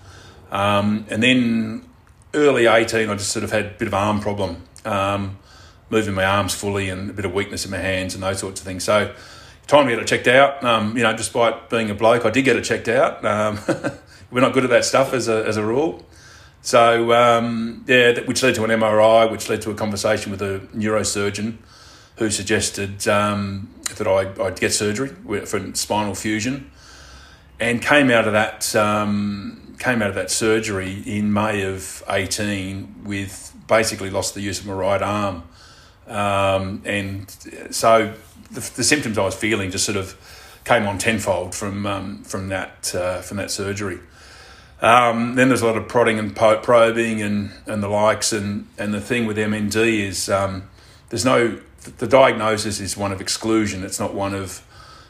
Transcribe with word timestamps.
Um, 0.51 1.05
and 1.11 1.23
then 1.23 1.85
early 2.33 2.65
18, 2.65 3.11
I 3.11 3.15
just 3.17 3.31
sort 3.31 3.45
of 3.45 3.53
had 3.53 3.67
a 3.67 3.71
bit 3.71 3.87
of 3.87 3.93
arm 3.93 4.21
problem, 4.21 4.63
um, 4.87 5.37
moving 5.91 6.15
my 6.15 6.25
arms 6.25 6.55
fully 6.55 6.89
and 6.89 7.11
a 7.11 7.13
bit 7.13 7.27
of 7.27 7.35
weakness 7.35 7.67
in 7.67 7.71
my 7.71 7.79
hands 7.79 8.15
and 8.15 8.23
those 8.23 8.39
sorts 8.39 8.63
of 8.63 8.67
things. 8.67 8.85
So, 8.85 9.15
time 9.67 9.85
to 9.85 9.93
get 9.93 10.01
it 10.03 10.07
checked 10.07 10.27
out. 10.27 10.65
Um, 10.65 10.97
you 10.97 11.03
know, 11.03 11.15
despite 11.15 11.69
being 11.69 11.91
a 11.91 11.95
bloke, 11.95 12.25
I 12.25 12.31
did 12.31 12.47
get 12.47 12.57
it 12.57 12.65
checked 12.65 12.89
out. 12.89 13.23
Um, 13.27 13.59
we're 14.31 14.41
not 14.41 14.53
good 14.53 14.65
at 14.65 14.71
that 14.71 14.85
stuff 14.85 15.13
as 15.13 15.29
a, 15.29 15.45
as 15.47 15.57
a 15.57 15.65
rule. 15.65 16.05
So, 16.63 17.13
um, 17.13 17.85
yeah, 17.87 18.21
which 18.21 18.43
led 18.43 18.55
to 18.57 18.65
an 18.65 18.71
MRI, 18.71 19.31
which 19.31 19.49
led 19.49 19.63
to 19.63 19.71
a 19.71 19.75
conversation 19.75 20.31
with 20.31 20.43
a 20.43 20.61
neurosurgeon 20.75 21.57
who 22.17 22.31
suggested 22.31 23.09
um, 23.09 23.71
that 23.97 24.07
I, 24.07 24.25
would 24.43 24.61
get 24.61 24.75
surgery 24.75 25.09
for 25.47 25.75
spinal 25.75 26.15
fusion, 26.15 26.71
and 27.59 27.81
came 27.81 28.11
out 28.11 28.27
of 28.27 28.35
that 28.35 28.77
um, 28.77 29.75
came 29.79 30.03
out 30.03 30.11
of 30.11 30.15
that 30.17 30.31
surgery 30.31 31.03
in 31.07 31.33
May 31.33 31.63
of 31.63 32.03
eighteen 32.09 33.05
with 33.05 33.55
basically 33.67 34.11
lost 34.11 34.35
the 34.35 34.43
use 34.43 34.61
of 34.61 34.67
my 34.67 34.75
right 34.75 35.01
arm, 35.01 35.45
um, 36.07 36.83
and 36.85 37.31
so 37.71 38.15
the, 38.51 38.61
the, 38.61 38.85
symptoms 38.85 39.17
I 39.17 39.25
was 39.25 39.35
feeling 39.35 39.71
just 39.71 39.87
sort 39.87 39.97
of 39.97 40.15
came 40.67 40.87
on 40.87 40.99
tenfold 40.99 41.55
from 41.55 41.87
um, 41.87 42.23
from 42.25 42.49
that 42.49 42.95
uh, 42.95 43.23
from 43.23 43.39
that 43.39 43.51
surgery. 43.51 43.99
Um, 44.83 45.35
then 45.35 45.49
there's 45.49 45.63
a 45.63 45.67
lot 45.67 45.77
of 45.77 45.89
prodding 45.89 46.19
and 46.19 46.35
probing 46.35 47.21
and, 47.21 47.51
and 47.67 47.83
the 47.83 47.89
likes. 47.89 48.33
And, 48.33 48.67
and 48.79 48.95
the 48.95 49.01
thing 49.01 49.27
with 49.27 49.37
MND 49.37 49.77
is 49.77 50.29
um, 50.29 50.69
there's 51.11 51.25
no, 51.25 51.61
the 51.99 52.07
diagnosis 52.07 52.81
is 52.81 52.97
one 52.97 53.13
of 53.13 53.21
exclusion. 53.21 53.85
It's 53.85 54.01
not 54.01 54.15
one 54.15 54.35
of, 54.35 54.67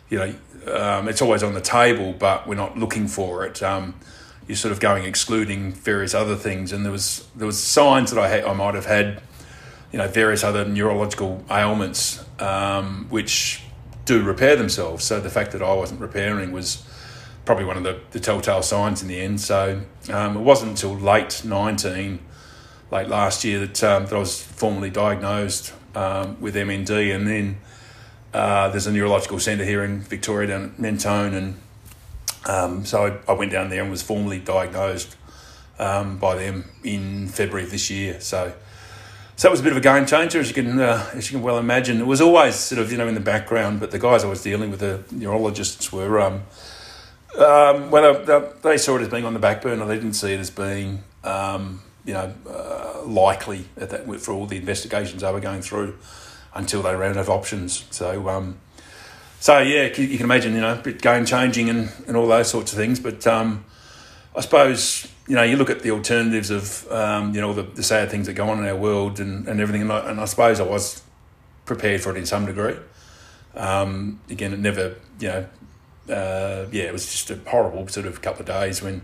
you 0.09 0.19
know, 0.19 0.35
um, 0.73 1.09
it's 1.09 1.23
always 1.23 1.43
on 1.43 1.55
the 1.55 1.61
table, 1.61 2.13
but 2.13 2.47
we're 2.47 2.55
not 2.55 2.77
looking 2.77 3.07
for 3.07 3.47
it. 3.47 3.63
Um, 3.63 3.95
you're 4.47 4.57
sort 4.57 4.73
of 4.73 4.81
going 4.81 5.05
excluding 5.05 5.73
various 5.73 6.15
other 6.15 6.35
things. 6.35 6.73
And 6.73 6.85
there 6.85 6.93
was, 6.93 7.29
there 7.37 7.47
was 7.47 7.63
signs 7.63 8.11
that 8.11 8.21
I, 8.21 8.43
I 8.43 8.53
might 8.55 8.75
have 8.75 8.87
had, 8.87 9.23
you 9.93 9.99
know, 9.99 10.09
various 10.09 10.43
other 10.43 10.65
neurological 10.65 11.45
ailments, 11.49 12.25
um, 12.41 13.07
which 13.09 13.63
do 14.05 14.23
repair 14.23 14.57
themselves. 14.57 15.05
So 15.05 15.21
the 15.21 15.31
fact 15.31 15.53
that 15.53 15.63
I 15.63 15.73
wasn't 15.73 16.01
repairing 16.01 16.51
was, 16.51 16.85
probably 17.51 17.65
one 17.65 17.77
of 17.77 17.83
the, 17.83 17.99
the 18.13 18.21
telltale 18.21 18.63
signs 18.63 19.03
in 19.03 19.09
the 19.09 19.21
end. 19.21 19.41
So 19.41 19.83
um, 20.09 20.37
it 20.37 20.41
wasn't 20.41 20.71
until 20.71 20.95
late 20.95 21.43
19, 21.45 22.21
late 22.93 23.09
last 23.09 23.43
year, 23.43 23.67
that, 23.67 23.83
um, 23.83 24.07
that 24.07 24.15
I 24.15 24.19
was 24.21 24.41
formally 24.41 24.89
diagnosed 24.89 25.75
um, 25.97 26.41
with 26.41 26.55
MND. 26.55 27.13
And 27.13 27.27
then 27.27 27.59
uh, 28.33 28.69
there's 28.69 28.87
a 28.87 28.93
neurological 28.93 29.41
centre 29.41 29.65
here 29.65 29.83
in 29.83 29.99
Victoria 29.99 30.47
down 30.47 30.65
at 30.67 30.79
Mentone. 30.79 31.35
And 31.35 31.61
um, 32.47 32.85
so 32.85 33.05
I, 33.05 33.33
I, 33.33 33.35
went 33.35 33.51
down 33.51 33.69
there 33.69 33.83
and 33.83 33.91
was 33.91 34.03
formally 34.03 34.39
diagnosed 34.39 35.17
um, 35.81 36.19
by 36.19 36.37
them 36.37 36.71
in 36.85 37.27
February 37.27 37.65
of 37.65 37.73
this 37.73 37.91
year. 37.91 38.21
So 38.21 38.55
so 39.35 39.49
that 39.49 39.51
was 39.51 39.61
a 39.61 39.63
bit 39.65 39.73
of 39.73 39.79
a 39.79 39.81
game 39.81 40.07
changer, 40.07 40.39
as 40.39 40.49
you 40.49 40.55
can 40.55 40.79
uh, 40.79 41.11
as 41.15 41.33
you 41.33 41.39
can 41.39 41.43
well 41.43 41.57
imagine. 41.57 41.99
It 41.99 42.07
was 42.07 42.21
always 42.21 42.55
sort 42.57 42.79
of 42.79 42.93
you 42.93 42.99
know 42.99 43.09
in 43.09 43.15
the 43.15 43.21
background, 43.21 43.81
but 43.81 43.91
the 43.91 43.99
guys 43.99 44.23
I 44.23 44.27
was 44.29 44.43
dealing 44.43 44.71
with, 44.71 44.81
the 44.81 45.03
neurologists, 45.11 45.91
were 45.91 46.21
um, 46.21 46.43
um, 47.39 47.91
well, 47.91 48.51
they, 48.63 48.77
saw 48.77 48.97
it 48.97 49.03
as 49.03 49.09
being 49.09 49.25
on 49.25 49.35
the 49.35 49.39
back 49.39 49.63
burner. 49.63 49.87
They 49.87 49.97
didn't 49.97 50.15
see 50.15 50.33
it 50.33 50.41
as 50.41 50.51
being, 50.51 51.05
um, 51.23 51.83
you 52.05 52.15
know, 52.15 52.35
uh, 52.49 53.03
likely 53.05 53.67
at 53.77 53.91
that, 53.91 54.21
for 54.21 54.33
all 54.33 54.47
the 54.47 54.57
investigations 54.57 55.23
they 55.23 55.33
were 55.33 55.41
going 55.41 55.63
through 55.63 55.97
until 56.55 56.83
they 56.83 56.95
ran 56.95 57.13
out 57.13 57.19
of 57.19 57.31
options. 57.31 57.85
So, 57.91 58.29
um, 58.29 58.59
so 59.39 59.59
yeah, 59.61 59.85
you 59.85 60.17
can 60.17 60.25
imagine, 60.25 60.55
you 60.55 60.61
know, 60.61 60.77
bit 60.77 61.01
game 61.01 61.25
changing 61.25 61.71
and, 61.71 61.93
and 62.07 62.17
all 62.17 62.27
those 62.27 62.51
sorts 62.51 62.73
of 62.73 62.79
things. 62.79 62.99
But 62.99 63.27
um, 63.27 63.65
I 64.35 64.41
suppose, 64.41 65.07
you 65.29 65.37
know, 65.37 65.43
you 65.43 65.57
look 65.57 65.71
at 65.71 65.81
the 65.81 65.93
alternatives 65.93 66.51
of, 66.51 66.91
um, 66.91 67.35
you 67.35 67.41
know, 67.41 67.53
the, 67.53 67.63
the, 67.63 67.83
sad 67.83 68.11
things 68.11 68.27
that 68.27 68.35
go 68.35 68.49
on 68.51 68.59
in 68.59 68.67
our 68.67 68.77
world 68.77 69.21
and, 69.21 69.47
and 69.49 69.61
everything. 69.61 69.83
And 69.83 69.93
I, 69.93 70.11
and 70.11 70.21
I 70.21 70.25
suppose 70.25 70.61
I 70.61 70.65
was 70.65 71.03
prepared 71.65 72.01
for 72.01 72.11
it 72.11 72.17
in 72.17 72.27
some 72.27 72.47
degree. 72.47 72.77
Um, 73.55 74.21
again, 74.29 74.53
it 74.53 74.59
never, 74.59 74.97
you 75.19 75.29
know, 75.29 75.47
uh, 76.11 76.67
yeah, 76.73 76.85
it 76.85 76.93
was 76.93 77.07
just 77.07 77.31
a 77.31 77.37
horrible 77.49 77.87
sort 77.89 78.07
of 78.07 78.21
couple 78.23 78.41
of 78.41 78.47
days 78.47 78.83
when 78.83 79.03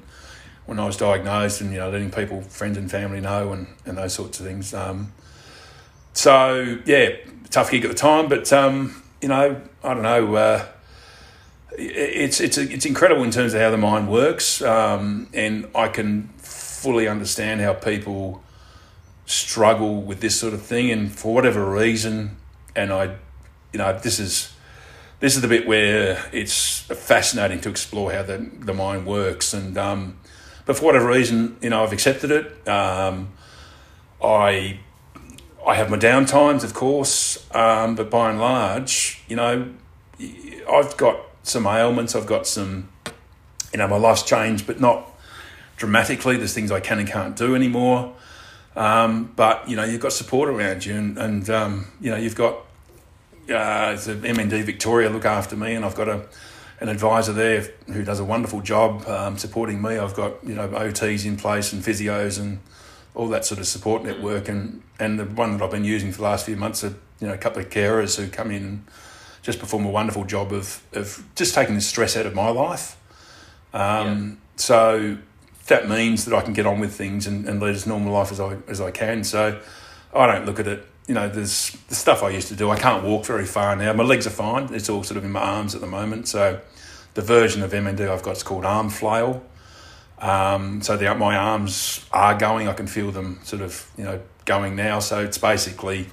when 0.67 0.81
I 0.81 0.87
was 0.87 0.97
diagnosed 0.97 1.61
and 1.61 1.73
you 1.73 1.79
know 1.79 1.91
letting 1.91 2.11
people, 2.11 2.43
friends 2.43 2.77
and 2.77 2.91
family 2.91 3.21
know 3.21 3.53
and, 3.53 3.69
and 3.85 3.97
those 3.97 4.15
sorts 4.15 4.41
of 4.41 4.47
things. 4.47 4.75
Um, 4.75 5.13
so 6.13 6.79
yeah, 6.85 7.11
tough 7.51 7.71
gig 7.71 7.85
at 7.85 7.91
the 7.91 7.97
time, 7.97 8.29
but 8.29 8.53
um, 8.53 9.03
you 9.21 9.29
know 9.29 9.61
I 9.83 9.95
don't 9.95 10.03
know. 10.03 10.35
Uh, 10.35 10.67
it's 11.79 12.41
it's 12.41 12.59
it's 12.59 12.87
incredible 12.87 13.23
in 13.23 13.31
terms 13.31 13.55
of 13.55 13.61
how 13.61 13.71
the 13.71 13.77
mind 13.77 14.11
works, 14.11 14.63
um, 14.63 15.29
and 15.33 15.69
I 15.75 15.89
can 15.89 16.29
fully 16.39 17.07
understand 17.07 17.61
how 17.61 17.75
people 17.75 18.43
struggle 19.27 20.01
with 20.01 20.21
this 20.21 20.39
sort 20.39 20.55
of 20.55 20.63
thing, 20.63 20.91
and 20.91 21.13
for 21.13 21.35
whatever 21.35 21.71
reason, 21.71 22.37
and 22.75 22.93
I, 22.93 23.17
you 23.73 23.79
know, 23.79 23.99
this 23.99 24.19
is 24.19 24.53
this 25.21 25.35
is 25.35 25.43
the 25.43 25.49
bit 25.49 25.67
where 25.67 26.23
it's 26.33 26.81
fascinating 26.81 27.61
to 27.63 27.69
explore 27.69 28.13
how 28.13 28.23
the, 28.23 28.39
the 28.61 28.75
mind 28.75 29.07
works. 29.07 29.55
And 29.55 29.77
um, 29.79 30.19
but 30.65 30.77
for 30.77 30.85
whatever 30.85 31.09
reason, 31.09 31.57
you 31.63 31.71
know, 31.71 31.83
I've 31.83 31.93
accepted 31.93 32.31
it. 32.31 32.69
Um, 32.69 33.33
I 34.23 34.81
I 35.67 35.75
have 35.75 35.91
my 35.91 35.97
down 35.97 36.27
times, 36.27 36.65
of 36.65 36.75
course, 36.75 37.45
um, 37.55 37.97
but 37.97 38.11
by 38.11 38.31
and 38.31 38.39
large, 38.39 39.23
you 39.29 39.37
know, 39.37 39.69
I've 40.71 40.97
got 40.97 41.21
some 41.43 41.67
ailments. 41.67 42.15
I've 42.15 42.27
got 42.27 42.47
some, 42.47 42.89
you 43.73 43.79
know, 43.79 43.89
my 43.89 43.97
life's 43.97 44.23
changed, 44.23 44.67
but 44.67 44.81
not 44.81 45.11
dramatically. 45.77 46.37
There's 46.37 46.55
things 46.55 46.71
I 46.71 46.81
can 46.81 46.99
and 46.99 47.09
can't 47.09 47.37
do 47.37 47.55
anymore. 47.55 48.15
Um, 48.75 49.33
but 49.35 49.69
you 49.69 49.77
know, 49.77 49.85
you've 49.85 50.03
got 50.03 50.13
support 50.13 50.51
around 50.51 50.85
you, 50.85 50.95
and, 50.95 51.19
and 51.19 51.51
um, 51.51 51.87
you 52.01 52.11
know, 52.11 52.17
you've 52.17 52.37
got 52.37 52.66
uh, 53.49 53.95
the 53.95 54.15
MND 54.15 54.65
Victoria 54.65 55.11
look 55.11 55.25
after 55.25 55.57
me, 55.57 55.75
and 55.75 55.85
I've 55.85 55.95
got 55.95 56.09
a 56.09 56.27
an 56.81 56.89
advisor 56.91 57.33
there 57.33 57.67
who 57.87 58.05
does 58.05 58.21
a 58.21 58.25
wonderful 58.25 58.61
job 58.61 59.07
um, 59.07 59.39
supporting 59.39 59.81
me. 59.81 59.97
I've 59.97 60.15
got 60.15 60.45
you 60.45 60.55
know 60.55 60.69
OTs 60.69 61.25
in 61.25 61.37
place 61.37 61.73
and 61.73 61.83
physios 61.83 62.39
and 62.39 62.61
all 63.15 63.29
that 63.29 63.45
sort 63.45 63.61
of 63.61 63.67
support 63.67 64.05
network, 64.05 64.49
and 64.49 64.83
and 64.99 65.19
the 65.19 65.25
one 65.25 65.57
that 65.57 65.65
I've 65.65 65.71
been 65.71 65.85
using 65.85 66.13
for 66.13 66.19
the 66.19 66.25
last 66.25 66.47
few 66.47 66.57
months 66.57 66.85
are 66.85 66.95
you 67.21 67.29
know 67.29 67.35
a 67.35 67.39
couple 67.39 67.63
of 67.63 67.71
carers 67.71 68.17
who 68.17 68.29
come 68.29 68.51
in 68.51 68.63
and 68.63 68.85
just 69.43 69.59
perform 69.59 69.87
a 69.87 69.91
wonderful 69.91 70.25
job 70.25 70.53
of 70.53 70.83
of 70.93 71.25
just 71.35 71.55
taking 71.55 71.75
the 71.75 71.81
stress 71.81 72.17
out 72.17 72.27
of 72.27 72.35
my 72.35 72.51
life. 72.51 72.97
Um, 73.73 74.29
yeah. 74.31 74.35
So 74.57 75.19
that 75.67 75.89
means 75.89 76.25
that 76.25 76.35
I 76.35 76.43
can 76.43 76.53
get 76.53 76.67
on 76.67 76.79
with 76.79 76.95
things 76.95 77.27
and, 77.27 77.47
and 77.49 77.61
lead 77.61 77.75
as 77.75 77.87
normal 77.87 78.13
life 78.13 78.33
as 78.33 78.41
I 78.41 78.59
as 78.69 78.81
I 78.81 78.91
can. 78.91 79.25
So 79.25 79.61
I 80.15 80.27
don't 80.27 80.47
look 80.47 80.61
at 80.61 80.67
it. 80.67 80.87
You 81.07 81.15
know, 81.15 81.29
there's 81.29 81.71
the 81.89 81.95
stuff 81.95 82.23
I 82.23 82.31
used 82.31 82.49
to 82.49 82.57
do. 82.57 82.71
I 82.71 82.79
can't 82.79 83.05
walk 83.05 83.27
very 83.27 83.47
far 83.47 83.77
now. 83.77 83.93
My 83.93 84.03
legs 84.03 84.27
are 84.27 84.31
fine. 84.31 84.75
It's 84.75 84.89
all 84.89 85.05
sort 85.05 85.19
of 85.19 85.25
in 85.25 85.33
my 85.33 85.41
arms 85.41 85.75
at 85.75 85.81
the 85.81 85.87
moment. 85.87 86.27
So 86.27 86.61
the 87.15 87.23
version 87.23 87.63
of 87.63 87.73
MND 87.73 88.09
I've 88.09 88.23
got 88.23 88.37
is 88.37 88.43
called 88.43 88.65
arm 88.65 88.91
flail. 88.91 89.45
Um, 90.19 90.83
so 90.83 90.97
the, 90.97 91.15
my 91.15 91.37
arms 91.37 92.05
are 92.13 92.37
going. 92.37 92.69
I 92.69 92.73
can 92.73 92.87
feel 92.87 93.11
them 93.11 93.41
sort 93.45 93.63
of 93.63 93.89
you 93.97 94.05
know 94.05 94.21
going 94.45 94.77
now. 94.77 94.99
So 94.99 95.23
it's 95.23 95.39
basically 95.39 96.07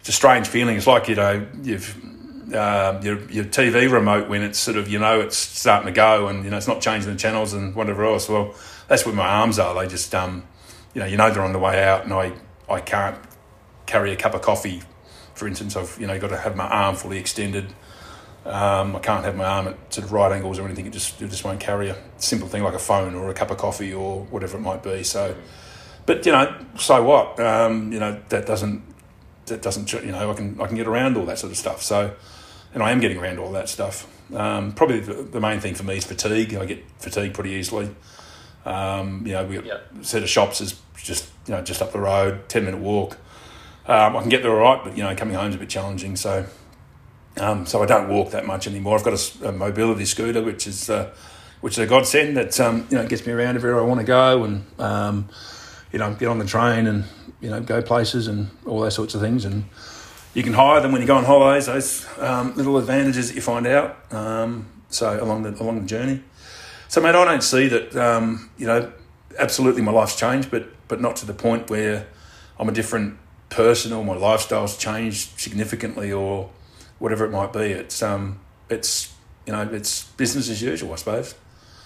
it's 0.00 0.08
a 0.08 0.12
strange 0.12 0.46
feeling. 0.46 0.76
It's 0.76 0.86
like 0.86 1.08
you 1.08 1.16
know 1.16 1.46
you've 1.62 2.54
uh, 2.54 3.00
your 3.02 3.20
your 3.30 3.44
TV 3.44 3.90
remote 3.90 4.28
when 4.28 4.42
it's 4.42 4.58
sort 4.58 4.76
of 4.76 4.88
you 4.88 4.98
know 4.98 5.20
it's 5.20 5.36
starting 5.36 5.86
to 5.86 5.92
go 5.92 6.28
and 6.28 6.44
you 6.44 6.50
know 6.50 6.56
it's 6.56 6.68
not 6.68 6.80
changing 6.80 7.10
the 7.10 7.18
channels 7.18 7.52
and 7.52 7.74
whatever 7.74 8.04
else. 8.04 8.28
Well, 8.28 8.54
that's 8.88 9.04
where 9.04 9.14
my 9.14 9.26
arms 9.26 9.58
are. 9.58 9.74
They 9.74 9.88
just 9.88 10.14
um, 10.14 10.44
you 10.94 11.00
know 11.00 11.06
you 11.06 11.16
know 11.16 11.30
they're 11.30 11.42
on 11.42 11.52
the 11.52 11.58
way 11.58 11.82
out, 11.82 12.04
and 12.04 12.12
I 12.12 12.32
I 12.68 12.80
can't 12.80 13.18
carry 13.86 14.12
a 14.12 14.16
cup 14.16 14.34
of 14.34 14.42
coffee. 14.42 14.82
For 15.34 15.48
instance, 15.48 15.76
I've 15.76 15.96
you 16.00 16.06
know 16.06 16.18
got 16.18 16.28
to 16.28 16.38
have 16.38 16.56
my 16.56 16.66
arm 16.68 16.96
fully 16.96 17.18
extended. 17.18 17.74
Um, 18.44 18.94
I 18.94 18.98
can't 18.98 19.24
have 19.24 19.36
my 19.36 19.44
arm 19.44 19.68
at 19.68 19.94
sort 19.94 20.06
of 20.06 20.12
right 20.12 20.30
angles 20.30 20.58
or 20.58 20.66
anything. 20.66 20.86
It 20.86 20.92
just 20.92 21.20
it 21.20 21.30
just 21.30 21.44
won't 21.44 21.60
carry 21.60 21.88
a 21.88 21.96
simple 22.18 22.48
thing 22.48 22.62
like 22.62 22.74
a 22.74 22.78
phone 22.78 23.14
or 23.14 23.30
a 23.30 23.34
cup 23.34 23.50
of 23.50 23.56
coffee 23.56 23.92
or 23.92 24.24
whatever 24.24 24.58
it 24.58 24.60
might 24.60 24.82
be. 24.82 25.02
So, 25.02 25.34
but 26.06 26.26
you 26.26 26.32
know, 26.32 26.54
so 26.76 27.02
what? 27.02 27.40
Um, 27.40 27.92
you 27.92 28.00
know 28.00 28.20
that 28.28 28.46
doesn't 28.46 28.82
that 29.46 29.62
doesn't 29.62 29.92
you 29.92 30.12
know 30.12 30.30
I 30.30 30.34
can 30.34 30.60
I 30.60 30.66
can 30.66 30.76
get 30.76 30.86
around 30.86 31.16
all 31.16 31.24
that 31.26 31.38
sort 31.38 31.52
of 31.52 31.56
stuff. 31.56 31.82
So, 31.82 32.14
and 32.74 32.82
I 32.82 32.90
am 32.90 33.00
getting 33.00 33.18
around 33.18 33.38
all 33.38 33.52
that 33.52 33.68
stuff. 33.68 34.10
Um, 34.34 34.72
probably 34.72 35.00
the, 35.00 35.14
the, 35.14 35.40
main 35.40 35.60
thing 35.60 35.74
for 35.74 35.82
me 35.82 35.98
is 35.98 36.04
fatigue. 36.04 36.54
I 36.54 36.64
get 36.64 36.82
fatigued 36.98 37.34
pretty 37.34 37.50
easily. 37.50 37.94
Um, 38.64 39.26
you 39.26 39.34
know, 39.34 39.44
we 39.44 39.56
got 39.56 39.66
yep. 39.66 39.90
a 40.00 40.04
set 40.04 40.22
of 40.22 40.30
shops 40.30 40.62
is 40.62 40.80
just 40.96 41.30
you 41.46 41.54
know 41.54 41.62
just 41.62 41.82
up 41.82 41.92
the 41.92 42.00
road, 42.00 42.48
ten 42.48 42.64
minute 42.64 42.80
walk. 42.80 43.18
Um, 43.86 44.16
I 44.16 44.20
can 44.20 44.30
get 44.30 44.42
there 44.42 44.52
all 44.52 44.76
right, 44.76 44.82
but 44.82 44.96
you 44.96 45.02
know, 45.02 45.14
coming 45.14 45.34
home 45.34 45.50
is 45.50 45.56
a 45.56 45.58
bit 45.58 45.68
challenging. 45.68 46.16
So, 46.16 46.46
um, 47.36 47.66
so 47.66 47.82
I 47.82 47.86
don't 47.86 48.08
walk 48.08 48.30
that 48.30 48.46
much 48.46 48.66
anymore. 48.66 48.96
I've 48.96 49.04
got 49.04 49.12
a, 49.12 49.48
a 49.48 49.52
mobility 49.52 50.06
scooter, 50.06 50.42
which 50.42 50.66
is 50.66 50.88
uh, 50.88 51.12
which 51.60 51.74
is 51.74 51.78
a 51.80 51.86
godsend 51.86 52.36
that 52.36 52.58
um, 52.60 52.86
you 52.90 52.96
know 52.96 53.06
gets 53.06 53.26
me 53.26 53.32
around 53.32 53.56
everywhere 53.56 53.82
I 53.82 53.86
want 53.86 54.00
to 54.00 54.06
go, 54.06 54.44
and 54.44 54.64
um, 54.78 55.28
you 55.92 55.98
know, 55.98 56.14
get 56.14 56.28
on 56.28 56.38
the 56.38 56.46
train 56.46 56.86
and 56.86 57.04
you 57.40 57.50
know 57.50 57.60
go 57.60 57.82
places 57.82 58.26
and 58.26 58.48
all 58.66 58.80
those 58.80 58.94
sorts 58.94 59.14
of 59.14 59.20
things. 59.20 59.44
And 59.44 59.64
you 60.32 60.42
can 60.42 60.54
hire 60.54 60.80
them 60.80 60.92
when 60.92 61.02
you 61.02 61.06
go 61.06 61.16
on 61.16 61.24
holidays. 61.24 61.66
Those 61.66 62.06
um, 62.18 62.54
little 62.56 62.78
advantages 62.78 63.28
that 63.28 63.34
you 63.34 63.42
find 63.42 63.66
out. 63.66 64.12
Um, 64.12 64.66
so 64.88 65.22
along 65.22 65.42
the 65.42 65.50
along 65.62 65.80
the 65.82 65.86
journey. 65.86 66.22
So, 66.88 67.00
mate, 67.00 67.14
I 67.14 67.24
don't 67.24 67.42
see 67.42 67.68
that. 67.68 67.92
You 68.56 68.66
know, 68.66 68.92
absolutely, 69.38 69.82
my 69.82 69.92
life's 69.92 70.16
changed, 70.16 70.50
but 70.50 70.68
but 70.88 71.02
not 71.02 71.16
to 71.16 71.26
the 71.26 71.34
point 71.34 71.68
where 71.68 72.06
I'm 72.58 72.68
a 72.68 72.72
different 72.72 73.18
person 73.54 73.92
or 73.92 74.04
my 74.04 74.16
lifestyle's 74.16 74.76
changed 74.76 75.38
significantly 75.38 76.12
or 76.12 76.50
whatever 76.98 77.24
it 77.24 77.30
might 77.30 77.52
be. 77.52 77.60
It's 77.60 78.02
um, 78.02 78.40
it's 78.68 79.14
you 79.46 79.52
know, 79.52 79.62
it's 79.72 80.04
business 80.04 80.48
as 80.48 80.62
usual, 80.62 80.92
I 80.92 80.96
suppose. 80.96 81.34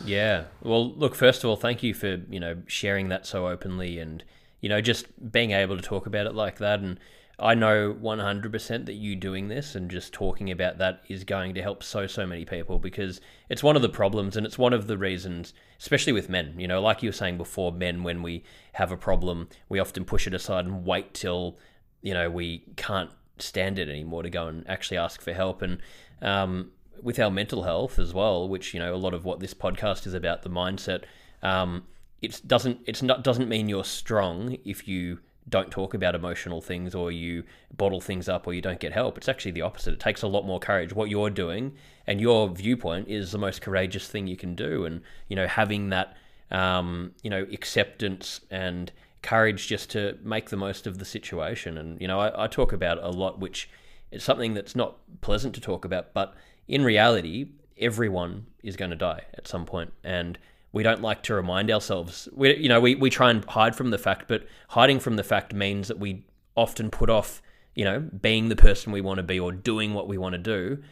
Yeah. 0.05 0.45
Well, 0.63 0.93
look. 0.93 1.15
First 1.15 1.43
of 1.45 1.51
all, 1.51 1.57
thank 1.57 1.83
you 1.83 1.95
for 1.95 2.21
you 2.31 2.41
know 2.41 2.63
sharing 2.67 3.09
that 3.09 3.27
so 3.27 3.49
openly 3.49 3.99
and 3.99 4.23
you 4.61 4.69
know 4.69 4.81
just 4.81 5.07
being 5.33 5.51
able 5.51 5.77
to 5.77 5.83
talk 5.83 6.07
about 6.07 6.27
it 6.27 6.35
like 6.35 6.59
that 6.59 6.81
and 6.81 6.99
I 7.41 7.55
know 7.55 7.95
100% 7.95 8.87
that 8.87 8.95
you 8.95 9.15
doing 9.15 9.47
this 9.47 9.77
and 9.77 9.89
just 9.89 10.13
talking 10.13 10.51
about 10.51 10.79
that 10.79 11.03
is 11.09 11.23
going 11.23 11.55
to 11.55 11.63
help 11.63 11.85
so, 11.85 12.09
so 12.09 12.27
many 12.27 12.45
people 12.45 12.81
because 12.81 13.21
it's 13.49 13.63
one 13.63 13.77
of 13.77 13.83
the 13.83 13.89
problems 13.89 14.37
and 14.37 14.45
it's 14.45 14.59
one 14.59 14.73
of 14.73 14.89
the 14.89 14.99
reasons, 14.99 15.55
especially 15.79 16.13
with 16.13 16.29
men. 16.29 16.59
You 16.59 16.67
know, 16.67 16.83
like 16.83 17.01
you 17.01 17.11
were 17.11 17.15
saying 17.15 17.39
before, 17.39 17.71
men, 17.71 18.03
when 18.03 18.23
we 18.23 18.43
have 18.73 18.91
a 18.91 18.97
problem, 18.97 19.49
we 19.69 19.79
often 19.79 20.05
push 20.05 20.27
it 20.27 20.35
aside 20.35 20.65
and 20.65 20.85
wait 20.85 21.15
till, 21.15 21.57
you 22.03 22.13
know, 22.13 22.29
we 22.29 22.65
can't 22.75 23.11
stand 23.39 23.79
it 23.79 23.89
anymore 23.89 24.25
to 24.25 24.31
go 24.31 24.49
and 24.49 24.69
actually 24.69 24.97
ask 24.97 25.21
for 25.21 25.33
help. 25.33 25.63
And 25.63 25.79
um, 26.21 26.73
with 27.01 27.21
our 27.21 27.31
mental 27.31 27.63
health 27.63 28.01
as 28.01 28.13
well, 28.13 28.49
which, 28.49 28.75
you 28.75 28.81
know, 28.81 28.93
a 28.93 28.97
lot 28.97 29.15
of 29.15 29.25
what 29.25 29.39
this 29.39 29.55
podcast 29.55 30.09
is 30.09 30.15
about, 30.15 30.43
the 30.43 30.51
mindset, 30.51 31.05
um, 31.45 31.85
it 32.21 32.41
doesn't, 32.45 32.81
it's 32.85 33.01
not, 33.01 33.23
doesn't 33.23 33.49
mean 33.49 33.69
you're 33.69 33.85
strong 33.85 34.57
if 34.65 34.89
you 34.89 35.21
don't 35.49 35.71
talk 35.71 35.95
about 35.95 36.15
emotional 36.15 36.61
things 36.61 36.95
or 36.95 37.11
you 37.11 37.45
bottle 37.77 38.01
things 38.01 38.29
up 38.29 38.47
or 38.47 38.55
you 38.55 38.61
don't 38.61 38.81
get 38.81 38.93
help. 38.93 39.17
It's 39.17 39.29
actually 39.29 39.53
the 39.53 39.63
opposite. 39.63 39.95
It 39.95 40.01
takes 40.01 40.23
a 40.23 40.29
lot 40.29 40.45
more 40.45 40.59
courage. 40.61 40.93
What 40.93 41.11
you're 41.11 41.31
doing 41.31 41.75
and 42.07 42.21
your 42.21 42.49
viewpoint 42.49 43.09
is 43.09 43.33
the 43.33 43.39
most 43.39 43.63
courageous 43.63 44.09
thing 44.09 44.27
you 44.27 44.37
can 44.37 44.55
do. 44.55 44.85
And, 44.85 45.03
you 45.29 45.37
know, 45.37 45.47
having 45.47 45.91
that, 45.91 46.17
um, 46.51 47.13
you 47.23 47.31
know, 47.31 47.47
acceptance 47.53 48.41
and 48.51 48.93
courage 49.23 49.69
just 49.69 49.91
to 49.91 50.19
make 50.23 50.51
the 50.51 50.57
most 50.57 50.87
of 50.87 50.99
the 50.99 51.05
situation. 51.05 51.79
And, 51.79 52.01
you 52.01 52.09
know, 52.09 52.21
I, 52.21 52.45
I 52.45 52.47
talk 52.47 52.73
about 52.73 53.03
a 53.03 53.11
lot, 53.11 53.39
which 53.39 53.69
is 54.11 54.23
something 54.23 54.55
that's 54.55 54.77
not 54.77 54.97
pleasant 55.21 55.55
to 55.55 55.61
talk 55.61 55.85
about, 55.85 56.15
but 56.15 56.35
in 56.67 56.85
reality, 56.85 57.51
everyone 57.79 58.47
is 58.63 58.77
going 58.77 58.91
to 58.91 58.97
die 58.97 59.23
at 59.35 59.47
some 59.47 59.67
point. 59.67 59.93
And, 60.03 60.39
we 60.73 60.83
don't 60.83 61.01
like 61.01 61.23
to 61.25 61.35
remind 61.35 61.71
ourselves. 61.71 62.29
We, 62.33 62.57
you 62.57 62.69
know, 62.69 62.81
we, 62.81 62.95
we 62.95 63.11
try 63.11 63.31
and 63.31 63.45
hide 63.45 63.75
from 63.75 63.91
the 63.91 63.99
fact, 63.99 64.29
but 64.29 64.47
hiding 64.69 65.01
from 65.01 65.17
the 65.17 65.23
fact 65.23 65.55
means 65.55 65.89
that 65.89 65.99
we 65.99 66.25
often 66.57 66.91
put 66.91 67.09
off, 67.09 67.41
you 67.75 67.85
know, 67.85 68.01
being 68.01 68.49
the 68.49 68.57
person 68.57 68.93
we 68.93 69.01
want 69.01 69.19
to 69.19 69.23
be 69.23 69.41
or 69.41 69.51
doing 69.53 69.95
what 69.95 70.09
we 70.09 70.19
want 70.19 70.35
to 70.35 70.39
do. 70.39 70.83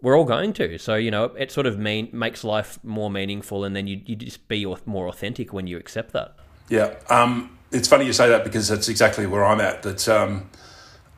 We're 0.00 0.16
all 0.16 0.24
going 0.24 0.52
to. 0.54 0.78
So, 0.78 0.94
you 0.94 1.10
know, 1.10 1.24
it 1.24 1.50
sort 1.50 1.66
of 1.66 1.78
mean, 1.78 2.10
makes 2.12 2.44
life 2.44 2.78
more 2.84 3.10
meaningful 3.10 3.64
and 3.64 3.74
then 3.74 3.86
you, 3.86 4.00
you 4.04 4.16
just 4.16 4.46
be 4.48 4.66
more 4.84 5.08
authentic 5.08 5.52
when 5.52 5.66
you 5.66 5.78
accept 5.78 6.12
that. 6.12 6.36
Yeah. 6.68 6.94
Um, 7.08 7.58
it's 7.72 7.88
funny 7.88 8.06
you 8.06 8.12
say 8.12 8.28
that 8.28 8.44
because 8.44 8.68
that's 8.68 8.88
exactly 8.88 9.26
where 9.26 9.44
I'm 9.44 9.60
at. 9.60 9.82
That, 9.82 10.08
um, 10.08 10.50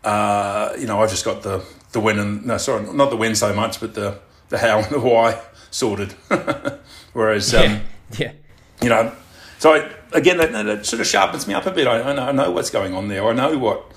uh, 0.05 0.73
you 0.79 0.87
know, 0.87 1.03
I've 1.03 1.11
just 1.11 1.25
got 1.25 1.43
the, 1.43 1.65
the 1.93 2.01
when 2.01 2.19
and, 2.19 2.47
no, 2.47 2.57
sorry, 2.57 2.91
not 2.95 3.11
the 3.11 3.17
when 3.17 3.35
so 3.35 3.53
much, 3.53 3.81
but 3.81 3.95
the, 3.95 4.19
the 4.49 4.59
how 4.59 4.79
and 4.79 4.87
the 4.87 5.01
why 5.01 5.43
sorted. 5.71 6.13
Whereas, 7.13 7.53
um, 7.53 7.63
yeah 7.63 7.81
yeah. 8.19 8.33
You 8.83 8.89
know, 8.91 9.13
so 9.59 9.75
I, 9.75 9.91
again, 10.13 10.37
that, 10.39 10.53
that, 10.53 10.87
sort 10.87 11.01
of 11.01 11.07
sharpens 11.07 11.47
me 11.47 11.55
up 11.55 11.67
a 11.67 11.71
bit. 11.71 11.87
I, 11.87 12.03
I, 12.03 12.13
know, 12.15 12.23
I 12.23 12.33
know 12.33 12.51
what's 12.51 12.71
going 12.71 12.95
on 12.95 13.09
there. 13.09 13.27
I 13.27 13.33
know 13.33 13.59
what 13.59 13.93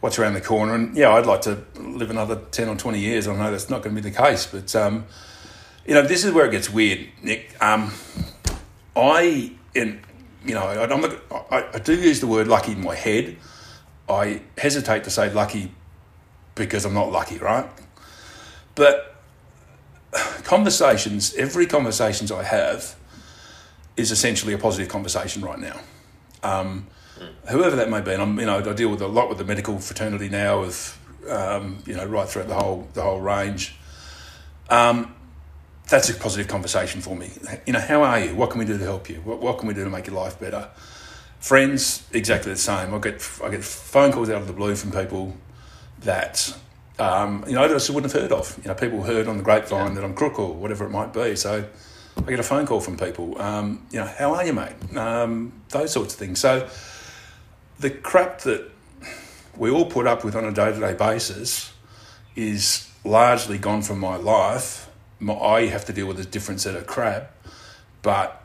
what's 0.00 0.18
around 0.18 0.34
the 0.34 0.40
corner, 0.40 0.74
and 0.74 0.96
yeah, 0.96 1.10
I'd 1.10 1.26
like 1.26 1.42
to 1.42 1.64
live 1.76 2.10
another 2.10 2.36
ten 2.50 2.68
or 2.68 2.76
twenty 2.76 3.00
years. 3.00 3.28
I 3.28 3.36
know 3.36 3.50
that's 3.50 3.70
not 3.70 3.82
going 3.82 3.94
to 3.94 4.02
be 4.02 4.08
the 4.08 4.16
case, 4.16 4.46
but 4.46 4.74
um, 4.74 5.06
you 5.86 5.94
know, 5.94 6.02
this 6.02 6.24
is 6.24 6.32
where 6.32 6.46
it 6.46 6.52
gets 6.52 6.70
weird, 6.70 7.06
Nick. 7.22 7.54
Um, 7.62 7.92
I, 8.96 9.52
in, 9.74 10.00
you 10.44 10.54
know, 10.54 10.62
I, 10.62 10.86
not, 10.86 11.12
I, 11.50 11.68
I 11.74 11.78
do 11.78 11.94
use 11.94 12.20
the 12.20 12.26
word 12.26 12.48
lucky 12.48 12.72
in 12.72 12.82
my 12.82 12.94
head. 12.94 13.36
I 14.08 14.42
hesitate 14.56 15.04
to 15.04 15.10
say 15.10 15.32
lucky 15.32 15.72
because 16.54 16.84
I'm 16.84 16.94
not 16.94 17.10
lucky, 17.10 17.38
right? 17.38 17.68
But 18.74 19.16
conversations, 20.44 21.34
every 21.34 21.66
conversations 21.66 22.32
I 22.32 22.44
have 22.44 22.96
is 23.96 24.10
essentially 24.10 24.54
a 24.54 24.58
positive 24.58 24.88
conversation 24.88 25.42
right 25.42 25.58
now. 25.58 25.80
Um. 26.42 26.86
Whoever 27.48 27.76
that 27.76 27.90
may 27.90 28.00
be, 28.00 28.10
and 28.12 28.20
I'm, 28.20 28.40
you 28.40 28.46
know, 28.46 28.58
I 28.58 28.72
deal 28.72 28.88
with 28.88 29.00
a 29.00 29.06
lot 29.06 29.28
with 29.28 29.38
the 29.38 29.44
medical 29.44 29.78
fraternity 29.78 30.28
now, 30.28 30.62
with 30.62 30.98
um, 31.28 31.82
you 31.86 31.94
know, 31.94 32.04
right 32.04 32.28
throughout 32.28 32.48
the 32.48 32.54
whole 32.54 32.88
the 32.94 33.02
whole 33.02 33.20
range. 33.20 33.76
Um, 34.68 35.14
that's 35.88 36.08
a 36.08 36.14
positive 36.14 36.48
conversation 36.48 37.00
for 37.00 37.14
me. 37.14 37.30
You 37.66 37.74
know, 37.74 37.80
how 37.80 38.02
are 38.02 38.18
you? 38.18 38.34
What 38.34 38.50
can 38.50 38.58
we 38.58 38.64
do 38.64 38.78
to 38.78 38.84
help 38.84 39.08
you? 39.08 39.16
What, 39.16 39.40
what 39.40 39.58
can 39.58 39.68
we 39.68 39.74
do 39.74 39.84
to 39.84 39.90
make 39.90 40.06
your 40.06 40.16
life 40.16 40.40
better? 40.40 40.70
Friends, 41.38 42.06
exactly 42.12 42.52
the 42.52 42.58
same. 42.58 42.94
I 42.94 42.98
get 42.98 43.28
I 43.44 43.50
get 43.50 43.62
phone 43.62 44.12
calls 44.12 44.30
out 44.30 44.40
of 44.40 44.46
the 44.46 44.54
blue 44.54 44.74
from 44.74 44.90
people 44.90 45.36
that 46.00 46.56
um, 46.98 47.44
you 47.46 47.54
know 47.54 47.62
I 47.62 47.68
just 47.68 47.90
wouldn't 47.90 48.12
have 48.12 48.22
heard 48.22 48.32
of. 48.32 48.58
You 48.62 48.68
know, 48.68 48.74
people 48.74 49.02
heard 49.02 49.28
on 49.28 49.36
the 49.36 49.42
grapevine 49.42 49.88
yeah. 49.88 49.94
that 49.94 50.04
I'm 50.04 50.14
crook 50.14 50.38
or 50.38 50.54
whatever 50.54 50.86
it 50.86 50.90
might 50.90 51.12
be. 51.12 51.36
So 51.36 51.66
I 52.18 52.22
get 52.30 52.40
a 52.40 52.44
phone 52.44 52.66
call 52.66 52.80
from 52.80 52.96
people. 52.96 53.40
Um, 53.40 53.86
you 53.90 54.00
know, 54.00 54.06
how 54.06 54.34
are 54.34 54.44
you, 54.44 54.52
mate? 54.52 54.96
Um, 54.96 55.52
those 55.70 55.92
sorts 55.92 56.14
of 56.14 56.18
things. 56.20 56.38
So 56.40 56.68
the 57.80 57.90
crap 57.90 58.40
that 58.42 58.70
we 59.56 59.70
all 59.70 59.86
put 59.86 60.06
up 60.06 60.24
with 60.24 60.34
on 60.36 60.44
a 60.44 60.52
day 60.52 60.72
to 60.72 60.80
day 60.80 60.94
basis 60.94 61.72
is 62.36 62.90
largely 63.04 63.58
gone 63.58 63.82
from 63.82 63.98
my 64.00 64.16
life 64.16 64.84
my, 65.20 65.34
I 65.34 65.66
have 65.66 65.84
to 65.86 65.92
deal 65.92 66.06
with 66.06 66.20
a 66.20 66.24
different 66.24 66.60
set 66.60 66.74
of 66.74 66.86
crap, 66.86 67.32
but 68.02 68.42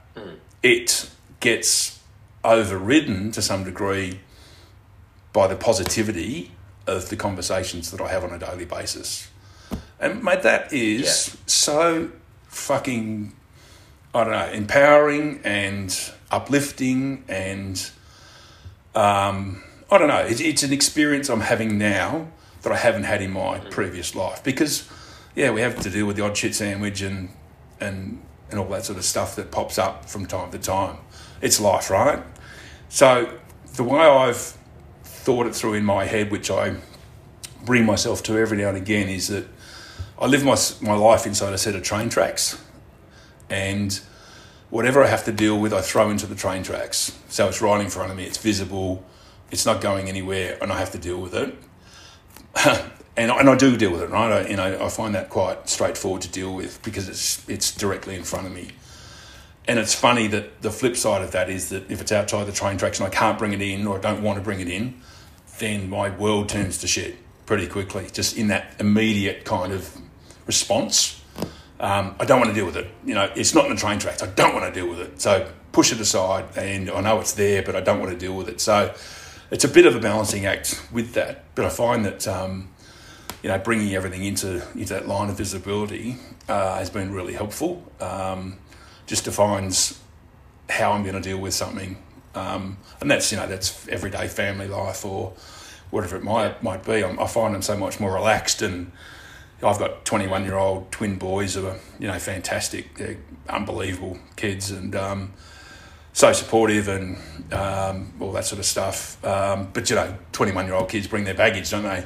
it 0.64 1.10
gets 1.40 2.00
overridden 2.44 3.32
to 3.32 3.42
some 3.42 3.64
degree 3.64 4.20
by 5.34 5.48
the 5.48 5.56
positivity 5.56 6.52
of 6.88 7.10
the 7.10 7.16
conversations 7.16 7.92
that 7.92 8.02
I 8.02 8.08
have 8.10 8.24
on 8.24 8.32
a 8.32 8.40
daily 8.40 8.66
basis. 8.66 9.30
And 10.00 10.24
mate, 10.24 10.42
that 10.44 10.72
is 10.74 11.02
Yeah. 11.30 11.40
so 11.46 12.10
fucking 12.48 13.34
I 14.13 14.24
don't 14.24 14.34
know, 14.34 14.51
empowering 14.51 15.42
and 15.44 15.96
uplifting 16.32 17.24
and 17.28 17.92
um, 18.96 19.63
I 19.92 19.98
don't 19.98 20.08
know. 20.08 20.20
It's, 20.20 20.42
it's 20.42 20.63
an 20.63 20.74
experience 20.74 21.30
I'm 21.30 21.42
having 21.42 21.78
now 21.78 22.28
that 22.62 22.72
I 22.72 22.78
haven't 22.78 23.04
had 23.04 23.22
in 23.22 23.32
my 23.32 23.60
previous 23.60 24.16
life 24.16 24.44
because, 24.44 24.89
yeah, 25.36 25.51
we 25.51 25.62
have 25.62 25.80
to 25.82 25.89
deal 25.89 26.06
with 26.06 26.16
the 26.16 26.24
odd 26.24 26.36
shit 26.36 26.56
sandwich 26.56 27.01
and 27.01 27.30
and 27.80 28.22
and 28.50 28.60
all 28.60 28.68
that 28.70 28.84
sort 28.84 28.98
of 28.98 29.06
stuff 29.06 29.36
that 29.36 29.51
pops 29.51 29.78
up 29.78 30.06
from 30.10 30.25
time 30.25 30.51
to 30.51 30.58
time. 30.58 30.98
It's 31.42 31.60
life, 31.60 31.89
right? 31.89 32.24
So 32.89 33.38
the 33.75 33.84
way 33.84 34.01
I've 34.01 34.58
thought 35.04 35.46
it 35.46 35.56
through 35.56 35.75
in 35.75 35.86
my 35.86 36.06
head, 36.06 36.32
which 36.32 36.50
I 36.50 36.75
bring 37.63 37.86
myself 37.86 38.24
to 38.24 38.38
every 38.38 38.58
now 38.58 38.70
and 38.70 38.78
again, 38.78 39.08
is 39.08 39.28
that 39.28 39.46
I 40.18 40.25
live 40.25 40.44
my 40.44 40.58
my 40.82 40.96
life 40.96 41.25
inside 41.25 41.54
a 41.54 41.58
set 41.58 41.75
of 41.75 41.84
train 41.84 42.10
tracks, 42.10 42.62
and 43.50 44.00
whatever 44.70 45.03
I 45.03 45.08
have 45.08 45.25
to 45.25 45.32
deal 45.32 45.60
with, 45.60 45.74
I 45.74 45.82
throw 45.82 46.10
into 46.10 46.25
the 46.27 46.36
train 46.36 46.63
tracks. 46.63 47.18
So 47.29 47.48
it's 47.48 47.62
right 47.62 47.82
in 47.82 47.89
front 47.89 48.12
of 48.12 48.18
me, 48.18 48.25
it's 48.25 48.38
visible, 48.38 49.03
it's 49.51 49.65
not 49.65 49.82
going 49.82 50.08
anywhere, 50.10 50.58
and 50.62 50.72
I 50.72 50.79
have 50.79 50.91
to 50.91 50.98
deal 51.00 51.20
with 51.20 51.34
it. 51.34 51.56
and, 53.18 53.32
I- 53.32 53.39
and 53.39 53.50
I 53.50 53.56
do 53.56 53.75
deal 53.77 53.91
with 53.91 54.01
it, 54.01 54.10
right? 54.10 54.32
I, 54.46 54.48
you 54.50 54.56
know, 54.56 54.86
I 54.86 54.89
find 54.89 55.15
that 55.15 55.29
quite 55.29 55.70
straightforward 55.70 56.22
to 56.24 56.29
deal 56.29 56.53
with 56.53 56.82
because 56.84 57.10
it's 57.10 57.48
it's 57.50 57.75
directly 57.75 58.15
in 58.15 58.24
front 58.24 58.48
of 58.48 58.53
me. 58.53 58.72
And 59.68 59.77
it's 59.77 59.94
funny 59.94 60.25
that 60.27 60.62
the 60.63 60.72
flip 60.72 60.96
side 60.96 61.22
of 61.22 61.32
that 61.32 61.48
is 61.50 61.70
that 61.70 61.91
if 61.91 62.01
it's 62.01 62.12
outside 62.12 62.46
the 62.46 62.51
train 62.51 62.77
tracks 62.77 63.00
and 63.00 63.06
I 63.06 63.12
can't 63.12 63.38
bring 63.38 63.53
it 63.53 63.62
in 63.62 63.86
or 63.86 63.98
I 63.98 64.01
don't 64.01 64.24
want 64.24 64.38
to 64.38 64.44
bring 64.44 64.60
it 64.62 64.68
in, 64.68 65.00
then 65.60 65.89
my 65.89 66.10
world 66.10 66.50
turns 66.50 66.79
to 66.79 66.88
shit 66.88 67.18
pretty 67.46 67.68
quickly, 67.68 68.08
just 68.12 68.36
in 68.36 68.48
that 68.48 68.74
immediate 68.79 69.46
kind 69.46 69.72
of 69.72 69.96
response. 70.48 71.19
Um, 71.79 72.15
I 72.19 72.25
don't 72.25 72.39
want 72.39 72.50
to 72.50 72.55
deal 72.55 72.65
with 72.65 72.75
it. 72.75 72.88
You 73.05 73.15
know, 73.15 73.31
it's 73.36 73.55
not 73.55 73.65
in 73.65 73.71
the 73.71 73.79
train 73.79 74.00
tracks. 74.00 74.21
I 74.21 74.27
don't 74.27 74.53
want 74.53 74.74
to 74.74 74.79
deal 74.79 74.89
with 74.89 75.00
it. 75.00 75.21
So 75.21 75.50
push 75.71 75.91
it 75.91 76.00
aside, 76.00 76.45
and 76.57 76.89
I 76.89 77.01
know 77.01 77.19
it's 77.19 77.33
there, 77.33 77.63
but 77.63 77.75
I 77.75 77.81
don't 77.81 78.00
want 78.00 78.12
to 78.12 78.17
deal 78.17 78.36
with 78.36 78.50
it. 78.50 78.59
So 78.59 78.93
it's 79.51 79.63
a 79.63 79.67
bit 79.67 79.86
of 79.86 79.95
a 79.95 80.00
balancing 80.00 80.45
act 80.45 80.81
with 80.91 81.13
that. 81.13 81.43
But 81.55 81.65
I 81.65 81.69
find 81.69 82.05
that 82.05 82.27
um, 82.27 82.69
you 83.43 83.50
know 83.50 83.57
bringing 83.57 83.95
everything 83.95 84.24
into 84.25 84.62
into 84.74 84.93
that 84.93 85.07
line 85.07 85.29
of 85.29 85.38
visibility 85.38 86.17
uh, 86.48 86.77
has 86.77 86.89
been 86.89 87.13
really 87.13 87.33
helpful. 87.33 87.89
Um, 88.00 88.57
just 89.07 89.25
defines 89.25 90.00
how 90.69 90.91
I'm 90.91 91.03
going 91.03 91.15
to 91.15 91.21
deal 91.21 91.39
with 91.39 91.53
something, 91.53 91.98
um, 92.36 92.77
and 93.01 93.09
that's 93.09 93.31
you 93.31 93.38
know 93.38 93.48
that's 93.48 93.88
everyday 93.88 94.27
family 94.27 94.67
life 94.67 95.05
or 95.05 95.33
whatever 95.89 96.15
it 96.15 96.24
might 96.24 96.62
might 96.62 96.83
be. 96.83 97.03
I'm, 97.03 97.19
I 97.19 97.27
find 97.27 97.55
I'm 97.55 97.62
so 97.62 97.77
much 97.77 98.00
more 98.00 98.13
relaxed, 98.13 98.62
and 98.62 98.91
I've 99.63 99.80
got 99.80 100.06
21 100.06 100.46
year 100.46 100.56
old 100.56 100.92
twin 100.92 101.18
boys 101.18 101.56
who 101.56 101.68
are 101.68 101.78
you 102.00 102.08
know 102.08 102.20
fantastic, 102.20 102.96
they're 102.96 103.18
unbelievable 103.48 104.18
kids, 104.36 104.72
and 104.72 104.96
um, 104.96 105.34
so 106.13 106.32
supportive 106.34 106.88
and 106.88 107.18
um, 107.54 108.13
all 108.20 108.32
that 108.34 108.46
sort 108.46 108.60
of 108.60 108.66
stuff. 108.66 109.24
Um, 109.25 109.70
but 109.74 109.89
you 109.89 109.96
know, 109.96 110.18
21 110.32 110.66
year 110.66 110.75
old 110.75 110.89
kids 110.89 111.08
bring 111.08 111.24
their 111.24 111.34
baggage, 111.34 111.70
don't 111.72 111.84
they? 111.84 112.06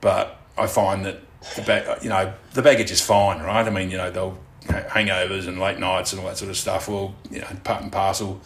But 0.00 0.38
I 0.58 0.66
find 0.66 1.04
that 1.06 1.20
the 1.56 1.98
you 2.02 2.08
know 2.08 2.32
the 2.54 2.62
baggage 2.62 2.90
is 2.90 3.00
fine, 3.00 3.40
right? 3.40 3.66
I 3.66 3.70
mean, 3.70 3.90
you 3.90 3.96
know 3.96 4.10
they'll 4.10 4.38
hangovers 4.66 5.48
and 5.48 5.58
late 5.58 5.78
nights 5.78 6.12
and 6.12 6.20
all 6.20 6.28
that 6.28 6.38
sort 6.38 6.50
of 6.50 6.56
stuff. 6.56 6.88
Well, 6.88 7.14
you 7.30 7.40
know, 7.40 7.48
part 7.64 7.82
and 7.82 7.92
parcel. 7.92 8.40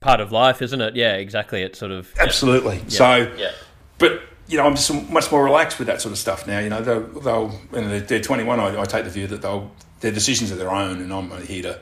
Part 0.00 0.20
of 0.20 0.32
life, 0.32 0.62
isn't 0.62 0.80
it? 0.80 0.96
Yeah, 0.96 1.16
exactly. 1.16 1.62
It's 1.62 1.78
sort 1.78 1.92
of 1.92 2.12
Absolutely. 2.18 2.82
So, 2.88 3.32
yeah. 3.36 3.50
but 3.98 4.22
you 4.50 4.56
know, 4.56 4.64
I'm 4.66 4.74
just 4.74 4.92
much 5.10 5.30
more 5.30 5.44
relaxed 5.44 5.78
with 5.78 5.86
that 5.86 6.00
sort 6.02 6.10
of 6.10 6.18
stuff 6.18 6.44
now. 6.46 6.58
You 6.58 6.70
know, 6.70 6.82
they'll, 6.82 7.20
they'll 7.20 7.48
when 7.70 7.88
they're, 7.88 8.00
they're 8.00 8.20
21, 8.20 8.58
I, 8.58 8.80
I 8.80 8.84
take 8.84 9.04
the 9.04 9.10
view 9.10 9.28
that 9.28 9.42
they'll 9.42 9.70
their 10.00 10.10
decisions 10.10 10.50
are 10.50 10.56
their 10.56 10.70
own, 10.70 11.00
and 11.00 11.12
I'm 11.12 11.30
here 11.42 11.62
to, 11.62 11.78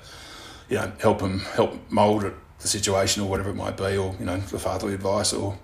you 0.68 0.76
know, 0.76 0.92
help 1.00 1.20
them 1.20 1.38
help 1.40 1.78
mould 1.90 2.30
the 2.60 2.68
situation 2.68 3.22
or 3.22 3.30
whatever 3.30 3.50
it 3.50 3.54
might 3.54 3.76
be, 3.76 3.96
or 3.96 4.14
you 4.18 4.26
know, 4.26 4.36
the 4.38 4.58
fatherly 4.58 4.92
advice 4.94 5.32
or 5.32 5.56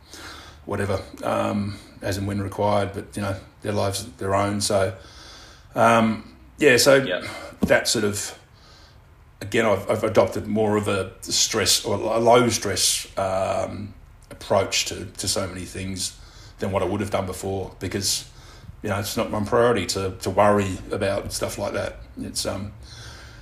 whatever, 0.65 1.03
um, 1.23 1.77
as 2.01 2.17
and 2.17 2.27
when 2.27 2.41
required. 2.41 2.93
But 2.95 3.15
you 3.17 3.23
know, 3.23 3.37
their 3.63 3.73
lives 3.73 4.07
are 4.07 4.11
their 4.19 4.35
own. 4.35 4.63
So, 4.63 4.95
um, 5.75 6.37
yeah. 6.59 6.79
So 6.79 6.95
Yeah. 6.97 7.29
that 7.63 7.87
sort 7.87 8.05
of 8.05 8.39
again, 9.43 9.67
I've, 9.67 9.91
I've 9.91 10.05
adopted 10.05 10.47
more 10.47 10.79
of 10.79 10.89
a 10.89 11.13
stress 11.21 11.85
or 11.85 11.97
a 11.97 12.19
low 12.19 12.49
stress 12.49 13.07
um, 13.19 13.93
approach 14.31 14.87
to, 14.87 15.05
to 15.05 15.29
so 15.29 15.47
many 15.47 15.67
things 15.67 16.19
than 16.59 16.73
what 16.73 16.83
I 16.83 16.87
would 16.87 17.01
have 17.01 17.11
done 17.11 17.27
before 17.27 17.75
because 17.81 18.29
you 18.83 18.89
know 18.89 18.99
it's 18.99 19.17
not 19.17 19.31
my 19.31 19.43
priority 19.45 19.87
to, 19.87 20.15
to 20.21 20.31
worry 20.31 20.79
about 20.91 21.33
stuff 21.33 21.59
like 21.59 21.73
that. 21.73 21.97
It's 22.21 22.47
um 22.47 22.73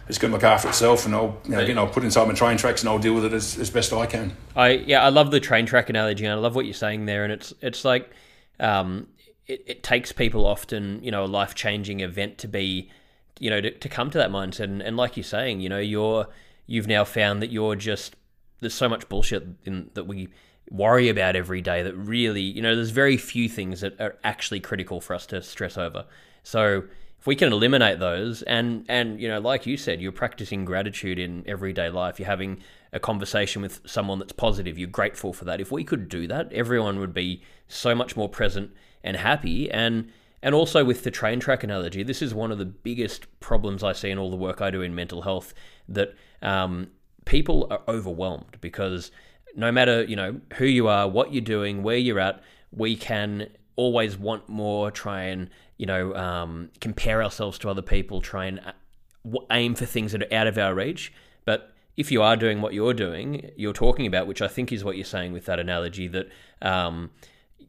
it's 0.09 0.19
going 0.19 0.31
to 0.31 0.37
look 0.37 0.45
after 0.45 0.69
itself, 0.69 1.07
and 1.07 1.14
I'll 1.14 1.40
you 1.45 1.52
know, 1.52 1.59
again 1.61 1.78
I'll 1.78 1.87
put 1.87 2.04
inside 2.04 2.26
my 2.26 2.35
train 2.35 2.57
tracks 2.57 2.83
and 2.83 2.88
I'll 2.88 2.99
deal 2.99 3.14
with 3.14 3.25
it 3.25 3.33
as, 3.33 3.57
as 3.59 3.71
best 3.71 3.92
I 3.92 4.07
can. 4.07 4.37
I 4.57 4.71
yeah, 4.71 5.02
I 5.02 5.09
love 5.11 5.31
the 5.31 5.40
train 5.40 5.66
track 5.66 5.88
analogy, 5.88 6.25
and 6.25 6.33
I 6.33 6.37
love 6.37 6.54
what 6.54 6.64
you're 6.64 6.75
saying 6.75 7.07
there. 7.07 7.25
And 7.25 7.33
it's 7.33 7.54
it's 7.61 7.85
like 7.85 8.11
um, 8.59 9.09
it, 9.47 9.62
it 9.66 9.83
takes 9.83 10.12
people 10.12 10.47
often, 10.47 11.02
you 11.02 11.11
know, 11.11 11.25
a 11.25 11.26
life 11.26 11.54
changing 11.54 12.00
event 12.00 12.38
to 12.38 12.49
be, 12.49 12.90
you 13.38 13.50
know, 13.50 13.61
to, 13.61 13.71
to 13.71 13.88
come 13.88 14.11
to 14.11 14.19
that 14.19 14.31
mindset. 14.31 14.64
And, 14.64 14.83
and 14.83 14.97
like 14.97 15.16
you're 15.16 15.25
saying, 15.25 15.61
you 15.61 15.69
know, 15.69 15.78
you're 15.78 16.26
you've 16.66 16.87
now 16.87 17.04
found 17.04 17.42
that 17.42 17.50
you're 17.50 17.76
just 17.76 18.16
there's 18.61 18.75
so 18.75 18.88
much 18.88 19.09
bullshit 19.09 19.47
in, 19.64 19.90
that 19.95 20.04
we 20.04 20.28
worry 20.73 21.09
about 21.09 21.37
every 21.37 21.61
day 21.61 21.83
that 21.83 21.95
really, 21.95 22.41
you 22.41 22.62
know, 22.62 22.75
there's 22.75 22.91
very 22.91 23.17
few 23.17 23.49
things 23.49 23.83
that 23.83 24.00
are 24.00 24.17
actually 24.25 24.59
critical 24.59 25.00
for 25.00 25.14
us 25.14 25.26
to 25.26 25.43
stress 25.43 25.76
over. 25.76 26.07
So 26.43 26.85
if 27.23 27.26
we 27.29 27.37
can 27.37 27.52
eliminate 27.52 28.00
those 28.00 28.43
and 28.43 28.85
and 28.88 29.21
you 29.21 29.29
know 29.29 29.38
like 29.38 29.64
you 29.64 29.76
said 29.76 30.00
you're 30.00 30.11
practicing 30.11 30.64
gratitude 30.64 31.21
in 31.21 31.45
everyday 31.47 31.88
life. 31.88 32.19
You're 32.19 32.26
having 32.26 32.61
a 32.93 32.99
conversation 32.99 33.62
with 33.62 33.81
someone 33.87 34.19
that's 34.19 34.33
positive. 34.33 34.76
You're 34.76 34.88
grateful 34.88 35.33
for 35.33 35.45
that. 35.45 35.61
If 35.61 35.71
we 35.71 35.85
could 35.85 36.09
do 36.09 36.26
that 36.26 36.52
everyone 36.52 36.99
would 36.99 37.14
be 37.14 37.45
so 37.69 37.95
much 37.95 38.17
more 38.17 38.29
present 38.29 38.73
and 39.05 39.17
happy. 39.17 39.71
And 39.71 40.11
and 40.43 40.52
also 40.52 40.85
with 40.85 41.05
the 41.05 41.12
train 41.12 41.38
track 41.38 41.62
analogy 41.62 42.02
this 42.02 42.23
is 42.23 42.35
one 42.35 42.50
of 42.50 42.59
the 42.59 42.64
biggest 42.64 43.29
problems 43.38 43.85
i 43.85 43.93
see 43.93 44.11
in 44.11 44.19
all 44.19 44.29
the 44.29 44.37
work 44.37 44.61
i 44.61 44.73
do 44.73 44.83
in 44.83 44.93
mental 44.93 45.23
health 45.23 45.55
that 45.88 46.17
um, 46.43 46.88
people 47.25 47.69
are 47.71 47.83
overwhelmed 47.87 48.57
because 48.61 49.12
no 49.54 49.71
matter 49.71 50.04
you 50.04 50.16
know 50.16 50.40
who 50.54 50.64
you 50.64 50.88
are 50.88 51.09
what 51.09 51.32
you're 51.32 51.40
doing 51.42 51.82
where 51.82 51.97
you're 51.97 52.21
at 52.21 52.42
we 52.71 52.97
can 52.97 53.49
always 53.76 54.16
want 54.16 54.49
more 54.49 54.90
try 54.90 55.23
and 55.25 55.50
you 55.76 55.87
know 55.87 56.14
um, 56.14 56.71
compare 56.80 57.23
ourselves 57.23 57.59
to 57.59 57.68
other 57.68 57.82
people 57.82 58.21
try 58.21 58.47
and 58.47 58.61
uh, 58.61 59.38
aim 59.50 59.75
for 59.75 59.87
things 59.87 60.12
that 60.12 60.23
are 60.23 60.35
out 60.35 60.47
of 60.47 60.59
our 60.59 60.75
reach. 60.75 61.12
But 61.44 61.73
if 61.97 62.11
you 62.11 62.23
are 62.23 62.37
doing 62.37 62.61
what 62.61 62.73
you're 62.73 62.94
doing 62.94 63.50
you're 63.56 63.75
talking 63.75 64.06
about 64.06 64.26
which 64.26 64.40
i 64.40 64.49
think 64.49 64.73
is 64.73 64.82
what 64.82 64.97
you're 64.97 65.04
saying 65.04 65.30
with 65.30 65.44
that 65.44 65.59
analogy 65.59 66.09
that 66.09 66.26
um, 66.62 67.11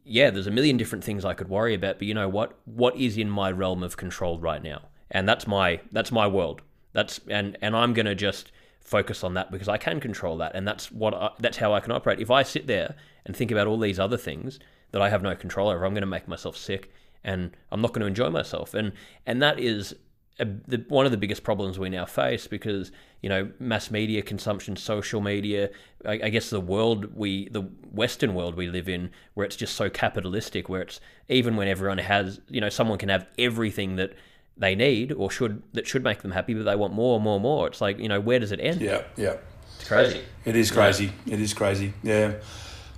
yeah 0.06 0.30
there's 0.30 0.48
a 0.48 0.52
million 0.52 0.78
different 0.78 1.04
things 1.04 1.26
i 1.26 1.34
could 1.34 1.50
worry 1.50 1.74
about 1.74 2.00
but 2.00 2.08
you 2.08 2.14
know 2.14 2.30
what? 2.30 2.58
What 2.66 2.96
is 2.96 3.18
in 3.18 3.30
my 3.30 3.52
realm 3.52 3.84
of 3.84 3.98
control 3.98 4.40
right 4.40 4.64
now? 4.64 4.84
And 5.12 5.28
that's 5.28 5.46
my 5.46 5.82
that's 5.92 6.12
my 6.12 6.28
world. 6.28 6.62
That's 6.94 7.20
and 7.28 7.58
and 7.62 7.76
i'm 7.76 7.94
to 7.94 8.16
just 8.16 8.52
focus 8.98 9.24
on 9.24 9.34
that 9.34 9.48
because 9.52 9.70
i 9.76 9.78
can 9.78 10.00
control 10.00 10.36
that 10.38 10.52
and 10.56 10.68
that's 10.68 10.86
what 10.92 11.14
I, 11.14 11.30
that's 11.40 11.58
how 11.58 11.74
i 11.74 11.80
can 11.80 11.92
operate. 11.92 12.20
If 12.20 12.32
i 12.40 12.44
sit 12.44 12.66
there 12.68 12.96
and 13.26 13.36
think 13.36 13.52
about 13.52 13.68
all 13.68 13.80
these 13.80 14.00
other 14.00 14.18
things 14.18 14.60
that 14.92 15.02
i 15.02 15.10
have 15.10 15.24
no 15.30 15.36
control 15.36 15.68
over 15.70 15.84
i'm 15.86 15.94
going 15.94 16.10
to 16.10 16.16
make 16.18 16.28
myself 16.28 16.56
sick 16.56 16.92
and 17.24 17.40
i'm 17.72 17.82
not 17.82 17.94
going 17.94 18.02
to 18.02 18.08
enjoy 18.08 18.30
myself. 18.30 18.74
And 18.74 18.92
and 19.26 19.42
that 19.42 19.60
is 19.60 19.96
a, 20.40 20.46
the, 20.46 20.84
one 20.88 21.06
of 21.06 21.12
the 21.12 21.18
biggest 21.18 21.44
problems 21.44 21.78
we 21.78 21.90
now 21.90 22.06
face 22.06 22.48
because 22.48 22.92
you 23.22 23.30
know 23.30 23.52
mass 23.60 23.92
media 23.92 24.22
consumption, 24.22 24.76
social 24.76 25.22
media, 25.22 25.70
I, 26.06 26.14
I, 26.24 26.30
guess 26.30 26.50
the 26.50 26.60
world 26.60 27.16
we 27.16 27.50
the 27.50 27.62
Western 27.92 28.34
world 28.34 28.56
we 28.56 28.68
live 28.68 28.90
in, 28.90 29.12
where 29.36 29.46
it's 29.46 29.56
just 29.56 29.76
so 29.76 29.90
capitalistic, 29.90 30.70
where 30.70 30.82
it's 30.82 31.00
even 31.30 31.56
when 31.56 31.68
everyone 31.68 32.00
has 32.00 32.42
you 32.50 32.62
know 32.62 32.70
someone 32.70 32.98
can 32.98 33.10
have 33.10 33.28
everything 33.38 33.96
that 33.98 34.14
they 34.58 34.76
need 34.76 35.12
or 35.12 35.32
should 35.32 35.64
that 35.74 35.88
should 35.88 36.04
make 36.04 36.22
them 36.22 36.32
happy, 36.32 36.54
but 36.54 36.64
they 36.64 36.76
want 36.76 36.94
more, 36.94 37.20
more, 37.20 37.40
more. 37.40 37.68
It's 37.68 37.82
like 37.82 38.00
you 38.00 38.08
know 38.08 38.20
where 38.20 38.40
does 38.40 38.52
it 38.52 38.60
end? 38.60 38.82
Yeah, 38.82 39.04
yeah, 39.16 39.38
it's 39.76 39.88
crazy. 39.88 40.22
It 40.46 40.56
is 40.56 40.72
crazy. 40.72 41.12
Yeah. 41.26 41.34
It 41.34 41.42
is 41.42 41.54
crazy. 41.54 41.94
Yeah, 42.04 42.34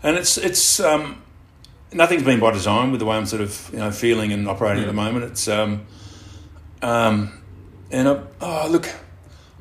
and 0.03 0.17
it's 0.17 0.37
it's 0.37 0.79
um, 0.79 1.21
nothing's 1.93 2.23
been 2.23 2.39
by 2.39 2.51
design 2.51 2.91
with 2.91 2.99
the 2.99 3.05
way 3.05 3.17
I'm 3.17 3.25
sort 3.25 3.41
of 3.41 3.69
you 3.71 3.79
know 3.79 3.91
feeling 3.91 4.33
and 4.33 4.47
operating 4.47 4.83
mm. 4.83 4.87
at 4.87 4.87
the 4.87 4.93
moment. 4.93 5.25
It's 5.25 5.47
um, 5.47 5.85
um, 6.81 7.41
and 7.91 8.07
I, 8.07 8.21
oh, 8.41 8.67
look, 8.69 8.89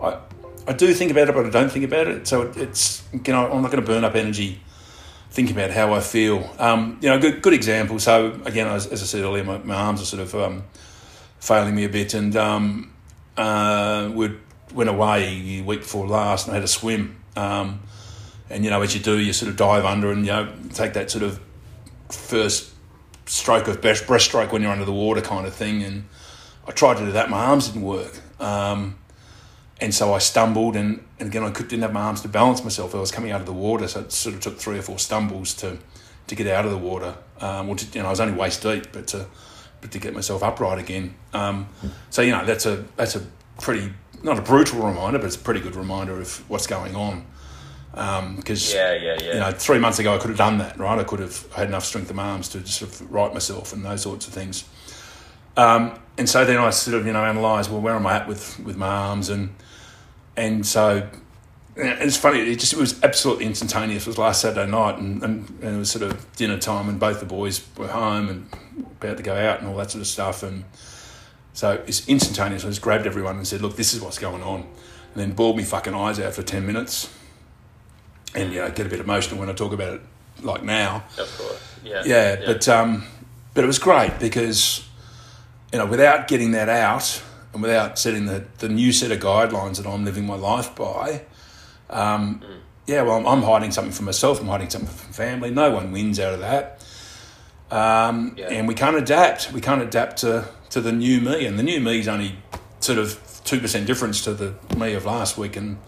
I 0.01 0.19
I 0.67 0.73
do 0.73 0.93
think 0.95 1.11
about 1.11 1.29
it, 1.29 1.35
but 1.35 1.47
I 1.47 1.51
don't 1.51 1.71
think 1.71 1.85
about 1.85 2.09
it. 2.09 2.27
So 2.27 2.43
it, 2.43 2.57
it's 2.57 3.03
you 3.13 3.33
know 3.33 3.51
I'm 3.51 3.63
not 3.63 3.71
going 3.71 3.83
to 3.83 3.87
burn 3.87 4.05
up 4.05 4.15
energy 4.15 4.61
thinking 5.31 5.57
about 5.57 5.71
how 5.71 5.93
I 5.93 6.01
feel. 6.01 6.49
Um, 6.59 6.99
you 7.01 7.09
know, 7.09 7.19
good 7.19 7.43
good 7.43 7.55
example. 7.55 7.99
So 7.99 8.41
again, 8.45 8.67
as, 8.67 8.87
as 8.87 9.03
I 9.03 9.07
said 9.07 9.23
earlier, 9.23 9.45
my, 9.45 9.59
my 9.59 9.75
arms 9.75 10.03
are 10.03 10.05
sort 10.05 10.23
of 10.23 10.35
um, 10.35 10.65
failing 11.45 11.75
me 11.75 11.85
a 11.85 11.89
bit, 11.91 12.15
and 12.15 12.35
um, 12.37 12.91
uh, 13.37 14.11
we 14.13 14.33
went 14.73 14.89
away 14.89 15.61
week 15.61 15.81
before 15.81 16.07
last 16.07 16.47
and 16.47 16.53
I 16.53 16.55
had 16.57 16.65
a 16.65 16.69
swim. 16.69 17.17
Um, 17.37 17.81
and 18.49 18.65
you 18.65 18.71
know, 18.71 18.81
as 18.81 18.95
you 18.95 19.01
do, 19.01 19.19
you 19.19 19.33
sort 19.33 19.51
of 19.51 19.57
dive 19.57 19.85
under 19.85 20.11
and 20.11 20.25
you 20.25 20.33
know 20.33 20.53
take 20.73 20.95
that 20.95 21.11
sort 21.11 21.23
of 21.23 21.39
first 22.09 22.73
stroke 23.27 23.69
of 23.69 23.81
breaststroke 23.81 24.53
when 24.53 24.63
you're 24.63 24.73
under 24.73 24.87
the 24.87 24.93
water 24.93 25.21
kind 25.21 25.47
of 25.47 25.55
thing. 25.55 25.83
And 25.83 26.05
I 26.67 26.71
tried 26.71 26.97
to 26.97 27.05
do 27.05 27.13
that, 27.13 27.29
my 27.29 27.45
arms 27.45 27.69
didn't 27.69 27.83
work. 27.83 28.21
Um, 28.41 28.97
and 29.81 29.95
so 29.95 30.15
I 30.15 30.19
stumbled, 30.19 30.77
and, 30.77 31.05
and 31.19 31.29
again, 31.29 31.43
I 31.43 31.51
could, 31.51 31.69
didn't 31.69 31.83
have 31.83 31.93
my 31.93 32.03
arms 32.03 32.23
to 32.23 32.29
balance 32.29 32.63
myself. 32.63 32.95
I 32.95 33.01
was 33.01 33.11
coming 33.11 33.33
out 33.33 33.41
of 33.41 33.47
the 33.47 33.53
water, 33.53 33.87
so 33.89 34.01
it 34.01 34.13
sort 34.13 34.37
of 34.37 34.41
took 34.41 34.57
three 34.57 34.79
or 34.79 34.83
four 34.83 34.99
stumbles 34.99 35.53
to, 35.55 35.79
to 36.29 36.35
get 36.35 36.47
out 36.47 36.65
of 36.65 36.71
the 36.71 36.79
water. 36.79 37.17
Um, 37.41 37.75
to, 37.75 37.87
you 37.93 38.01
know, 38.01 38.07
I 38.07 38.11
was 38.11 38.21
only 38.21 38.39
waist 38.39 38.63
deep, 38.63 38.93
but 38.93 39.09
to, 39.09 39.27
but 39.85 39.93
to 39.93 39.99
get 39.99 40.15
myself 40.15 40.43
upright 40.43 40.79
again. 40.79 41.15
Um, 41.35 41.69
so 42.09 42.23
you 42.23 42.31
know, 42.31 42.43
that's 42.47 42.65
a 42.65 42.87
that's 42.97 43.17
a 43.17 43.27
pretty 43.61 43.93
not 44.23 44.39
a 44.39 44.41
brutal 44.41 44.81
reminder, 44.81 45.19
but 45.19 45.27
it's 45.27 45.37
a 45.37 45.41
pretty 45.41 45.61
good 45.61 45.77
reminder 45.77 46.19
of 46.19 46.39
what's 46.49 46.67
going 46.67 46.97
on. 46.97 47.27
Because 47.91 48.73
um, 48.73 48.79
yeah, 48.79 48.95
yeah, 48.95 49.19
yeah. 49.21 49.35
You 49.35 49.41
know, 49.41 49.51
three 49.53 49.79
months 49.79 49.99
ago 49.99 50.15
I 50.15 50.19
could 50.19 50.31
have 50.31 50.39
done 50.39 50.57
that, 50.57 50.79
right? 50.79 50.99
I 50.99 51.05
could 51.05 51.21
have 51.21 51.53
had 51.53 51.69
enough 51.69 51.85
strength 51.85 52.11
of 52.11 52.19
arms 52.19 52.49
to 52.49 52.67
sort 52.67 52.93
of 52.93 53.13
right 53.13 53.31
myself 53.35 53.75
and 53.75 53.85
those 53.85 54.01
sorts 54.01 54.27
of 54.27 54.33
things. 54.33 54.65
Um, 55.59 56.01
and 56.17 56.27
so 56.27 56.47
then 56.47 56.57
I 56.57 56.71
sort 56.71 56.97
of 56.97 57.07
you 57.07 57.13
know 57.13 57.23
analyse 57.23 57.69
well 57.69 57.83
where 57.83 57.95
am 57.95 58.07
I 58.07 58.17
at 58.17 58.27
with 58.27 58.59
with 58.61 58.79
my 58.79 58.89
arms 58.89 59.29
and 59.29 59.55
and 60.35 60.67
so 60.67 61.07
it's 61.77 62.17
funny 62.17 62.41
it 62.41 62.59
just 62.59 62.73
it 62.73 62.79
was 62.79 63.03
absolutely 63.03 63.47
instantaneous. 63.47 64.03
It 64.03 64.09
was 64.09 64.19
last 64.19 64.43
Saturday 64.43 64.71
night 64.71 64.99
and, 64.99 65.23
and, 65.23 65.49
and 65.61 65.77
it 65.77 65.79
was 65.79 65.91
sort 65.91 66.11
of 66.11 66.37
dinner 66.37 66.59
time 66.59 66.89
and 66.89 67.01
both 67.01 67.21
the 67.21 67.27
boys 67.27 67.67
were 67.77 67.89
home 67.89 68.29
and 68.29 68.87
about 69.01 69.17
to 69.17 69.23
go 69.23 69.35
out 69.35 69.61
and 69.61 69.69
all 69.69 69.77
that 69.77 69.91
sort 69.91 70.01
of 70.01 70.07
stuff 70.07 70.43
and 70.43 70.65
so 71.55 71.81
it's 71.87 72.07
instantaneous. 72.09 72.65
I 72.65 72.69
just 72.69 72.83
grabbed 72.83 73.07
everyone 73.07 73.37
and 73.37 73.47
said, 73.47 73.63
look, 73.63 73.77
this 73.77 73.95
is 73.95 74.01
what's 74.01 74.19
going 74.19 74.43
on. 74.43 74.63
And 74.63 75.15
then 75.15 75.33
bawled 75.33 75.57
me 75.57 75.63
fucking 75.63 75.95
eyes 75.95 76.19
out 76.19 76.35
for 76.35 76.43
10 76.43 76.67
minutes. 76.67 77.09
And, 78.35 78.53
you 78.53 78.61
know, 78.61 78.69
get 78.71 78.87
a 78.87 78.91
bit 78.91 78.99
emotional 78.99 79.39
when 79.39 79.49
I 79.49 79.53
talk 79.53 79.73
about 79.73 79.95
it 79.95 80.01
like 80.43 80.65
now. 80.65 81.05
Of 81.17 81.39
course, 81.39 81.77
yeah. 81.85 82.03
Yeah, 82.05 82.41
yeah. 82.41 82.47
but 82.47 82.69
um, 82.69 83.05
but 83.55 83.63
it 83.63 83.69
was 83.69 83.79
great 83.79 84.19
because, 84.19 84.85
you 85.73 85.79
know, 85.79 85.87
without 85.87 86.27
getting 86.27 86.51
that 86.51 86.69
out 86.69 87.23
and 87.53 87.63
without 87.63 87.97
setting 88.01 88.27
the, 88.27 88.45
the 88.59 88.69
new 88.69 88.91
set 88.91 89.13
of 89.13 89.21
guidelines 89.21 89.77
that 89.81 89.89
I'm 89.89 90.05
living 90.05 90.27
my 90.27 90.35
life 90.35 90.75
by, 90.75 91.23
um, 91.91 92.41
mm. 92.41 92.59
yeah, 92.87 93.03
well, 93.03 93.17
I'm, 93.17 93.27
I'm, 93.27 93.43
hiding 93.43 93.71
something 93.71 93.93
from 93.93 94.07
myself, 94.07 94.41
I'm 94.41 94.49
hiding 94.49 94.71
something 94.71 94.91
from 94.91 95.13
family. 95.13 95.51
No 95.51 95.71
one 95.71 95.93
wins 95.93 96.19
out 96.19 96.35
of 96.35 96.41
that. 96.41 96.85
Um, 97.71 98.35
yeah. 98.37 98.51
And 98.51 98.69
we 98.69 98.75
can't 98.75 98.97
adapt. 98.97 99.53
We 99.53 99.61
can't 99.61 99.83
adapt 99.83 100.19
to 100.19 100.49
to 100.71 100.81
the 100.81 100.93
new 100.93 101.21
me, 101.21 101.47
and 101.47 101.59
the 101.59 101.63
new 101.63 101.81
me 101.81 102.01
is 102.01 102.09
only 102.09 102.37
sort 102.81 102.99
of 102.99 103.21
two 103.45 103.61
percent 103.61 103.87
difference 103.87 104.23
to 104.25 104.35
the 104.35 104.55
me 104.77 104.95
of 104.95 105.05
last 105.05 105.39
week 105.39 105.57
and 105.57 105.79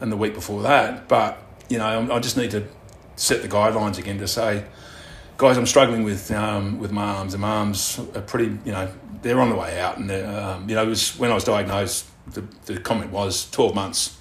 and 0.00 0.10
the 0.10 0.16
week 0.16 0.34
before 0.34 0.62
that. 0.62 1.08
But 1.08 1.38
you 1.68 1.78
know, 1.78 2.08
I 2.12 2.18
just 2.18 2.36
need 2.36 2.50
to 2.52 2.66
set 3.16 3.42
the 3.42 3.48
guidelines 3.48 3.98
again 3.98 4.18
to 4.18 4.26
say, 4.26 4.64
guys, 5.36 5.56
I'm 5.56 5.66
struggling 5.66 6.04
with 6.04 6.30
um, 6.30 6.78
with 6.78 6.90
my 6.90 7.04
arms. 7.04 7.34
And 7.34 7.42
my 7.42 7.56
arms 7.56 7.98
are 8.14 8.22
pretty, 8.22 8.58
you 8.64 8.72
know, 8.72 8.90
they're 9.22 9.40
on 9.40 9.50
the 9.50 9.56
way 9.56 9.80
out. 9.80 9.98
And 9.98 10.10
um, 10.10 10.68
you 10.68 10.74
know, 10.74 10.82
it 10.82 10.88
was 10.88 11.18
when 11.18 11.30
I 11.30 11.34
was 11.34 11.44
diagnosed. 11.44 12.06
The, 12.32 12.42
the 12.66 12.78
comment 12.78 13.10
was 13.10 13.50
12 13.50 13.74
months. 13.74 14.16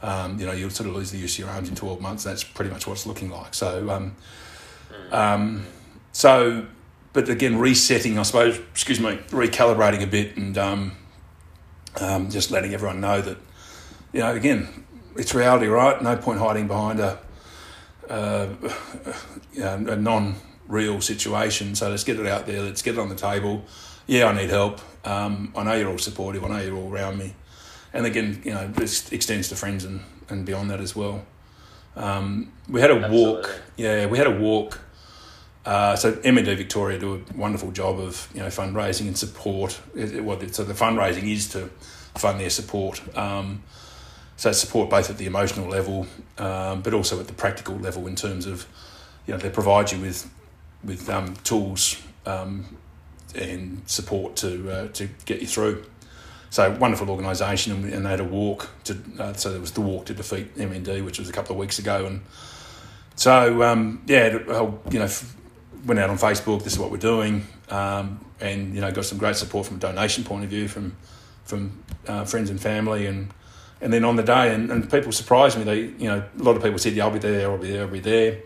Um, 0.00 0.38
you 0.38 0.46
know, 0.46 0.52
you'll 0.52 0.70
sort 0.70 0.88
of 0.88 0.94
lose 0.94 1.10
the 1.10 1.18
use 1.18 1.34
of 1.34 1.40
your 1.40 1.48
arms 1.50 1.68
in 1.68 1.74
12 1.74 2.00
months. 2.00 2.24
That's 2.24 2.44
pretty 2.44 2.70
much 2.70 2.86
what 2.86 2.94
it's 2.94 3.06
looking 3.06 3.30
like. 3.30 3.54
So, 3.54 3.90
um, 3.90 4.16
um, 5.10 5.66
so 6.12 6.66
but 7.12 7.28
again, 7.28 7.58
resetting, 7.58 8.18
I 8.18 8.22
suppose, 8.22 8.58
excuse 8.58 9.00
me, 9.00 9.16
recalibrating 9.30 10.02
a 10.02 10.06
bit 10.06 10.36
and 10.36 10.56
um, 10.56 10.92
um, 12.00 12.30
just 12.30 12.50
letting 12.50 12.74
everyone 12.74 13.00
know 13.00 13.20
that, 13.20 13.38
you 14.12 14.20
know, 14.20 14.34
again, 14.34 14.84
it's 15.16 15.34
reality, 15.34 15.66
right? 15.66 16.00
No 16.02 16.16
point 16.16 16.38
hiding 16.38 16.68
behind 16.68 17.00
a, 17.00 17.18
uh, 18.08 18.48
you 19.52 19.60
know, 19.60 19.74
a 19.88 19.96
non 19.96 20.36
real 20.68 21.00
situation. 21.00 21.74
So 21.74 21.90
let's 21.90 22.04
get 22.04 22.20
it 22.20 22.26
out 22.26 22.46
there, 22.46 22.62
let's 22.62 22.82
get 22.82 22.94
it 22.94 23.00
on 23.00 23.08
the 23.08 23.16
table. 23.16 23.64
Yeah, 24.06 24.26
I 24.26 24.34
need 24.34 24.50
help. 24.50 24.80
Um, 25.04 25.52
I 25.56 25.64
know 25.64 25.74
you're 25.74 25.90
all 25.90 25.98
supportive, 25.98 26.44
I 26.44 26.48
know 26.48 26.60
you're 26.60 26.76
all 26.76 26.92
around 26.92 27.18
me. 27.18 27.34
And 27.98 28.06
again, 28.06 28.40
you 28.44 28.54
know, 28.54 28.68
this 28.68 29.12
extends 29.12 29.48
to 29.48 29.56
friends 29.56 29.84
and, 29.84 30.00
and 30.28 30.46
beyond 30.46 30.70
that 30.70 30.80
as 30.80 30.94
well. 30.94 31.26
Um, 31.96 32.52
we 32.68 32.80
had 32.80 32.90
a 32.90 32.94
Absolutely. 32.94 33.32
walk, 33.32 33.62
yeah, 33.76 34.06
we 34.06 34.18
had 34.18 34.28
a 34.28 34.38
walk 34.38 34.78
uh, 35.68 35.94
so 35.96 36.12
MND 36.12 36.56
Victoria 36.56 36.98
do 36.98 37.16
a 37.16 37.36
wonderful 37.36 37.70
job 37.70 38.00
of 38.00 38.26
you 38.32 38.40
know 38.40 38.46
fundraising 38.46 39.06
and 39.06 39.18
support. 39.18 39.78
It, 39.94 40.24
well, 40.24 40.40
so 40.50 40.64
the 40.64 40.72
fundraising 40.72 41.30
is 41.30 41.46
to 41.50 41.68
fund 42.14 42.40
their 42.40 42.48
support. 42.48 43.02
Um, 43.14 43.62
so 44.38 44.50
support 44.52 44.88
both 44.88 45.10
at 45.10 45.18
the 45.18 45.26
emotional 45.26 45.68
level, 45.68 46.06
um, 46.38 46.80
but 46.80 46.94
also 46.94 47.20
at 47.20 47.26
the 47.26 47.34
practical 47.34 47.76
level 47.76 48.06
in 48.06 48.16
terms 48.16 48.46
of 48.46 48.66
you 49.26 49.34
know 49.34 49.38
they 49.38 49.50
provide 49.50 49.92
you 49.92 50.00
with 50.00 50.30
with 50.82 51.10
um, 51.10 51.36
tools 51.44 52.00
um, 52.24 52.78
and 53.34 53.82
support 53.84 54.36
to 54.36 54.70
uh, 54.70 54.88
to 54.88 55.10
get 55.26 55.42
you 55.42 55.46
through. 55.46 55.84
So 56.50 56.70
wonderful 56.78 57.10
organisation, 57.10 57.72
and, 57.72 58.06
they 58.06 58.10
had 58.10 58.20
a 58.20 58.24
walk 58.24 58.70
to. 58.84 58.96
Uh, 59.18 59.32
so 59.34 59.50
there 59.50 59.60
was 59.60 59.72
the 59.72 59.82
walk 59.82 60.06
to 60.06 60.14
defeat 60.14 60.56
MND, 60.56 61.04
which 61.04 61.18
was 61.18 61.28
a 61.28 61.32
couple 61.32 61.52
of 61.52 61.58
weeks 61.58 61.78
ago, 61.78 62.06
and 62.06 62.22
so 63.16 63.62
um, 63.62 64.02
yeah, 64.06 64.38
you 64.90 64.98
know 64.98 65.08
went 65.84 66.00
out 66.00 66.10
on 66.10 66.16
Facebook. 66.18 66.62
This 66.62 66.74
is 66.74 66.78
what 66.78 66.90
we're 66.90 66.98
doing, 66.98 67.46
um, 67.70 68.24
and 68.40 68.74
you 68.74 68.80
know, 68.80 68.90
got 68.90 69.04
some 69.04 69.18
great 69.18 69.36
support 69.36 69.66
from 69.66 69.76
a 69.76 69.80
donation 69.80 70.24
point 70.24 70.44
of 70.44 70.50
view 70.50 70.68
from 70.68 70.96
from 71.44 71.82
uh, 72.06 72.24
friends 72.24 72.50
and 72.50 72.60
family, 72.60 73.06
and 73.06 73.32
and 73.80 73.92
then 73.92 74.04
on 74.04 74.16
the 74.16 74.22
day, 74.22 74.54
and, 74.54 74.70
and 74.70 74.90
people 74.90 75.12
surprised 75.12 75.58
me. 75.58 75.64
They, 75.64 75.80
you 76.02 76.08
know, 76.08 76.22
a 76.38 76.42
lot 76.42 76.56
of 76.56 76.62
people 76.62 76.78
said, 76.78 76.94
"Yeah, 76.94 77.04
I'll 77.04 77.10
be 77.10 77.18
there. 77.18 77.50
I'll 77.50 77.58
be 77.58 77.70
there. 77.70 77.82
I'll 77.82 77.88
be 77.88 78.00
there." 78.00 78.38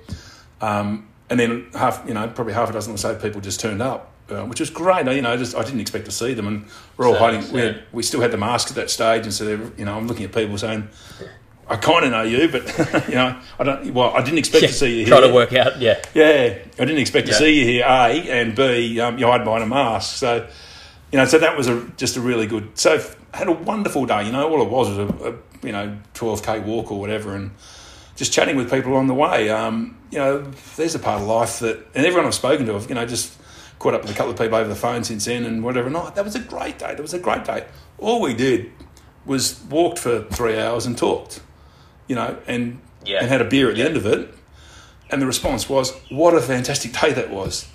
Um, 0.61 1.09
and 1.29 1.41
then 1.41 1.67
half, 1.75 2.03
you 2.07 2.15
know, 2.15 2.29
probably 2.29 2.53
half 2.53 2.71
a 2.71 2.73
dozen 2.73 2.95
or 2.95 2.99
so 2.99 3.15
people 3.17 3.41
just 3.41 3.59
turned 3.59 3.81
up, 3.81 4.12
uh, 4.33 4.45
which 4.47 4.61
was 4.61 4.71
great. 4.71 5.07
You 5.07 5.23
know, 5.23 5.37
just 5.37 5.57
I 5.57 5.63
didn't 5.63 5.81
expect 5.81 6.07
to 6.07 6.11
see 6.11 6.35
them, 6.35 6.47
and 6.47 6.67
we're 6.97 7.07
all 7.07 7.15
so, 7.15 7.19
hiding. 7.19 7.53
We, 7.53 7.61
had, 7.61 7.83
we 7.93 8.03
still 8.03 8.21
had 8.21 8.31
the 8.31 8.39
masks 8.39 8.71
at 8.71 8.77
that 8.77 8.91
stage, 8.91 9.25
and 9.25 9.33
so 9.33 9.49
you 9.77 9.85
know, 9.85 9.97
I'm 9.97 10.07
looking 10.07 10.25
at 10.25 10.33
people 10.33 10.57
saying, 10.59 10.89
I 11.69 11.77
kind 11.77 12.05
of 12.05 12.11
know 12.11 12.23
you, 12.23 12.49
but 12.49 13.09
you 13.09 13.15
know, 13.15 13.41
I 13.59 13.65
don't. 13.65 13.95
Well, 13.95 14.11
I 14.15 14.23
didn't 14.23 14.39
expect 14.39 14.63
yeah, 14.63 14.69
to 14.69 14.75
see 14.75 14.99
you 14.99 15.07
here. 15.07 15.15
Try 15.15 15.27
to 15.27 15.33
work 15.33 15.53
out, 15.53 15.81
yeah, 15.81 16.03
yeah. 16.15 16.59
I 16.79 16.85
didn't 16.85 16.99
expect 16.99 17.29
to 17.29 17.35
see 17.35 17.61
you 17.61 17.65
here. 17.65 17.85
A 17.85 18.31
and 18.31 18.55
B, 18.55 19.01
um, 19.01 19.19
you 19.19 19.27
hide 19.27 19.45
behind 19.45 19.63
a 19.63 19.67
mask. 19.67 20.17
So, 20.17 20.49
you 21.11 21.19
know, 21.19 21.25
so 21.25 21.39
that 21.39 21.57
was 21.57 21.69
a, 21.69 21.87
just 21.97 22.17
a 22.17 22.21
really 22.21 22.47
good. 22.47 22.77
So 22.79 23.03
had 23.33 23.49
a 23.49 23.53
wonderful 23.53 24.07
day. 24.07 24.27
You 24.27 24.33
know, 24.33 24.49
all 24.49 24.63
it 24.63 24.69
was 24.69 24.89
was 24.91 24.99
a, 24.99 25.31
a 25.31 25.67
you 25.67 25.73
know 25.73 25.97
twelve 26.15 26.43
k 26.43 26.59
walk 26.59 26.91
or 26.91 27.01
whatever, 27.01 27.35
and 27.35 27.53
just 28.17 28.33
chatting 28.33 28.57
with 28.57 28.71
people 28.71 28.95
on 28.95 29.07
the 29.07 29.15
way. 29.15 29.49
Um, 29.49 29.99
you 30.11 30.19
know, 30.19 30.43
there's 30.77 30.95
a 30.95 30.99
part 30.99 31.23
of 31.23 31.27
life 31.27 31.61
that, 31.61 31.79
and 31.95 32.05
everyone 32.05 32.27
I've 32.27 32.35
spoken 32.35 32.67
to, 32.67 32.75
I've 32.75 32.89
you 32.89 32.95
know 32.95 33.07
just 33.07 33.39
caught 33.83 33.95
up 33.95 34.03
with 34.03 34.11
a 34.11 34.15
couple 34.15 34.33
of 34.33 34.39
people 34.39 34.57
over 34.57 34.69
the 34.69 34.77
phone 34.77 35.05
since 35.05 35.25
then, 35.25 35.45
and 35.45 35.63
whatever. 35.63 35.91
No, 35.91 36.11
that 36.11 36.25
was 36.25 36.35
a 36.35 36.41
great 36.41 36.79
day. 36.79 36.95
That 36.95 37.03
was 37.03 37.15
a 37.15 37.19
great 37.19 37.45
day. 37.45 37.67
All 37.99 38.21
we 38.21 38.35
did 38.35 38.71
was 39.27 39.63
walked 39.71 39.99
for 39.99 40.23
three 40.25 40.59
hours 40.59 40.87
and 40.87 40.97
talked 40.97 41.41
you 42.13 42.17
know, 42.17 42.37
and 42.47 42.81
yeah. 43.05 43.21
and 43.21 43.29
had 43.29 43.41
a 43.41 43.45
beer 43.45 43.71
at 43.71 43.77
yeah. 43.77 43.85
the 43.85 43.89
end 43.89 43.97
of 43.97 44.07
it. 44.07 44.35
And 45.11 45.21
the 45.21 45.27
response 45.27 45.69
was, 45.69 45.93
"What 46.11 46.35
a 46.35 46.41
fantastic 46.41 46.93
day 46.93 47.13
that 47.13 47.31
was!" 47.31 47.67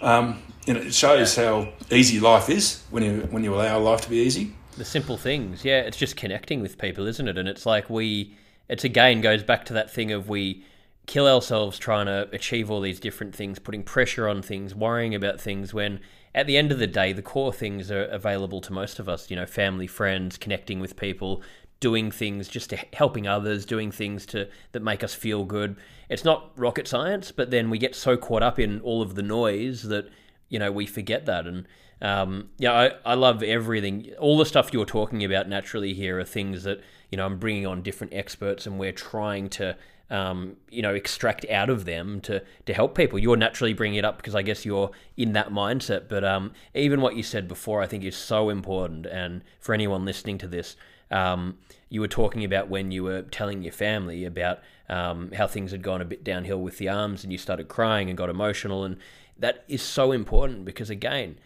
Um, 0.00 0.42
you 0.66 0.74
know, 0.74 0.80
it 0.80 0.94
shows 0.94 1.36
yeah. 1.36 1.44
how 1.44 1.72
easy 1.90 2.20
life 2.20 2.48
is 2.48 2.82
when 2.90 3.02
you 3.02 3.28
when 3.30 3.44
you 3.44 3.54
allow 3.54 3.78
life 3.78 4.00
to 4.02 4.10
be 4.10 4.16
easy. 4.16 4.54
The 4.76 4.84
simple 4.84 5.16
things, 5.16 5.64
yeah. 5.64 5.80
It's 5.80 5.96
just 5.96 6.16
connecting 6.16 6.60
with 6.60 6.78
people, 6.78 7.06
isn't 7.06 7.28
it? 7.28 7.38
And 7.38 7.48
it's 7.48 7.64
like 7.64 7.88
we, 7.88 8.34
it's 8.68 8.82
again 8.82 9.20
goes 9.20 9.44
back 9.44 9.64
to 9.66 9.72
that 9.74 9.92
thing 9.92 10.10
of 10.10 10.28
we 10.28 10.64
kill 11.06 11.28
ourselves 11.28 11.78
trying 11.78 12.06
to 12.06 12.28
achieve 12.32 12.70
all 12.70 12.80
these 12.80 13.00
different 13.00 13.34
things, 13.34 13.58
putting 13.58 13.82
pressure 13.82 14.28
on 14.28 14.42
things, 14.42 14.74
worrying 14.74 15.14
about 15.14 15.40
things 15.40 15.74
when 15.74 16.00
at 16.34 16.46
the 16.46 16.56
end 16.56 16.72
of 16.72 16.78
the 16.78 16.86
day, 16.86 17.12
the 17.12 17.22
core 17.22 17.52
things 17.52 17.90
are 17.90 18.06
available 18.06 18.60
to 18.62 18.72
most 18.72 18.98
of 18.98 19.08
us, 19.08 19.30
you 19.30 19.36
know, 19.36 19.46
family, 19.46 19.86
friends, 19.86 20.36
connecting 20.36 20.80
with 20.80 20.96
people, 20.96 21.42
doing 21.78 22.10
things 22.10 22.48
just 22.48 22.70
to 22.70 22.78
helping 22.92 23.28
others, 23.28 23.64
doing 23.64 23.92
things 23.92 24.26
to 24.26 24.48
that 24.72 24.82
make 24.82 25.04
us 25.04 25.14
feel 25.14 25.44
good. 25.44 25.76
It's 26.08 26.24
not 26.24 26.50
rocket 26.56 26.88
science, 26.88 27.30
but 27.30 27.50
then 27.50 27.70
we 27.70 27.78
get 27.78 27.94
so 27.94 28.16
caught 28.16 28.42
up 28.42 28.58
in 28.58 28.80
all 28.80 29.00
of 29.00 29.14
the 29.14 29.22
noise 29.22 29.84
that 29.84 30.08
you 30.48 30.58
know 30.58 30.72
we 30.72 30.86
forget 30.86 31.26
that. 31.26 31.46
And 31.46 31.68
um, 32.02 32.48
yeah, 32.58 32.72
I, 32.72 33.12
I 33.12 33.14
love 33.14 33.42
everything. 33.42 34.12
All 34.18 34.36
the 34.36 34.46
stuff 34.46 34.72
you're 34.72 34.84
talking 34.84 35.24
about 35.24 35.48
naturally 35.48 35.94
here 35.94 36.18
are 36.18 36.24
things 36.24 36.64
that 36.64 36.80
you 37.10 37.16
know 37.16 37.26
I'm 37.26 37.38
bringing 37.38 37.66
on 37.66 37.82
different 37.82 38.12
experts, 38.12 38.66
and 38.66 38.78
we're 38.78 38.92
trying 38.92 39.48
to 39.50 39.76
um, 40.10 40.56
you 40.70 40.82
know, 40.82 40.94
extract 40.94 41.48
out 41.50 41.70
of 41.70 41.84
them 41.84 42.20
to 42.22 42.42
to 42.66 42.74
help 42.74 42.94
people. 42.94 43.18
You're 43.18 43.36
naturally 43.36 43.72
bringing 43.72 43.98
it 43.98 44.04
up 44.04 44.18
because 44.18 44.34
I 44.34 44.42
guess 44.42 44.64
you're 44.64 44.90
in 45.16 45.32
that 45.32 45.50
mindset. 45.50 46.08
But 46.08 46.24
um, 46.24 46.52
even 46.74 47.00
what 47.00 47.16
you 47.16 47.22
said 47.22 47.48
before, 47.48 47.82
I 47.82 47.86
think 47.86 48.04
is 48.04 48.16
so 48.16 48.50
important. 48.50 49.06
And 49.06 49.42
for 49.60 49.74
anyone 49.74 50.04
listening 50.04 50.38
to 50.38 50.46
this, 50.46 50.76
um, 51.10 51.58
you 51.88 52.00
were 52.00 52.08
talking 52.08 52.44
about 52.44 52.68
when 52.68 52.90
you 52.90 53.04
were 53.04 53.22
telling 53.22 53.62
your 53.62 53.72
family 53.72 54.24
about 54.24 54.60
um, 54.88 55.32
how 55.32 55.46
things 55.46 55.70
had 55.70 55.82
gone 55.82 56.02
a 56.02 56.04
bit 56.04 56.24
downhill 56.24 56.60
with 56.60 56.78
the 56.78 56.88
arms 56.88 57.24
and 57.24 57.32
you 57.32 57.38
started 57.38 57.68
crying 57.68 58.08
and 58.08 58.18
got 58.18 58.28
emotional. 58.28 58.84
And 58.84 58.98
that 59.38 59.64
is 59.68 59.82
so 59.82 60.12
important 60.12 60.64
because, 60.64 60.90
again, 60.90 61.38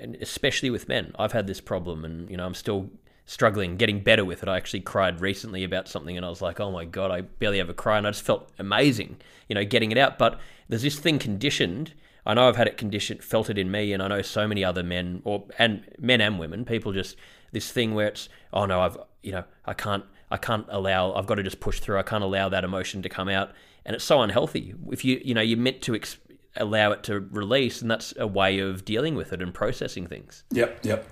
and 0.00 0.16
especially 0.16 0.70
with 0.70 0.88
men, 0.88 1.14
I've 1.18 1.32
had 1.32 1.46
this 1.46 1.60
problem 1.60 2.04
and, 2.04 2.30
you 2.30 2.36
know, 2.36 2.46
I'm 2.46 2.54
still 2.54 2.90
struggling, 3.30 3.76
getting 3.76 4.00
better 4.00 4.24
with 4.24 4.42
it. 4.42 4.48
I 4.48 4.56
actually 4.56 4.80
cried 4.80 5.20
recently 5.20 5.62
about 5.62 5.86
something, 5.86 6.16
and 6.16 6.26
I 6.26 6.28
was 6.28 6.42
like, 6.42 6.58
"Oh 6.58 6.72
my 6.72 6.84
god, 6.84 7.12
I 7.12 7.20
barely 7.20 7.60
ever 7.60 7.72
cry," 7.72 7.96
and 7.96 8.04
I 8.06 8.10
just 8.10 8.24
felt 8.24 8.50
amazing, 8.58 9.18
you 9.48 9.54
know, 9.54 9.64
getting 9.64 9.92
it 9.92 9.98
out. 9.98 10.18
But 10.18 10.40
there's 10.68 10.82
this 10.82 10.98
thing 10.98 11.20
conditioned. 11.20 11.94
I 12.26 12.34
know 12.34 12.48
I've 12.48 12.56
had 12.56 12.66
it 12.66 12.76
conditioned, 12.76 13.22
felt 13.22 13.48
it 13.48 13.56
in 13.56 13.70
me, 13.70 13.92
and 13.92 14.02
I 14.02 14.08
know 14.08 14.20
so 14.20 14.48
many 14.48 14.64
other 14.64 14.82
men, 14.82 15.22
or 15.24 15.44
and 15.60 15.84
men 15.96 16.20
and 16.20 16.40
women, 16.40 16.64
people 16.64 16.92
just 16.92 17.14
this 17.52 17.70
thing 17.70 17.94
where 17.94 18.08
it's, 18.08 18.28
oh 18.52 18.66
no, 18.66 18.80
I've, 18.80 18.98
you 19.22 19.30
know, 19.30 19.44
I 19.64 19.74
can't, 19.74 20.04
I 20.30 20.36
can't 20.36 20.66
allow, 20.68 21.12
I've 21.14 21.26
got 21.26 21.36
to 21.36 21.44
just 21.44 21.60
push 21.60 21.78
through. 21.78 21.98
I 22.00 22.02
can't 22.02 22.24
allow 22.24 22.48
that 22.48 22.64
emotion 22.64 23.00
to 23.02 23.08
come 23.08 23.28
out, 23.28 23.52
and 23.84 23.94
it's 23.94 24.04
so 24.04 24.22
unhealthy. 24.22 24.74
If 24.90 25.04
you, 25.04 25.20
you 25.24 25.34
know, 25.34 25.40
you're 25.40 25.56
meant 25.56 25.82
to. 25.82 25.94
Ex- 25.94 26.18
allow 26.56 26.92
it 26.92 27.02
to 27.04 27.20
release, 27.20 27.82
and 27.82 27.90
that's 27.90 28.14
a 28.18 28.26
way 28.26 28.58
of 28.58 28.84
dealing 28.84 29.14
with 29.14 29.32
it 29.32 29.42
and 29.42 29.54
processing 29.54 30.06
things. 30.06 30.44
Yep, 30.52 30.84
yep. 30.84 31.06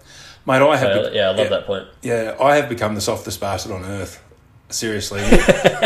Mate, 0.46 0.62
I 0.62 0.77
have. 0.77 1.05
So, 1.05 1.12
yeah, 1.12 1.27
I 1.27 1.29
love 1.29 1.38
yeah, 1.38 1.48
that 1.48 1.66
point. 1.66 1.88
Yeah, 2.03 2.37
I 2.40 2.57
have 2.57 2.68
become 2.68 2.94
the 2.94 3.01
softest 3.01 3.40
bastard 3.40 3.72
on 3.72 3.85
earth. 3.85 4.22
Seriously, 4.70 5.20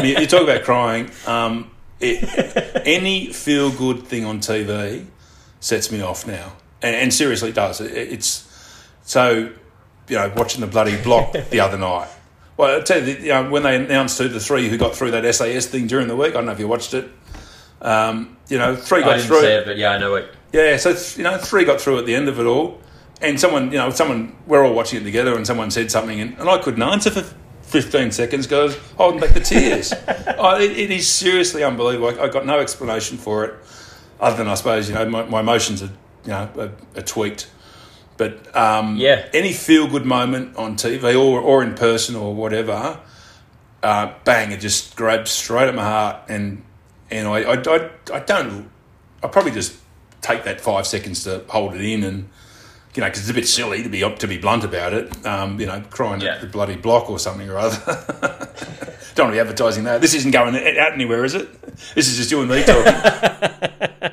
mean, 0.02 0.18
you 0.18 0.26
talk 0.26 0.42
about 0.42 0.64
crying. 0.64 1.10
Um, 1.26 1.70
it, 2.00 2.82
any 2.84 3.32
feel 3.32 3.70
good 3.70 4.04
thing 4.04 4.24
on 4.24 4.40
TV 4.40 5.06
sets 5.60 5.92
me 5.92 6.00
off 6.00 6.26
now, 6.26 6.52
and, 6.80 6.96
and 6.96 7.14
seriously, 7.14 7.50
it 7.50 7.54
does. 7.54 7.80
It, 7.80 7.92
it's 7.92 8.48
so 9.04 9.52
you 10.08 10.16
know 10.16 10.32
watching 10.36 10.60
the 10.60 10.66
bloody 10.66 11.00
block 11.00 11.32
the 11.50 11.60
other 11.60 11.78
night. 11.78 12.08
Well, 12.56 12.80
I 12.80 12.82
tell 12.82 13.02
you, 13.06 13.14
you 13.14 13.28
know, 13.28 13.50
when 13.50 13.62
they 13.62 13.76
announced 13.76 14.18
who 14.18 14.28
the 14.28 14.40
three 14.40 14.68
who 14.68 14.76
got 14.76 14.94
through 14.94 15.12
that 15.12 15.34
SAS 15.34 15.66
thing 15.66 15.86
during 15.86 16.08
the 16.08 16.16
week, 16.16 16.30
I 16.30 16.34
don't 16.34 16.46
know 16.46 16.52
if 16.52 16.60
you 16.60 16.68
watched 16.68 16.92
it. 16.94 17.10
Um, 17.82 18.36
you 18.48 18.58
know, 18.58 18.76
three 18.76 19.02
got 19.02 19.20
through. 19.20 19.44
it, 19.44 19.66
but 19.66 19.76
yeah, 19.76 19.90
I 19.90 19.98
know 19.98 20.14
it. 20.14 20.32
Yeah, 20.52 20.76
so 20.76 20.90
you 21.16 21.24
know, 21.24 21.36
three 21.38 21.64
got 21.64 21.80
through 21.80 21.98
at 21.98 22.06
the 22.06 22.14
end 22.14 22.28
of 22.28 22.38
it 22.38 22.46
all, 22.46 22.80
and 23.20 23.38
someone, 23.38 23.72
you 23.72 23.78
know, 23.78 23.90
someone, 23.90 24.36
we're 24.46 24.64
all 24.64 24.74
watching 24.74 25.00
it 25.00 25.04
together, 25.04 25.36
and 25.36 25.46
someone 25.46 25.70
said 25.70 25.90
something, 25.90 26.20
and, 26.20 26.38
and 26.38 26.48
I 26.48 26.58
couldn't 26.58 26.82
answer 26.82 27.10
for 27.10 27.22
15 27.72 28.12
seconds 28.12 28.46
because 28.46 28.76
holding 28.96 29.20
back 29.20 29.30
the 29.30 29.40
tears. 29.40 29.92
oh, 30.38 30.60
it, 30.60 30.72
it 30.72 30.90
is 30.90 31.08
seriously 31.08 31.64
unbelievable. 31.64 32.20
I, 32.20 32.24
I, 32.24 32.28
got 32.28 32.44
no 32.44 32.60
explanation 32.60 33.16
for 33.16 33.44
it, 33.46 33.54
other 34.20 34.36
than 34.36 34.48
I 34.48 34.54
suppose 34.54 34.88
you 34.88 34.94
know 34.94 35.08
my, 35.08 35.24
my 35.24 35.40
emotions 35.40 35.82
are 35.82 35.90
you 36.24 36.30
know 36.30 36.50
are, 36.58 36.72
are 36.96 37.02
tweaked. 37.02 37.50
But 38.18 38.54
um, 38.54 38.96
yeah, 38.96 39.26
any 39.32 39.52
feel 39.52 39.88
good 39.88 40.04
moment 40.04 40.56
on 40.56 40.76
TV 40.76 41.18
or 41.18 41.40
or 41.40 41.62
in 41.62 41.74
person 41.74 42.14
or 42.14 42.34
whatever, 42.34 43.00
uh, 43.82 44.12
bang, 44.24 44.52
it 44.52 44.60
just 44.60 44.94
grabs 44.94 45.30
straight 45.30 45.68
at 45.68 45.74
my 45.74 45.82
heart, 45.82 46.28
and 46.28 46.62
and 47.12 47.28
I 47.28 47.42
I, 47.42 47.54
I, 47.54 47.90
I 48.14 48.20
don't 48.20 48.70
I 49.22 49.28
probably 49.28 49.52
just 49.52 49.76
take 50.20 50.44
that 50.44 50.60
five 50.60 50.86
seconds 50.86 51.24
to 51.24 51.44
hold 51.48 51.74
it 51.74 51.80
in 51.80 52.02
and 52.04 52.28
you 52.94 53.00
know, 53.00 53.06
because 53.06 53.20
it's 53.20 53.30
a 53.30 53.34
bit 53.34 53.48
silly 53.48 53.82
to 53.82 53.88
be 53.88 54.00
to 54.00 54.28
be 54.28 54.36
blunt 54.38 54.64
about 54.64 54.92
it. 54.92 55.26
Um, 55.26 55.58
you 55.58 55.66
know, 55.66 55.82
crying 55.90 56.20
Yeah. 56.20 56.34
at 56.34 56.40
the 56.42 56.46
bloody 56.46 56.76
block 56.76 57.08
or 57.08 57.18
something 57.18 57.48
or 57.48 57.56
other. 57.58 57.76
Don't 59.14 59.26
want 59.26 59.32
to 59.32 59.32
be 59.32 59.40
advertising 59.40 59.84
that. 59.84 60.00
This 60.00 60.14
isn't 60.14 60.30
going 60.30 60.54
out 60.56 60.92
anywhere, 60.92 61.24
is 61.24 61.34
it? 61.34 61.60
This 61.94 62.08
is 62.08 62.16
just 62.18 62.30
you 62.30 62.40
and 62.40 62.50
me 62.50 62.62
talking. 62.64 64.12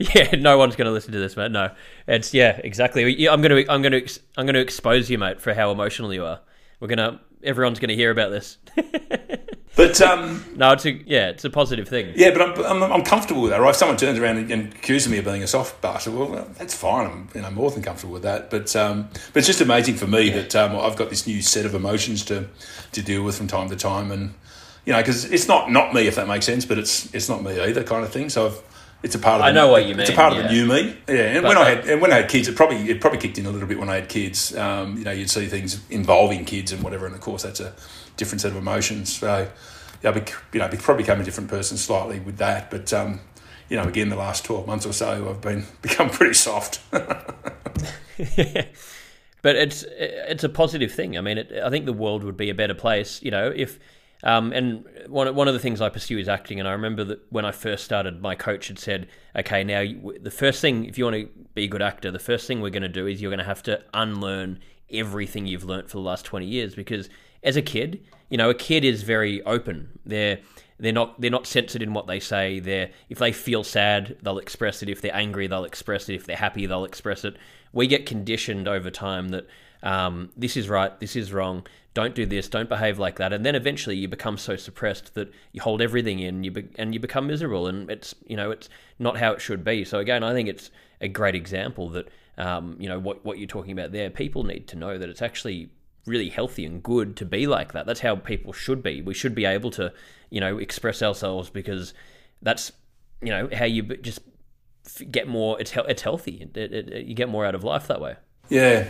Yeah, 0.00 0.36
no 0.38 0.56
one's 0.58 0.76
going 0.76 0.84
to 0.86 0.92
listen 0.92 1.10
to 1.12 1.18
this, 1.18 1.36
mate. 1.36 1.50
No, 1.50 1.70
it's 2.06 2.32
yeah, 2.32 2.60
exactly. 2.62 3.26
I'm 3.28 3.40
going 3.42 3.64
to, 3.64 3.72
I'm 3.72 3.82
going 3.82 4.06
to, 4.06 4.20
I'm 4.36 4.46
going 4.46 4.54
to 4.54 4.60
expose 4.60 5.10
you, 5.10 5.18
mate, 5.18 5.40
for 5.40 5.52
how 5.54 5.72
emotional 5.72 6.14
you 6.14 6.24
are. 6.24 6.40
We're 6.78 6.86
gonna, 6.86 7.20
everyone's 7.42 7.80
going 7.80 7.88
to 7.88 7.96
hear 7.96 8.12
about 8.12 8.30
this. 8.30 8.58
But 9.78 10.00
um, 10.00 10.44
no, 10.56 10.72
it's 10.72 10.84
a, 10.86 10.90
yeah, 11.06 11.28
it's 11.28 11.44
a 11.44 11.50
positive 11.50 11.86
thing. 11.86 12.12
yeah, 12.16 12.32
but 12.32 12.42
I'm, 12.42 12.82
I'm, 12.82 12.92
I'm 12.94 13.04
comfortable 13.04 13.42
with 13.42 13.52
that. 13.52 13.60
Right? 13.60 13.70
If 13.70 13.76
someone 13.76 13.96
turns 13.96 14.18
around 14.18 14.38
and, 14.38 14.50
and 14.50 14.74
accuses 14.74 15.08
me 15.08 15.18
of 15.18 15.24
being 15.24 15.44
a 15.44 15.46
soft 15.46 15.80
bastard, 15.80 16.14
well, 16.14 16.48
that's 16.58 16.74
fine. 16.74 17.06
I'm 17.06 17.28
you 17.32 17.42
know 17.42 17.50
more 17.52 17.70
than 17.70 17.84
comfortable 17.84 18.14
with 18.14 18.24
that. 18.24 18.50
But 18.50 18.74
um, 18.74 19.08
but 19.32 19.36
it's 19.36 19.46
just 19.46 19.60
amazing 19.60 19.94
for 19.94 20.08
me 20.08 20.30
that 20.30 20.56
um, 20.56 20.74
I've 20.76 20.96
got 20.96 21.10
this 21.10 21.28
new 21.28 21.40
set 21.42 21.64
of 21.64 21.76
emotions 21.76 22.24
to 22.24 22.48
to 22.90 23.02
deal 23.02 23.22
with 23.22 23.36
from 23.36 23.46
time 23.46 23.68
to 23.68 23.76
time, 23.76 24.10
and 24.10 24.34
you 24.84 24.92
know, 24.92 24.98
because 24.98 25.26
it's 25.26 25.46
not 25.46 25.70
not 25.70 25.94
me 25.94 26.08
if 26.08 26.16
that 26.16 26.26
makes 26.26 26.44
sense, 26.44 26.64
but 26.64 26.76
it's 26.76 27.14
it's 27.14 27.28
not 27.28 27.44
me 27.44 27.60
either, 27.60 27.84
kind 27.84 28.02
of 28.02 28.12
thing. 28.12 28.30
So 28.30 28.46
I've, 28.46 28.62
it's 29.02 29.14
a 29.14 29.18
part 29.18 29.40
of. 29.40 29.46
I 29.46 29.50
the- 29.50 29.54
know 29.54 29.68
what 29.68 29.82
you 29.84 29.90
mean. 29.94 30.00
It's 30.00 30.10
a 30.10 30.14
part 30.14 30.36
of 30.36 30.42
the 30.42 30.48
new 30.48 30.66
me. 30.66 30.96
Yeah, 31.08 31.14
and 31.14 31.42
But- 31.42 31.48
when 31.48 31.58
I 31.58 31.68
had 31.70 31.86
and 31.86 32.00
when 32.00 32.12
I 32.12 32.16
had 32.16 32.28
kids, 32.28 32.48
it 32.48 32.56
probably 32.56 32.90
it 32.90 33.00
probably 33.00 33.18
kicked 33.20 33.38
in 33.38 33.46
a 33.46 33.50
little 33.50 33.68
bit 33.68 33.78
when 33.78 33.88
I 33.88 33.96
had 33.96 34.08
kids. 34.08 34.56
Um, 34.56 34.96
you 34.98 35.04
know, 35.04 35.12
you'd 35.12 35.30
see 35.30 35.46
things 35.46 35.80
involving 35.90 36.44
kids 36.44 36.72
and 36.72 36.82
whatever, 36.82 37.06
and 37.06 37.14
of 37.14 37.20
course 37.20 37.42
that's 37.44 37.60
a 37.60 37.72
different 38.16 38.40
set 38.40 38.50
of 38.50 38.56
emotions. 38.56 39.16
So 39.18 39.48
yeah, 40.02 40.10
I 40.10 40.12
bec- 40.12 40.34
you 40.52 40.58
know, 40.60 40.66
I 40.66 40.76
probably 40.76 41.04
become 41.04 41.20
a 41.20 41.24
different 41.24 41.48
person 41.50 41.76
slightly 41.76 42.20
with 42.20 42.38
that. 42.38 42.70
But 42.70 42.92
um, 42.92 43.20
you 43.68 43.76
know, 43.76 43.84
again, 43.84 44.08
the 44.08 44.16
last 44.16 44.44
twelve 44.44 44.66
months 44.66 44.84
or 44.86 44.92
so, 44.92 45.28
I've 45.30 45.40
been 45.40 45.64
become 45.82 46.10
pretty 46.10 46.34
soft. 46.34 46.80
but 46.90 47.14
it's 49.56 49.84
it's 49.88 50.44
a 50.44 50.48
positive 50.48 50.92
thing. 50.92 51.16
I 51.16 51.20
mean, 51.20 51.38
it, 51.38 51.52
I 51.64 51.70
think 51.70 51.86
the 51.86 51.92
world 51.92 52.24
would 52.24 52.36
be 52.36 52.50
a 52.50 52.54
better 52.54 52.74
place, 52.74 53.22
you 53.22 53.30
know, 53.30 53.52
if. 53.54 53.78
Um, 54.24 54.52
and 54.52 54.84
one 55.06 55.32
one 55.34 55.48
of 55.48 55.54
the 55.54 55.60
things 55.60 55.80
I 55.80 55.88
pursue 55.88 56.18
is 56.18 56.28
acting. 56.28 56.58
And 56.58 56.68
I 56.68 56.72
remember 56.72 57.04
that 57.04 57.20
when 57.30 57.44
I 57.44 57.52
first 57.52 57.84
started, 57.84 58.20
my 58.20 58.34
coach 58.34 58.68
had 58.68 58.78
said, 58.78 59.08
"Okay, 59.36 59.62
now 59.62 59.80
you, 59.80 60.18
the 60.20 60.30
first 60.30 60.60
thing, 60.60 60.86
if 60.86 60.98
you 60.98 61.04
want 61.04 61.16
to 61.16 61.28
be 61.54 61.64
a 61.64 61.68
good 61.68 61.82
actor, 61.82 62.10
the 62.10 62.18
first 62.18 62.46
thing 62.46 62.60
we're 62.60 62.70
going 62.70 62.82
to 62.82 62.88
do 62.88 63.06
is 63.06 63.22
you're 63.22 63.30
going 63.30 63.38
to 63.38 63.44
have 63.44 63.62
to 63.64 63.82
unlearn 63.94 64.58
everything 64.90 65.46
you've 65.46 65.64
learnt 65.64 65.88
for 65.88 65.98
the 65.98 66.02
last 66.02 66.24
twenty 66.24 66.46
years. 66.46 66.74
Because 66.74 67.08
as 67.44 67.56
a 67.56 67.62
kid, 67.62 68.02
you 68.28 68.36
know, 68.36 68.50
a 68.50 68.54
kid 68.54 68.84
is 68.84 69.02
very 69.02 69.40
open. 69.44 70.00
They're 70.04 70.40
they're 70.80 70.92
not 70.92 71.20
they're 71.20 71.30
not 71.30 71.46
censored 71.46 71.82
in 71.82 71.94
what 71.94 72.08
they 72.08 72.18
say. 72.18 72.58
They're 72.58 72.90
if 73.08 73.18
they 73.18 73.32
feel 73.32 73.62
sad, 73.62 74.16
they'll 74.22 74.38
express 74.38 74.82
it. 74.82 74.88
If 74.88 75.00
they're 75.00 75.14
angry, 75.14 75.46
they'll 75.46 75.64
express 75.64 76.08
it. 76.08 76.14
If 76.14 76.26
they're 76.26 76.36
happy, 76.36 76.66
they'll 76.66 76.84
express 76.84 77.24
it. 77.24 77.36
We 77.72 77.86
get 77.86 78.06
conditioned 78.06 78.66
over 78.66 78.90
time 78.90 79.28
that 79.28 79.46
um, 79.82 80.30
this 80.36 80.56
is 80.56 80.68
right, 80.68 80.98
this 80.98 81.14
is 81.14 81.32
wrong. 81.32 81.66
Don't 81.98 82.14
do 82.14 82.26
this. 82.26 82.48
Don't 82.48 82.68
behave 82.68 82.96
like 83.00 83.16
that. 83.16 83.32
And 83.32 83.44
then 83.44 83.56
eventually, 83.56 83.96
you 83.96 84.06
become 84.06 84.38
so 84.38 84.54
suppressed 84.54 85.14
that 85.14 85.32
you 85.50 85.60
hold 85.60 85.82
everything 85.82 86.20
in. 86.20 86.44
You 86.44 86.52
be, 86.52 86.68
and 86.76 86.94
you 86.94 87.00
become 87.00 87.26
miserable. 87.26 87.66
And 87.66 87.90
it's 87.90 88.14
you 88.24 88.36
know 88.36 88.52
it's 88.52 88.68
not 89.00 89.16
how 89.16 89.32
it 89.32 89.40
should 89.40 89.64
be. 89.64 89.84
So 89.84 89.98
again, 89.98 90.22
I 90.22 90.32
think 90.32 90.48
it's 90.48 90.70
a 91.00 91.08
great 91.08 91.34
example 91.34 91.88
that 91.90 92.06
um, 92.36 92.76
you 92.78 92.88
know 92.88 93.00
what 93.00 93.24
what 93.24 93.38
you're 93.38 93.48
talking 93.48 93.72
about 93.72 93.90
there. 93.90 94.10
People 94.10 94.44
need 94.44 94.68
to 94.68 94.76
know 94.76 94.96
that 94.96 95.08
it's 95.08 95.22
actually 95.22 95.70
really 96.06 96.28
healthy 96.28 96.64
and 96.64 96.82
good 96.84 97.16
to 97.16 97.24
be 97.24 97.46
like 97.48 97.72
that. 97.72 97.84
That's 97.84 98.00
how 98.00 98.14
people 98.14 98.52
should 98.52 98.80
be. 98.80 99.02
We 99.02 99.12
should 99.12 99.34
be 99.34 99.44
able 99.44 99.70
to, 99.72 99.92
you 100.30 100.40
know, 100.40 100.56
express 100.58 101.02
ourselves 101.02 101.50
because 101.50 101.94
that's, 102.42 102.70
you 103.20 103.30
know, 103.30 103.48
how 103.52 103.64
you 103.64 103.82
just 103.82 104.20
get 105.10 105.26
more. 105.26 105.60
It's 105.60 105.72
it's 105.76 106.02
healthy. 106.02 106.36
It, 106.42 106.56
it, 106.56 106.88
it- 106.92 107.06
you 107.06 107.14
get 107.14 107.28
more 107.28 107.44
out 107.44 107.56
of 107.56 107.64
life 107.64 107.88
that 107.88 108.00
way. 108.00 108.14
Yeah, 108.48 108.86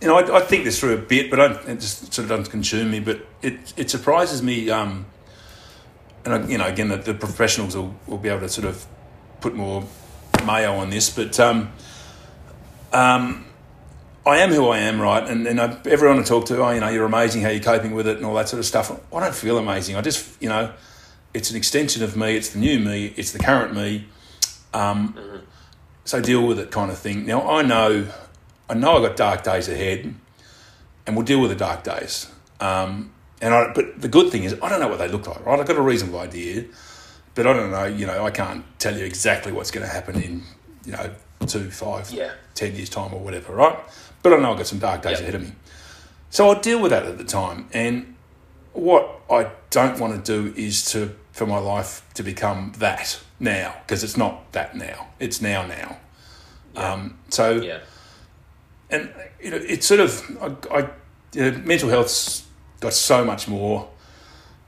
you 0.00 0.08
know, 0.08 0.16
I, 0.16 0.38
I 0.38 0.40
think 0.40 0.64
this 0.64 0.80
through 0.80 0.94
a 0.94 0.98
bit, 0.98 1.30
but 1.30 1.40
I, 1.40 1.52
it 1.70 1.80
just 1.80 2.12
sort 2.12 2.24
of 2.24 2.28
doesn't 2.28 2.50
consume 2.50 2.90
me. 2.90 3.00
But 3.00 3.26
it 3.42 3.74
it 3.76 3.90
surprises 3.90 4.42
me, 4.42 4.70
um, 4.70 5.06
and 6.24 6.34
I, 6.34 6.46
you 6.46 6.58
know, 6.58 6.66
again, 6.66 6.88
the, 6.88 6.96
the 6.96 7.14
professionals 7.14 7.76
will, 7.76 7.94
will 8.06 8.18
be 8.18 8.28
able 8.28 8.40
to 8.40 8.48
sort 8.48 8.66
of 8.66 8.86
put 9.40 9.54
more 9.54 9.84
mayo 10.44 10.74
on 10.74 10.90
this. 10.90 11.10
But 11.10 11.38
um, 11.38 11.72
um, 12.92 13.46
I 14.26 14.38
am 14.38 14.50
who 14.50 14.68
I 14.68 14.78
am, 14.78 15.00
right? 15.00 15.26
And 15.28 15.46
and 15.46 15.60
I, 15.60 15.78
everyone 15.86 16.18
I 16.18 16.22
talk 16.22 16.46
to, 16.46 16.62
oh, 16.62 16.70
you 16.70 16.80
know, 16.80 16.88
you're 16.88 17.04
amazing, 17.06 17.42
how 17.42 17.50
you're 17.50 17.62
coping 17.62 17.94
with 17.94 18.06
it, 18.06 18.16
and 18.16 18.26
all 18.26 18.34
that 18.34 18.48
sort 18.48 18.60
of 18.60 18.66
stuff. 18.66 18.90
I 19.12 19.20
don't 19.20 19.34
feel 19.34 19.58
amazing. 19.58 19.96
I 19.96 20.00
just, 20.00 20.40
you 20.42 20.48
know, 20.48 20.72
it's 21.34 21.50
an 21.50 21.56
extension 21.56 22.02
of 22.02 22.16
me. 22.16 22.36
It's 22.36 22.50
the 22.50 22.58
new 22.58 22.78
me. 22.78 23.12
It's 23.16 23.32
the 23.32 23.38
current 23.38 23.74
me. 23.74 24.06
Um, 24.72 25.16
so 26.04 26.20
deal 26.20 26.46
with 26.46 26.58
it, 26.58 26.70
kind 26.70 26.90
of 26.90 26.98
thing. 26.98 27.26
Now 27.26 27.48
I 27.48 27.62
know, 27.62 28.06
I 28.70 28.74
know 28.74 28.96
I've 28.96 29.02
got 29.02 29.16
dark 29.16 29.42
days 29.42 29.68
ahead, 29.68 30.14
and 31.06 31.16
we'll 31.16 31.26
deal 31.26 31.40
with 31.40 31.50
the 31.50 31.56
dark 31.56 31.82
days. 31.82 32.28
Um, 32.60 33.12
and 33.42 33.52
I, 33.52 33.72
but 33.72 34.00
the 34.00 34.08
good 34.08 34.30
thing 34.30 34.44
is, 34.44 34.54
I 34.62 34.68
don't 34.68 34.78
know 34.80 34.88
what 34.88 34.98
they 34.98 35.08
look 35.08 35.26
like. 35.26 35.44
Right, 35.44 35.58
I've 35.58 35.66
got 35.66 35.76
a 35.76 35.82
reasonable 35.82 36.20
idea, 36.20 36.64
but 37.34 37.46
I 37.46 37.52
don't 37.52 37.70
know. 37.72 37.84
You 37.84 38.06
know, 38.06 38.24
I 38.24 38.30
can't 38.30 38.64
tell 38.78 38.96
you 38.96 39.04
exactly 39.04 39.50
what's 39.50 39.70
going 39.72 39.84
to 39.86 39.92
happen 39.92 40.22
in, 40.22 40.42
you 40.84 40.92
know, 40.92 41.10
two, 41.46 41.70
five, 41.70 42.10
Yeah. 42.12 42.30
ten 42.54 42.76
years 42.76 42.88
time 42.88 43.12
or 43.12 43.20
whatever. 43.20 43.52
Right, 43.54 43.76
but 44.22 44.32
I 44.32 44.36
know 44.36 44.52
I've 44.52 44.58
got 44.58 44.66
some 44.68 44.78
dark 44.78 45.02
days 45.02 45.18
Yep. 45.18 45.20
ahead 45.22 45.34
of 45.34 45.42
me. 45.42 45.52
So 46.30 46.48
I'll 46.48 46.60
deal 46.60 46.80
with 46.80 46.92
that 46.92 47.04
at 47.06 47.18
the 47.18 47.24
time. 47.24 47.68
And 47.72 48.14
what 48.72 49.20
I 49.28 49.48
don't 49.70 49.98
want 49.98 50.24
to 50.24 50.32
do 50.42 50.54
is 50.56 50.84
to 50.92 51.16
for 51.32 51.46
my 51.46 51.58
life 51.58 52.02
to 52.14 52.22
become 52.22 52.72
that 52.78 53.18
now 53.40 53.74
because 53.82 54.04
it's 54.04 54.16
not 54.16 54.52
that 54.52 54.76
now. 54.76 55.08
It's 55.18 55.40
now 55.40 55.66
now. 55.66 55.96
Um, 56.76 57.18
so 57.30 57.60
and 58.90 59.12
you 59.40 59.50
know, 59.50 59.56
it's 59.56 59.86
sort 59.86 60.00
of 60.00 60.38
I, 60.40 60.78
I 60.78 60.90
you 61.32 61.50
know, 61.50 61.58
mental 61.58 61.88
health's 61.88 62.46
got 62.80 62.92
so 62.92 63.24
much 63.24 63.46
more 63.46 63.88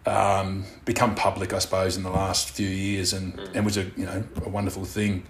um, 0.07 0.65
become 0.85 1.15
public, 1.15 1.53
I 1.53 1.59
suppose, 1.59 1.97
in 1.97 2.03
the 2.03 2.11
last 2.11 2.51
few 2.51 2.69
years, 2.69 3.13
and 3.13 3.39
and 3.55 3.65
was 3.65 3.77
a 3.77 3.85
you 3.97 4.07
know 4.07 4.25
a 4.45 4.49
wonderful 4.49 4.85
thing. 4.85 5.25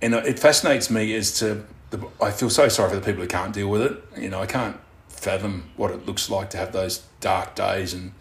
And 0.00 0.14
it 0.14 0.38
fascinates 0.38 0.90
me 0.90 1.14
as 1.14 1.38
to 1.40 1.64
the, 1.90 2.06
I 2.20 2.30
feel 2.30 2.50
so 2.50 2.68
sorry 2.68 2.90
for 2.90 2.96
the 2.96 3.02
people 3.02 3.22
who 3.22 3.28
can't 3.28 3.52
deal 3.52 3.68
with 3.68 3.82
it. 3.82 4.02
You 4.16 4.30
know, 4.30 4.40
I 4.40 4.46
can't 4.46 4.76
fathom 5.08 5.70
what 5.76 5.90
it 5.90 6.06
looks 6.06 6.30
like 6.30 6.50
to 6.50 6.56
have 6.56 6.72
those 6.72 7.02
dark 7.20 7.56
days 7.56 7.92
and 7.92 8.12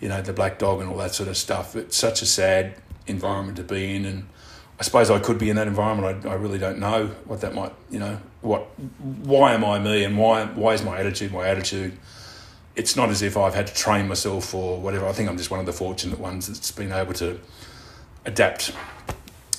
you 0.00 0.08
know 0.08 0.20
the 0.20 0.32
black 0.32 0.58
dog 0.58 0.80
and 0.80 0.90
all 0.90 0.98
that 0.98 1.14
sort 1.14 1.28
of 1.28 1.36
stuff. 1.36 1.76
It's 1.76 1.96
such 1.96 2.22
a 2.22 2.26
sad 2.26 2.76
environment 3.06 3.56
to 3.58 3.64
be 3.64 3.94
in, 3.94 4.04
and 4.04 4.28
I 4.78 4.82
suppose 4.82 5.10
I 5.10 5.18
could 5.18 5.38
be 5.38 5.50
in 5.50 5.56
that 5.56 5.68
environment. 5.68 6.24
I, 6.24 6.30
I 6.30 6.34
really 6.34 6.58
don't 6.58 6.78
know 6.78 7.08
what 7.24 7.40
that 7.42 7.54
might 7.54 7.72
you 7.90 7.98
know 7.98 8.18
what 8.40 8.62
why 9.00 9.52
am 9.52 9.64
I 9.64 9.78
me 9.78 10.04
and 10.04 10.16
why 10.18 10.44
why 10.46 10.74
is 10.74 10.82
my 10.82 10.98
attitude 10.98 11.32
my 11.32 11.46
attitude? 11.48 11.98
It's 12.76 12.94
not 12.94 13.08
as 13.08 13.22
if 13.22 13.36
I've 13.36 13.54
had 13.54 13.66
to 13.66 13.74
train 13.74 14.06
myself 14.06 14.54
or 14.54 14.78
whatever. 14.80 15.06
I 15.08 15.12
think 15.12 15.28
I'm 15.28 15.36
just 15.36 15.50
one 15.50 15.58
of 15.60 15.66
the 15.66 15.72
fortunate 15.72 16.20
ones 16.20 16.46
that's 16.46 16.70
been 16.70 16.92
able 16.92 17.14
to 17.14 17.40
adapt 18.24 18.72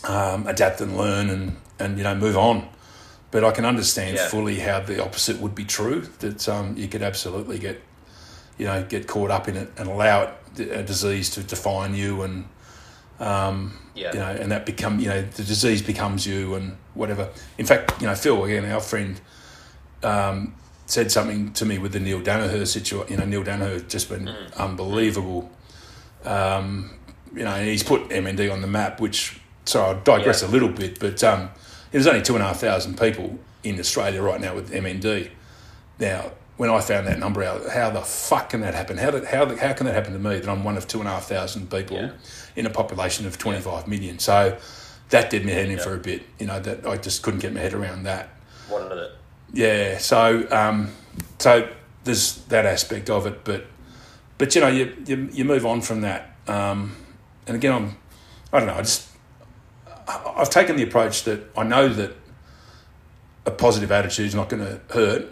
um, 0.08 0.48
adapt 0.48 0.80
and 0.82 0.98
learn 0.98 1.30
and 1.30 1.58
and 1.80 1.98
you 1.98 2.04
know 2.04 2.16
move 2.16 2.38
on. 2.38 2.68
But 3.32 3.44
I 3.44 3.52
can 3.52 3.66
understand 3.66 4.16
Yeah. 4.16 4.28
fully 4.28 4.60
how 4.60 4.80
the 4.80 5.04
opposite 5.04 5.38
would 5.40 5.54
be 5.54 5.66
true 5.66 6.08
that 6.20 6.50
um, 6.50 6.76
you 6.78 6.88
could 6.88 7.04
absolutely 7.04 7.60
get 7.60 7.82
you 8.58 8.66
know 8.66 8.84
get 8.84 9.08
caught 9.08 9.32
up 9.32 9.48
in 9.48 9.56
it 9.58 9.72
and 9.78 9.90
allow 9.90 10.24
it 10.58 10.72
a 10.72 10.84
disease 10.84 11.30
to 11.32 11.44
define 11.44 11.94
you 11.96 12.22
and 12.22 12.46
um, 13.20 13.74
Yeah. 13.96 14.14
you 14.14 14.20
know, 14.20 14.30
and 14.32 14.52
that 14.52 14.66
become 14.66 15.00
you 15.00 15.10
know 15.10 15.22
the 15.22 15.44
disease 15.44 15.82
becomes 15.82 16.26
you 16.26 16.56
and 16.56 16.76
whatever. 16.94 17.30
In 17.58 17.66
fact, 17.66 18.02
you 18.02 18.08
know, 18.08 18.16
Phil 18.16 18.44
again, 18.46 18.66
our 18.72 18.80
friend, 18.80 19.20
um, 20.04 20.56
said 20.86 21.12
something 21.12 21.54
to 21.54 21.66
me 21.66 21.78
with 21.78 21.92
the 21.94 22.00
Neale 22.00 22.22
Daniher 22.22 22.66
situation. 22.66 23.12
You 23.12 23.18
know, 23.18 23.26
Neale 23.26 23.44
Daniher 23.44 23.74
has 23.74 23.84
just 23.84 24.10
been 24.10 24.28
unbelievable. 24.58 25.50
Um, 26.26 26.92
you 27.36 27.44
know, 27.44 27.52
and 27.54 27.68
he's 27.68 27.84
put 27.84 28.10
MND 28.10 28.52
on 28.52 28.62
the 28.62 28.68
map. 28.68 29.00
Which, 29.00 29.40
sorry, 29.66 29.96
I'll 29.96 30.02
digress 30.02 30.42
Yeah. 30.42 30.48
a 30.48 30.52
little 30.52 30.70
bit, 30.70 31.00
but 31.00 31.24
um, 31.24 31.50
there's 31.92 32.08
only 32.08 32.22
two 32.22 32.34
and 32.36 32.44
a 32.44 32.48
half 32.48 32.60
thousand 32.60 32.98
people 33.00 33.38
in 33.64 33.80
Australia 33.80 34.22
right 34.22 34.40
now 34.42 34.56
with 34.56 34.72
MND. 34.72 35.30
Now, 36.00 36.32
when 36.60 36.70
I 36.70 36.82
found 36.82 37.08
that 37.08 37.18
number 37.20 37.42
out, 37.42 37.70
how 37.70 37.90
the 37.90 38.02
fuck 38.02 38.50
can 38.50 38.60
that 38.62 38.74
happen? 38.74 38.98
How 38.98 39.12
did, 39.12 39.24
how 39.24 39.46
how 39.56 39.72
can 39.72 39.86
that 39.86 39.96
happen 39.96 40.12
to 40.12 40.20
me? 40.20 40.40
That 40.40 40.50
I'm 40.50 40.66
one 40.66 40.76
of 40.76 40.90
two 40.90 41.00
and 41.00 41.08
a 41.08 41.12
half 41.12 41.24
thousand 41.24 41.72
people 41.72 41.96
Yeah. 41.96 42.10
in 42.58 42.66
a 42.66 42.70
population 42.70 43.26
of 43.26 43.38
25 43.38 43.88
million. 43.88 44.20
So 44.20 44.58
that 45.10 45.30
did 45.30 45.46
me 45.46 45.54
head 45.54 45.68
in 45.70 45.78
Yeah. 45.78 45.84
for 45.86 45.94
a 45.96 45.98
bit. 45.98 46.24
You 46.38 46.48
know 46.48 46.60
that 46.60 46.86
I 46.86 46.98
just 46.98 47.24
couldn't 47.24 47.40
get 47.40 47.54
my 47.54 47.62
head 47.62 47.74
around 47.74 48.04
that. 48.04 48.28
One 48.68 48.92
Yeah. 49.54 50.00
So 50.00 50.46
um, 50.52 50.92
so 51.38 51.70
there's 52.04 52.40
that 52.50 52.66
aspect 52.66 53.10
of 53.10 53.26
it, 53.26 53.46
but 53.46 53.66
but 54.38 54.54
you 54.54 54.60
know 54.60 54.68
you 54.68 54.94
you, 55.06 55.30
you 55.32 55.46
move 55.46 55.66
on 55.66 55.80
from 55.80 56.02
that. 56.02 56.36
Um, 56.46 56.94
and 57.48 57.56
again, 57.56 57.72
I'm 57.72 57.98
I 58.52 58.60
don't 58.60 58.68
know. 58.68 58.74
I 58.74 58.82
just 58.82 59.08
I've 60.10 60.50
taken 60.50 60.76
the 60.76 60.84
approach 60.84 61.24
that 61.24 61.40
I 61.56 61.64
know 61.64 61.88
that 61.88 62.12
a 63.46 63.52
positive 63.52 63.94
attitude 63.94 64.26
is 64.28 64.36
not 64.36 64.50
going 64.50 64.66
to 64.66 64.82
hurt, 64.94 65.32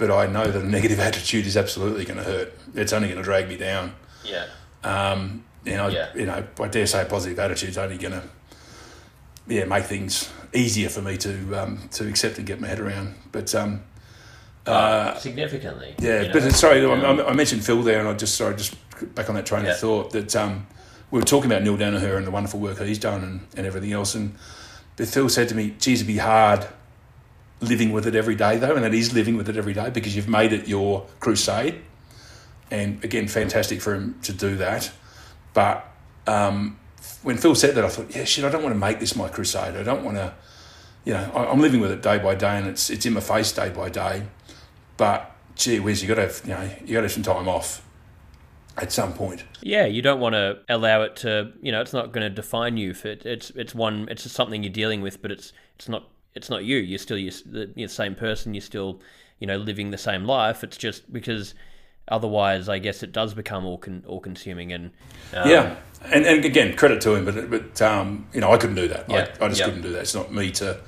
but 0.00 0.10
I 0.10 0.26
know 0.26 0.50
that 0.50 0.62
a 0.62 0.66
negative 0.66 0.98
attitude 1.08 1.46
is 1.46 1.56
absolutely 1.56 2.04
going 2.06 2.16
to 2.16 2.24
hurt. 2.24 2.52
It's 2.74 2.92
only 2.92 3.08
going 3.08 3.18
to 3.18 3.22
drag 3.22 3.48
me 3.48 3.56
down. 3.56 3.94
yeah. 4.24 4.46
Um, 4.82 5.44
you 5.64 5.76
know, 5.76 5.88
Yeah. 5.88 6.08
you 6.16 6.24
know, 6.24 6.42
I 6.58 6.68
dare 6.68 6.86
say 6.86 7.02
a 7.02 7.04
positive 7.04 7.38
attitude's 7.38 7.76
only 7.76 7.98
going 7.98 8.14
to, 8.14 8.22
yeah, 9.46 9.66
make 9.66 9.84
things 9.84 10.30
easier 10.54 10.88
for 10.88 11.02
me 11.02 11.18
to 11.18 11.54
um, 11.54 11.88
to 11.92 12.08
accept 12.08 12.38
and 12.38 12.46
get 12.46 12.60
my 12.60 12.66
head 12.66 12.80
around. 12.80 13.14
But 13.30 13.54
um, 13.54 13.82
uh, 14.66 15.14
significantly. 15.18 15.94
yeah, 15.98 16.22
you 16.22 16.28
know. 16.28 16.32
but 16.32 16.52
sorry, 16.54 16.82
Um, 16.84 17.04
I, 17.20 17.24
I 17.26 17.34
mentioned 17.34 17.62
Phil 17.64 17.82
there, 17.82 18.00
and 18.00 18.08
I 18.08 18.14
just 18.14 18.36
sorry, 18.36 18.56
just 18.56 18.74
back 19.14 19.28
on 19.28 19.34
that 19.34 19.44
train 19.44 19.64
Yeah. 19.66 19.72
of 19.72 19.78
thought 19.80 20.12
that 20.12 20.34
um, 20.34 20.66
we 21.10 21.18
were 21.20 21.26
talking 21.26 21.50
about 21.50 21.62
Neale 21.62 21.76
Daniher 21.76 22.16
and 22.16 22.26
the 22.26 22.30
wonderful 22.30 22.58
work 22.58 22.78
he's 22.78 22.98
done 22.98 23.22
and, 23.22 23.40
and 23.56 23.66
everything 23.66 23.92
else, 23.92 24.14
and 24.14 24.34
but 24.96 25.08
Phil 25.08 25.28
said 25.28 25.48
to 25.50 25.54
me, 25.54 25.74
"Geez, 25.78 25.98
it'd 26.00 26.06
be 26.06 26.16
hard." 26.18 26.66
Living 27.60 27.92
with 27.92 28.06
it 28.06 28.14
every 28.14 28.34
day, 28.34 28.56
though, 28.56 28.74
and 28.74 28.84
it 28.84 28.94
is 28.94 29.12
living 29.12 29.36
with 29.36 29.48
it 29.48 29.56
every 29.56 29.74
day 29.74 29.90
because 29.90 30.16
you've 30.16 30.28
made 30.28 30.52
it 30.52 30.66
your 30.66 31.06
crusade 31.20 31.82
and 32.70 33.02
again, 33.04 33.26
fantastic 33.26 33.80
for 33.80 33.94
him 33.94 34.18
to 34.22 34.32
do 34.32 34.56
that. 34.56 34.92
But 35.52 35.84
um, 36.26 36.78
when 37.22 37.36
Phil 37.36 37.54
said 37.54 37.74
that, 37.74 37.84
I 37.84 37.88
thought, 37.88 38.14
yeah, 38.14 38.24
shit, 38.24 38.44
I 38.44 38.50
don't 38.50 38.62
want 38.62 38.74
to 38.74 38.78
make 38.78 39.00
this 39.00 39.16
my 39.16 39.28
crusade. 39.28 39.76
I 39.76 39.82
don't 39.82 40.04
want 40.04 40.16
to, 40.16 40.34
you 41.04 41.14
know, 41.14 41.30
I, 41.34 41.50
I'm 41.50 41.60
living 41.60 41.80
with 41.80 41.90
it 41.90 42.02
day 42.02 42.18
by 42.18 42.34
day, 42.34 42.56
and 42.56 42.66
it's 42.66 42.90
it's 42.90 43.04
in 43.06 43.14
my 43.14 43.20
face 43.20 43.52
day 43.52 43.70
by 43.70 43.88
day. 43.88 44.24
But 44.96 45.30
gee 45.56 45.80
whiz, 45.80 46.02
you 46.02 46.08
got 46.08 46.16
to 46.16 46.22
have, 46.22 46.40
you 46.44 46.50
know, 46.50 46.70
you 46.84 46.94
got 46.94 47.00
to 47.00 47.02
have 47.02 47.12
some 47.12 47.22
time 47.22 47.48
off 47.48 47.84
at 48.76 48.92
some 48.92 49.12
point. 49.14 49.44
Yeah, 49.62 49.86
you 49.86 50.02
don't 50.02 50.20
want 50.20 50.34
to 50.34 50.60
allow 50.68 51.02
it 51.02 51.16
to. 51.16 51.52
You 51.60 51.72
know, 51.72 51.80
it's 51.80 51.92
not 51.92 52.12
going 52.12 52.22
to 52.22 52.30
define 52.30 52.76
you. 52.76 52.94
For 52.94 53.08
it, 53.08 53.26
it's 53.26 53.50
it's 53.50 53.74
one. 53.74 54.06
It's 54.08 54.22
just 54.22 54.36
something 54.36 54.62
you're 54.62 54.72
dealing 54.72 55.00
with, 55.00 55.20
but 55.20 55.32
it's 55.32 55.52
it's 55.74 55.88
not 55.88 56.08
it's 56.34 56.50
not 56.50 56.64
you. 56.64 56.76
You're 56.78 56.98
still 56.98 57.18
you're, 57.18 57.32
the 57.46 57.70
the 57.74 57.88
same 57.88 58.14
person. 58.14 58.54
You're 58.54 58.60
still 58.60 59.00
you 59.38 59.46
know 59.46 59.56
living 59.56 59.90
the 59.90 59.98
same 59.98 60.24
life. 60.24 60.62
It's 60.64 60.76
just 60.76 61.12
because 61.12 61.54
otherwise, 62.08 62.68
I 62.68 62.78
guess 62.78 63.02
it 63.02 63.12
does 63.12 63.34
become 63.34 63.64
all 63.64 63.78
con, 63.78 64.04
all 64.06 64.20
consuming. 64.20 64.72
And 64.72 64.90
um, 65.34 65.48
yeah, 65.48 65.76
and 66.04 66.24
and 66.26 66.44
again, 66.44 66.76
credit 66.76 67.00
to 67.02 67.14
him, 67.14 67.24
but 67.24 67.50
but 67.50 67.82
um, 67.82 68.26
you 68.32 68.40
know, 68.40 68.52
I 68.52 68.56
couldn't 68.58 68.76
do 68.76 68.88
that. 68.88 69.08
Yeah, 69.08 69.28
I, 69.40 69.44
I 69.44 69.48
just 69.48 69.60
yeah. 69.60 69.66
couldn't 69.66 69.82
do 69.82 69.90
that. 69.92 70.00
It's 70.00 70.14
not 70.14 70.32
me 70.32 70.50
to 70.52 70.80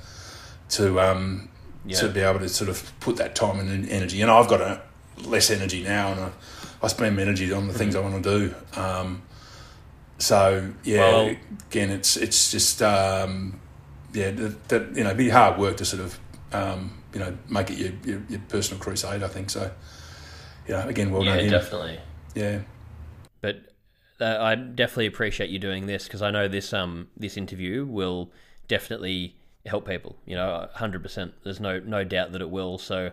to 0.69 0.99
um, 0.99 1.49
Yeah. 1.85 1.99
to 1.99 2.09
be 2.09 2.21
able 2.21 2.39
to 2.39 2.49
sort 2.49 2.69
of 2.69 2.91
put 2.99 3.17
that 3.17 3.35
time 3.35 3.59
and 3.59 3.87
energy. 3.89 4.21
And 4.21 4.31
I've 4.31 4.47
got 4.47 4.61
a 4.61 4.81
less 5.25 5.49
energy 5.51 5.83
now, 5.83 6.11
and 6.11 6.19
I, 6.21 6.31
I 6.81 6.87
spend 6.87 7.15
my 7.15 7.21
energy 7.21 7.51
on 7.53 7.67
the 7.67 7.73
things 7.73 7.95
I 7.95 7.99
want 7.99 8.23
to 8.23 8.29
do. 8.39 8.79
Um, 8.79 9.21
so 10.17 10.71
yeah, 10.83 10.99
Well- 10.99 11.35
again, 11.69 11.89
it's 11.89 12.17
it's 12.17 12.51
just 12.51 12.81
um, 12.81 13.59
yeah, 14.13 14.31
that, 14.31 14.67
that 14.69 14.95
you 14.95 15.03
know, 15.03 15.09
it'd 15.09 15.17
be 15.17 15.29
hard 15.29 15.57
work 15.59 15.77
to 15.77 15.85
sort 15.85 16.01
of 16.03 16.19
um, 16.51 17.01
you 17.13 17.19
know 17.19 17.37
make 17.49 17.69
it 17.71 17.77
your, 17.77 17.91
your 18.05 18.21
your 18.29 18.39
personal 18.47 18.81
crusade. 18.81 19.23
I 19.23 19.27
think 19.27 19.49
so. 19.49 19.71
You 20.67 20.75
know, 20.75 20.87
again, 20.87 21.11
well 21.11 21.23
yeah, 21.23 21.35
done 21.35 21.45
him. 21.45 21.51
definitely. 21.51 21.99
Yeah, 22.35 22.59
but 23.41 23.61
uh, 24.21 24.37
I 24.39 24.55
definitely 24.55 25.07
appreciate 25.07 25.49
you 25.49 25.59
doing 25.59 25.85
this 25.87 26.05
because 26.05 26.21
I 26.21 26.31
know 26.31 26.47
this 26.47 26.73
um 26.73 27.07
this 27.17 27.37
interview 27.37 27.85
will 27.85 28.31
definitely 28.67 29.35
help 29.65 29.87
people. 29.87 30.15
You 30.25 30.35
know, 30.35 30.67
hundred 30.73 31.03
percent. 31.03 31.33
There's 31.43 31.59
no 31.59 31.79
no 31.79 32.03
doubt 32.03 32.31
that 32.33 32.41
it 32.41 32.49
will. 32.49 32.77
So. 32.77 33.11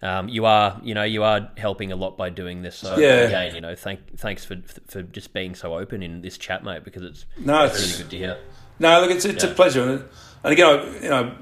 Um, 0.00 0.28
you 0.28 0.44
are, 0.44 0.80
you 0.84 0.94
know, 0.94 1.02
you 1.02 1.24
are 1.24 1.50
helping 1.56 1.90
a 1.90 1.96
lot 1.96 2.16
by 2.16 2.30
doing 2.30 2.62
this. 2.62 2.76
So 2.76 2.96
Yeah. 2.96 3.26
again, 3.26 3.56
you 3.56 3.60
know, 3.60 3.74
thank, 3.74 4.16
thanks 4.16 4.44
for 4.44 4.56
for 4.86 5.02
just 5.02 5.32
being 5.32 5.56
so 5.56 5.76
open 5.76 6.04
in 6.04 6.22
this 6.22 6.38
chat, 6.38 6.62
mate. 6.62 6.84
Because 6.84 7.02
it's 7.02 7.26
no, 7.36 7.64
it's 7.64 7.74
it's 7.74 7.84
really 7.84 8.02
good 8.04 8.10
to 8.12 8.16
hear. 8.16 8.38
No, 8.78 9.00
look, 9.00 9.10
it's 9.10 9.24
it's 9.24 9.42
Yeah. 9.42 9.50
a 9.50 9.54
pleasure, 9.54 10.08
and 10.44 10.52
again, 10.52 10.66
I, 10.66 10.98
you 11.02 11.08
know, 11.08 11.34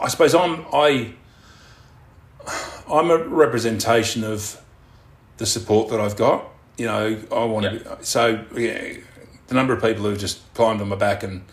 I 0.00 0.08
suppose 0.08 0.34
I'm 0.34 0.64
I 0.72 1.14
I'm 2.90 3.10
a 3.10 3.18
representation 3.18 4.24
of 4.24 4.60
the 5.36 5.46
support 5.46 5.90
that 5.90 6.00
I've 6.00 6.16
got. 6.16 6.46
You 6.76 6.86
know, 6.86 7.20
I 7.32 7.44
want 7.44 7.66
to. 7.66 7.96
Be, 7.96 8.04
so 8.04 8.44
yeah, 8.54 8.94
the 9.48 9.54
number 9.54 9.72
of 9.72 9.82
people 9.82 10.04
who've 10.04 10.18
just 10.18 10.40
climbed 10.54 10.80
on 10.80 10.88
my 10.88 10.96
back 10.96 11.22
and 11.22 11.44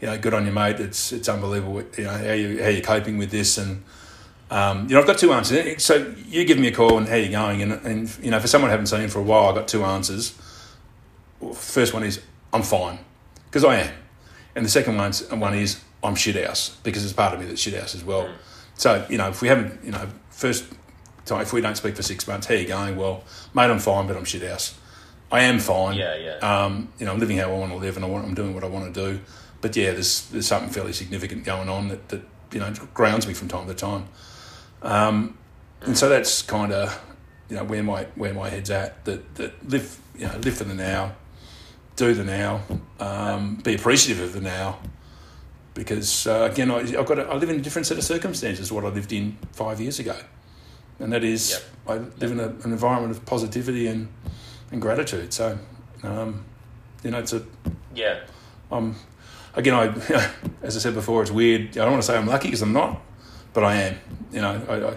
you 0.00 0.08
know, 0.08 0.18
good 0.18 0.34
on 0.34 0.46
you, 0.46 0.52
mate. 0.52 0.80
It's 0.80 1.12
it's 1.12 1.28
unbelievable. 1.28 1.82
You 1.96 2.04
know 2.04 2.10
how 2.10 2.32
you 2.32 2.62
how 2.62 2.68
you're 2.68 2.82
coping 2.82 3.18
with 3.18 3.30
this 3.30 3.58
and. 3.58 3.84
Um, 4.48 4.86
you 4.86 4.94
know, 4.94 5.00
I've 5.00 5.08
got 5.08 5.18
two 5.18 5.32
answers. 5.32 5.82
So 5.82 6.14
you 6.24 6.44
give 6.44 6.56
me 6.56 6.68
a 6.68 6.72
call 6.72 6.98
and 6.98 7.08
how 7.08 7.16
you're 7.16 7.32
going, 7.32 7.62
and, 7.62 7.72
and 7.84 8.18
you 8.22 8.30
know, 8.30 8.38
for 8.38 8.46
someone 8.46 8.70
I 8.70 8.74
haven't 8.74 8.86
seen 8.86 9.08
for 9.08 9.18
a 9.18 9.22
while, 9.24 9.48
I've 9.48 9.56
got 9.56 9.66
two 9.66 9.84
answers. 9.84 10.38
First 11.52 11.92
one 11.92 12.04
is 12.04 12.22
I'm 12.52 12.62
fine 12.62 13.00
because 13.46 13.64
I 13.64 13.78
am, 13.78 13.94
and 14.54 14.64
the 14.64 14.68
second 14.68 14.98
one's 14.98 15.28
one 15.32 15.54
is 15.54 15.82
I'm 16.06 16.14
shit 16.14 16.44
house 16.44 16.76
because 16.82 17.02
there's 17.02 17.12
part 17.12 17.34
of 17.34 17.40
me 17.40 17.46
that's 17.46 17.60
shit 17.60 17.74
house 17.74 17.94
as 17.94 18.04
well. 18.04 18.28
So 18.74 19.06
you 19.08 19.18
know, 19.18 19.28
if 19.28 19.42
we 19.42 19.48
haven't, 19.48 19.84
you 19.84 19.92
know, 19.92 20.08
first 20.30 20.64
time 21.24 21.42
if 21.42 21.52
we 21.52 21.60
don't 21.60 21.76
speak 21.76 21.96
for 21.96 22.02
six 22.02 22.26
months, 22.26 22.46
how 22.46 22.54
you 22.54 22.66
going? 22.66 22.96
Well, 22.96 23.24
mate, 23.54 23.70
I'm 23.70 23.78
fine, 23.78 24.06
but 24.06 24.16
I'm 24.16 24.24
shit 24.24 24.48
house. 24.48 24.78
I 25.30 25.42
am 25.42 25.58
fine. 25.58 25.96
Yeah, 25.96 26.16
yeah. 26.16 26.36
Um, 26.36 26.92
you 26.98 27.06
know, 27.06 27.12
I'm 27.12 27.18
living 27.18 27.38
how 27.38 27.50
I 27.50 27.58
want 27.58 27.72
to 27.72 27.78
live, 27.78 27.96
and 27.96 28.04
I 28.04 28.08
want, 28.08 28.24
I'm 28.24 28.34
doing 28.34 28.54
what 28.54 28.62
I 28.62 28.68
want 28.68 28.94
to 28.94 29.12
do. 29.12 29.20
But 29.60 29.74
yeah, 29.76 29.92
there's 29.92 30.28
there's 30.28 30.46
something 30.46 30.70
fairly 30.70 30.92
significant 30.92 31.44
going 31.44 31.68
on 31.68 31.88
that, 31.88 32.08
that 32.10 32.22
you 32.52 32.60
know 32.60 32.72
grounds 32.94 33.26
me 33.26 33.34
from 33.34 33.48
time 33.48 33.66
to 33.66 33.74
time. 33.74 34.06
Um, 34.82 35.36
and 35.80 35.98
so 35.98 36.08
that's 36.08 36.42
kind 36.42 36.72
of 36.72 37.02
you 37.48 37.56
know 37.56 37.64
where 37.64 37.82
my 37.82 38.04
where 38.14 38.32
my 38.32 38.48
head's 38.48 38.70
at. 38.70 39.04
That 39.04 39.34
that 39.36 39.68
live 39.68 39.98
you 40.16 40.26
know 40.26 40.36
live 40.38 40.56
for 40.56 40.64
the 40.64 40.74
now, 40.74 41.16
do 41.96 42.14
the 42.14 42.24
now, 42.24 42.60
um, 43.00 43.56
be 43.56 43.74
appreciative 43.74 44.22
of 44.22 44.32
the 44.32 44.40
now, 44.40 44.78
because 45.76 46.26
uh, 46.26 46.48
again 46.50 46.70
I, 46.70 46.78
I've 46.78 47.06
got 47.06 47.18
a, 47.20 47.26
I 47.28 47.36
live 47.36 47.50
in 47.50 47.56
a 47.56 47.62
different 47.62 47.86
set 47.86 47.98
of 47.98 48.02
circumstances 48.04 48.68
to 48.68 48.74
what 48.74 48.84
I 48.84 48.88
lived 48.88 49.12
in 49.12 49.36
five 49.52 49.80
years 49.80 49.98
ago, 50.00 50.16
and 50.98 51.12
that 51.12 51.22
is 51.22 51.50
Yep. 51.50 51.62
I 51.88 51.94
live 52.20 52.32
in 52.32 52.40
a, 52.40 52.48
an 52.48 52.72
environment 52.72 53.12
of 53.16 53.24
positivity 53.24 53.86
and 53.86 54.08
and 54.72 54.82
gratitude. 54.82 55.32
So 55.32 55.58
um, 56.02 56.44
you 57.04 57.10
know 57.12 57.18
it's 57.20 57.32
a 57.32 57.42
Yeah. 57.94 58.20
um, 58.72 58.96
again, 59.54 59.74
I, 59.74 59.84
as 60.62 60.76
I 60.76 60.80
said 60.80 60.94
before, 60.94 61.22
it's 61.22 61.30
weird. 61.30 61.70
I 61.78 61.82
don't 61.82 61.92
want 61.92 62.02
to 62.02 62.06
say 62.06 62.16
I'm 62.16 62.26
lucky 62.26 62.48
because 62.48 62.62
I'm 62.62 62.72
not, 62.72 63.00
but 63.52 63.62
I 63.62 63.76
am. 63.76 63.96
You 64.32 64.40
know, 64.40 64.60
I, 64.68 64.74
I, 64.92 64.96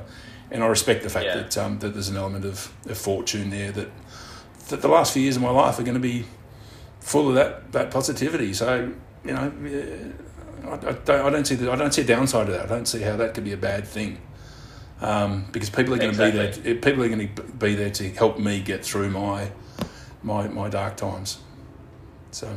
and 0.52 0.64
I 0.64 0.68
respect 0.68 1.04
the 1.04 1.10
fact 1.10 1.26
Yeah. 1.26 1.36
that 1.38 1.58
um, 1.58 1.78
that 1.80 1.94
there's 1.94 2.10
an 2.10 2.18
element 2.18 2.46
of, 2.46 2.74
of 2.88 2.98
fortune 2.98 3.50
there. 3.52 3.72
That 3.72 3.90
that 4.70 4.82
the 4.82 4.88
last 4.88 5.14
few 5.14 5.22
years 5.22 5.36
of 5.36 5.42
my 5.44 5.52
life 5.52 5.78
are 5.80 5.84
going 5.84 6.02
to 6.02 6.08
be 6.14 6.26
full 7.02 7.30
of 7.30 7.36
that 7.36 7.72
that 7.74 7.92
positivity. 7.92 8.54
So 8.54 8.92
you 9.26 9.34
know, 9.34 9.52
I, 10.66 10.74
I 10.74 10.94
don't 10.94 11.10
I 11.10 11.30
don't 11.30 11.46
see 11.46 11.56
the, 11.56 11.72
I 11.72 11.76
don't 11.76 11.94
see 11.94 12.02
a 12.02 12.06
downside 12.06 12.48
to 12.48 12.52
that. 12.54 12.66
I 12.66 12.68
don't 12.68 12.88
see 12.88 13.02
how 13.02 13.16
that 13.18 13.34
could 13.34 13.44
be 13.44 13.54
a 13.54 13.58
bad 13.58 13.88
thing. 13.88 14.20
Um, 15.02 15.46
because 15.52 15.70
people 15.70 15.94
are 15.94 15.98
going 15.98 16.14
to 16.14 16.18
be 16.18 16.32
there. 16.32 16.76
People 16.76 17.04
are 17.04 17.08
going 17.08 17.34
to 17.34 17.44
be 17.44 17.74
there 17.76 17.90
to 17.90 18.10
help 18.12 18.38
me 18.38 18.60
get 18.60 18.84
through 18.84 19.10
my 19.12 19.52
my 20.24 20.48
my 20.48 20.70
dark 20.70 20.98
times. 20.98 21.40
So. 22.32 22.54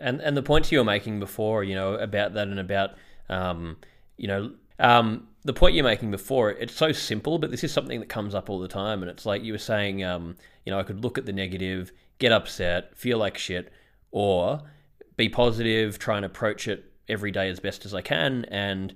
And 0.00 0.20
and 0.20 0.36
the 0.36 0.42
point 0.42 0.70
you 0.70 0.78
were 0.78 0.84
making 0.84 1.20
before, 1.20 1.64
you 1.64 1.74
know, 1.74 1.94
about 1.94 2.34
that 2.34 2.48
and 2.48 2.60
about, 2.60 2.90
um, 3.28 3.76
you 4.16 4.28
know, 4.28 4.52
um, 4.78 5.26
the 5.44 5.52
point 5.52 5.74
you're 5.74 5.84
making 5.84 6.10
before, 6.10 6.50
it's 6.50 6.74
so 6.74 6.92
simple, 6.92 7.38
but 7.38 7.50
this 7.50 7.64
is 7.64 7.72
something 7.72 8.00
that 8.00 8.08
comes 8.08 8.34
up 8.34 8.48
all 8.48 8.60
the 8.60 8.68
time. 8.68 9.02
And 9.02 9.10
it's 9.10 9.26
like 9.26 9.42
you 9.42 9.52
were 9.52 9.58
saying, 9.58 10.04
um, 10.04 10.36
you 10.64 10.70
know, 10.70 10.78
I 10.78 10.82
could 10.84 11.02
look 11.02 11.18
at 11.18 11.26
the 11.26 11.32
negative, 11.32 11.90
get 12.18 12.32
upset, 12.32 12.96
feel 12.96 13.18
like 13.18 13.38
shit, 13.38 13.72
or 14.10 14.60
be 15.16 15.28
positive, 15.28 15.98
try 15.98 16.16
and 16.16 16.24
approach 16.24 16.68
it 16.68 16.92
every 17.08 17.30
day 17.30 17.48
as 17.48 17.60
best 17.60 17.84
as 17.84 17.94
I 17.94 18.02
can. 18.02 18.44
And, 18.46 18.94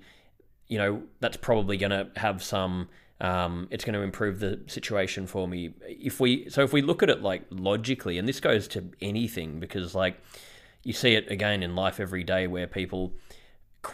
you 0.68 0.79
know, 0.79 1.03
that's 1.20 1.37
probably 1.37 1.77
going 1.77 1.90
to 1.90 2.09
have 2.16 2.42
some. 2.42 2.88
Um, 3.20 3.68
it's 3.70 3.85
going 3.85 3.94
to 3.94 4.01
improve 4.01 4.40
the 4.40 4.61
situation 4.66 5.29
for 5.29 5.46
me 5.46 5.75
if 5.83 6.18
we 6.18 6.51
so 6.51 6.64
if 6.64 6.72
we 6.72 6.83
look 6.83 7.05
at 7.05 7.09
it 7.09 7.22
like 7.22 7.44
logically 7.51 8.18
and 8.18 8.29
this 8.29 8.40
goes 8.40 8.66
to 8.68 8.90
anything 9.01 9.61
because 9.61 9.94
like 9.94 10.20
you 10.83 10.92
see 10.92 11.14
it 11.14 11.31
again 11.31 11.62
in 11.62 11.77
life 11.77 12.01
every 12.01 12.25
day 12.25 12.48
where 12.48 12.66
people 12.66 13.12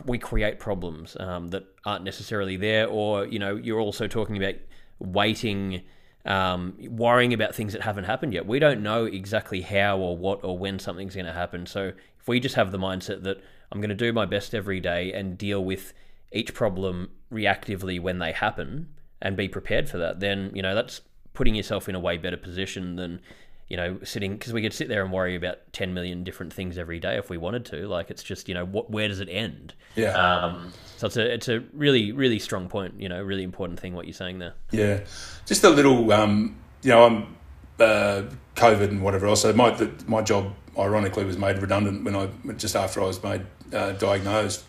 we 0.04 0.18
create 0.18 0.58
problems 0.58 1.16
um, 1.18 1.48
that 1.48 1.64
aren't 1.84 2.04
necessarily 2.04 2.56
there, 2.56 2.86
or 2.86 3.26
you 3.26 3.38
know, 3.38 3.56
you're 3.56 3.80
also 3.80 4.06
talking 4.06 4.36
about 4.36 4.54
waiting, 4.98 5.82
um, 6.24 6.74
worrying 6.90 7.32
about 7.32 7.54
things 7.54 7.72
that 7.72 7.82
haven't 7.82 8.04
happened 8.04 8.34
yet. 8.34 8.46
We 8.46 8.58
don't 8.58 8.82
know 8.82 9.06
exactly 9.06 9.62
how 9.62 9.98
or 9.98 10.16
what 10.16 10.44
or 10.44 10.58
when 10.58 10.78
something's 10.78 11.14
going 11.14 11.26
to 11.26 11.32
happen. 11.32 11.66
So 11.66 11.92
if 12.20 12.28
we 12.28 12.40
just 12.40 12.54
have 12.54 12.72
the 12.72 12.78
mindset 12.78 13.22
that 13.22 13.42
I'm 13.70 13.80
going 13.80 13.90
to 13.90 13.94
do 13.94 14.12
my 14.12 14.26
best 14.26 14.54
every 14.54 14.80
day 14.80 15.12
and 15.12 15.36
deal 15.36 15.64
with 15.64 15.92
each 16.32 16.54
problem 16.54 17.10
reactively 17.32 18.00
when 18.00 18.18
they 18.18 18.32
happen 18.32 18.88
and 19.20 19.36
be 19.36 19.48
prepared 19.48 19.88
for 19.88 19.98
that, 19.98 20.20
then 20.20 20.50
you 20.54 20.62
know 20.62 20.74
that's 20.74 21.00
putting 21.34 21.54
yourself 21.54 21.88
in 21.88 21.94
a 21.94 22.00
way 22.00 22.16
better 22.16 22.36
position 22.36 22.96
than 22.96 23.20
you 23.68 23.76
know, 23.76 23.98
sitting 24.02 24.32
because 24.32 24.52
we 24.52 24.62
could 24.62 24.72
sit 24.72 24.88
there 24.88 25.04
and 25.04 25.12
worry 25.12 25.36
about 25.36 25.58
ten 25.72 25.92
million 25.92 26.24
different 26.24 26.52
things 26.52 26.78
every 26.78 26.98
day 26.98 27.18
if 27.18 27.28
we 27.28 27.36
wanted 27.36 27.66
to. 27.66 27.86
Like 27.86 28.10
it's 28.10 28.22
just 28.22 28.48
you 28.48 28.54
know, 28.54 28.64
what 28.64 28.90
where 28.90 29.08
does 29.08 29.20
it 29.20 29.28
end? 29.30 29.74
Yeah. 29.94 30.12
Um, 30.12 30.72
so 30.96 31.06
it's 31.06 31.16
a 31.18 31.34
it's 31.34 31.48
a 31.48 31.60
really 31.74 32.12
really 32.12 32.38
strong 32.38 32.68
point. 32.68 32.94
You 32.98 33.10
know, 33.10 33.22
really 33.22 33.42
important 33.42 33.78
thing 33.78 33.94
what 33.94 34.06
you're 34.06 34.14
saying 34.14 34.38
there. 34.38 34.54
Yeah, 34.70 35.00
just 35.44 35.64
a 35.64 35.70
little. 35.70 36.10
Um, 36.12 36.56
you 36.82 36.90
know, 36.90 37.04
I'm 37.04 37.36
uh, 37.78 38.22
COVID 38.56 38.88
and 38.88 39.02
whatever 39.02 39.26
else. 39.26 39.42
So 39.42 39.52
my 39.52 39.70
the, 39.70 39.92
my 40.06 40.22
job 40.22 40.54
ironically 40.78 41.24
was 41.24 41.36
made 41.36 41.58
redundant 41.58 42.04
when 42.04 42.16
I 42.16 42.28
just 42.54 42.74
after 42.74 43.02
I 43.02 43.06
was 43.06 43.22
made 43.22 43.44
uh, 43.72 43.92
diagnosed. 43.92 44.64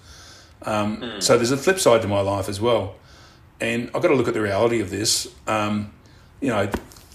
Um, 0.64 0.98
mm. 0.98 1.24
So 1.24 1.38
there's 1.38 1.52
a 1.52 1.58
flip 1.58 1.80
side 1.80 2.02
to 2.02 2.08
my 2.08 2.22
life 2.22 2.50
as 2.50 2.60
well, 2.60 2.96
and 3.62 3.90
I've 3.94 4.02
got 4.02 4.10
to 4.10 4.16
look 4.16 4.28
at 4.28 4.34
the 4.34 4.42
reality 4.42 4.82
of 4.82 4.90
this. 4.90 5.34
Um, 5.48 5.94
you 6.42 6.50
know, 6.50 6.70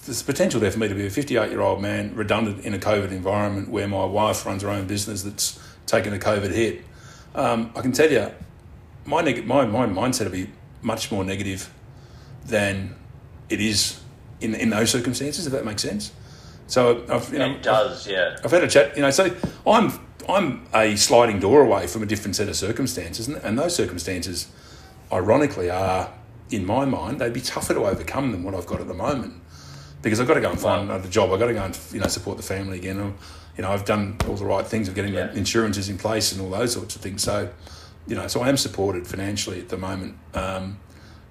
there's 0.06 0.22
potential 0.22 0.60
there 0.60 0.70
for 0.70 0.78
me 0.78 0.88
to 0.88 0.94
be 0.94 1.06
a 1.06 1.10
58 1.10 1.50
year 1.50 1.60
old 1.60 1.80
man 1.80 2.14
redundant 2.14 2.64
in 2.64 2.74
a 2.74 2.78
COVID 2.78 3.10
environment 3.10 3.68
where 3.68 3.88
my 3.88 4.04
wife 4.04 4.44
runs 4.44 4.62
her 4.62 4.70
own 4.70 4.86
business 4.86 5.22
that's 5.22 5.58
taken 5.86 6.12
a 6.12 6.18
COVID 6.18 6.50
hit. 6.50 6.82
Um, 7.34 7.72
I 7.74 7.80
can 7.80 7.92
tell 7.92 8.10
you, 8.10 8.30
my, 9.04 9.20
neg- 9.22 9.46
my 9.46 9.66
my 9.66 9.86
mindset 9.86 10.24
will 10.24 10.32
be 10.32 10.50
much 10.82 11.10
more 11.10 11.24
negative 11.24 11.72
than 12.46 12.94
it 13.48 13.60
is 13.60 14.00
in 14.40 14.54
in 14.54 14.70
those 14.70 14.90
circumstances. 14.90 15.46
If 15.46 15.52
that 15.52 15.64
makes 15.64 15.82
sense. 15.82 16.12
So 16.66 17.04
I've 17.08 17.32
you 17.32 17.38
know 17.38 17.50
it 17.52 17.62
does, 17.62 18.06
I've, 18.06 18.12
yeah. 18.12 18.36
I've 18.42 18.50
had 18.50 18.64
a 18.64 18.68
chat. 18.68 18.96
You 18.96 19.02
know, 19.02 19.10
so 19.10 19.34
I'm 19.66 19.90
I'm 20.28 20.66
a 20.74 20.96
sliding 20.96 21.40
door 21.40 21.60
away 21.60 21.86
from 21.86 22.02
a 22.02 22.06
different 22.06 22.36
set 22.36 22.48
of 22.48 22.56
circumstances, 22.56 23.28
and, 23.28 23.36
and 23.38 23.58
those 23.58 23.74
circumstances, 23.74 24.48
ironically, 25.12 25.70
are 25.70 26.12
in 26.50 26.64
my 26.64 26.84
mind 26.84 27.20
they'd 27.20 27.32
be 27.32 27.40
tougher 27.40 27.74
to 27.74 27.86
overcome 27.86 28.32
than 28.32 28.42
what 28.42 28.54
I've 28.54 28.66
got 28.66 28.80
at 28.80 28.86
the 28.86 28.94
moment 28.94 29.42
because 30.02 30.20
I've 30.20 30.28
got 30.28 30.34
to 30.34 30.40
go 30.40 30.50
and 30.50 30.60
find 30.60 30.82
another 30.82 31.08
job. 31.08 31.32
I've 31.32 31.40
got 31.40 31.46
to 31.46 31.54
go 31.54 31.64
and 31.64 31.78
you 31.90 32.00
know 32.00 32.06
support 32.06 32.36
the 32.36 32.42
family 32.42 32.78
again. 32.78 33.00
I'm, 33.00 33.16
you 33.56 33.62
know, 33.62 33.70
I've 33.70 33.84
done 33.84 34.16
all 34.28 34.36
the 34.36 34.44
right 34.44 34.66
things 34.66 34.88
of 34.88 34.94
getting 34.94 35.14
yeah. 35.14 35.28
the 35.28 35.38
insurances 35.38 35.88
in 35.88 35.96
place 35.96 36.32
and 36.32 36.40
all 36.40 36.50
those 36.50 36.72
sorts 36.72 36.96
of 36.96 37.02
things. 37.02 37.22
So, 37.22 37.50
you 38.06 38.14
know, 38.16 38.26
so 38.26 38.42
I 38.42 38.48
am 38.48 38.56
supported 38.56 39.06
financially 39.06 39.60
at 39.60 39.68
the 39.68 39.76
moment, 39.76 40.18
um, 40.34 40.78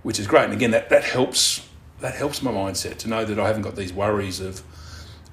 which 0.04 0.20
is 0.20 0.28
great. 0.28 0.46
And 0.46 0.54
again, 0.54 0.72
that, 0.72 0.90
that 0.90 1.04
helps 1.04 1.68
that 2.00 2.16
helps 2.16 2.42
my 2.42 2.52
mindset 2.52 2.98
to 2.98 3.08
know 3.08 3.24
that 3.24 3.40
I 3.40 3.48
haven't 3.48 3.62
got 3.62 3.76
these 3.76 3.94
worries 3.94 4.40
of 4.40 4.62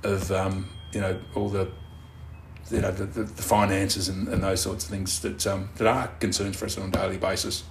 of 0.03 0.31
um, 0.31 0.68
you 0.92 1.01
know 1.01 1.18
all 1.35 1.49
the 1.49 1.70
you 2.70 2.80
know 2.80 2.90
the, 2.90 3.06
the, 3.06 3.24
the 3.24 3.42
finances 3.42 4.09
and, 4.09 4.28
and, 4.28 4.42
those 4.42 4.61
sorts 4.61 4.85
of 4.85 4.90
things 4.90 5.20
that 5.20 5.46
um, 5.46 5.68
that 5.76 5.87
are 5.87 6.09
concerns 6.20 6.56
for 6.56 6.66
us 6.66 6.78
on 6.78 6.88
a 6.88 6.90
daily 6.90 7.18
basis. 7.18 7.64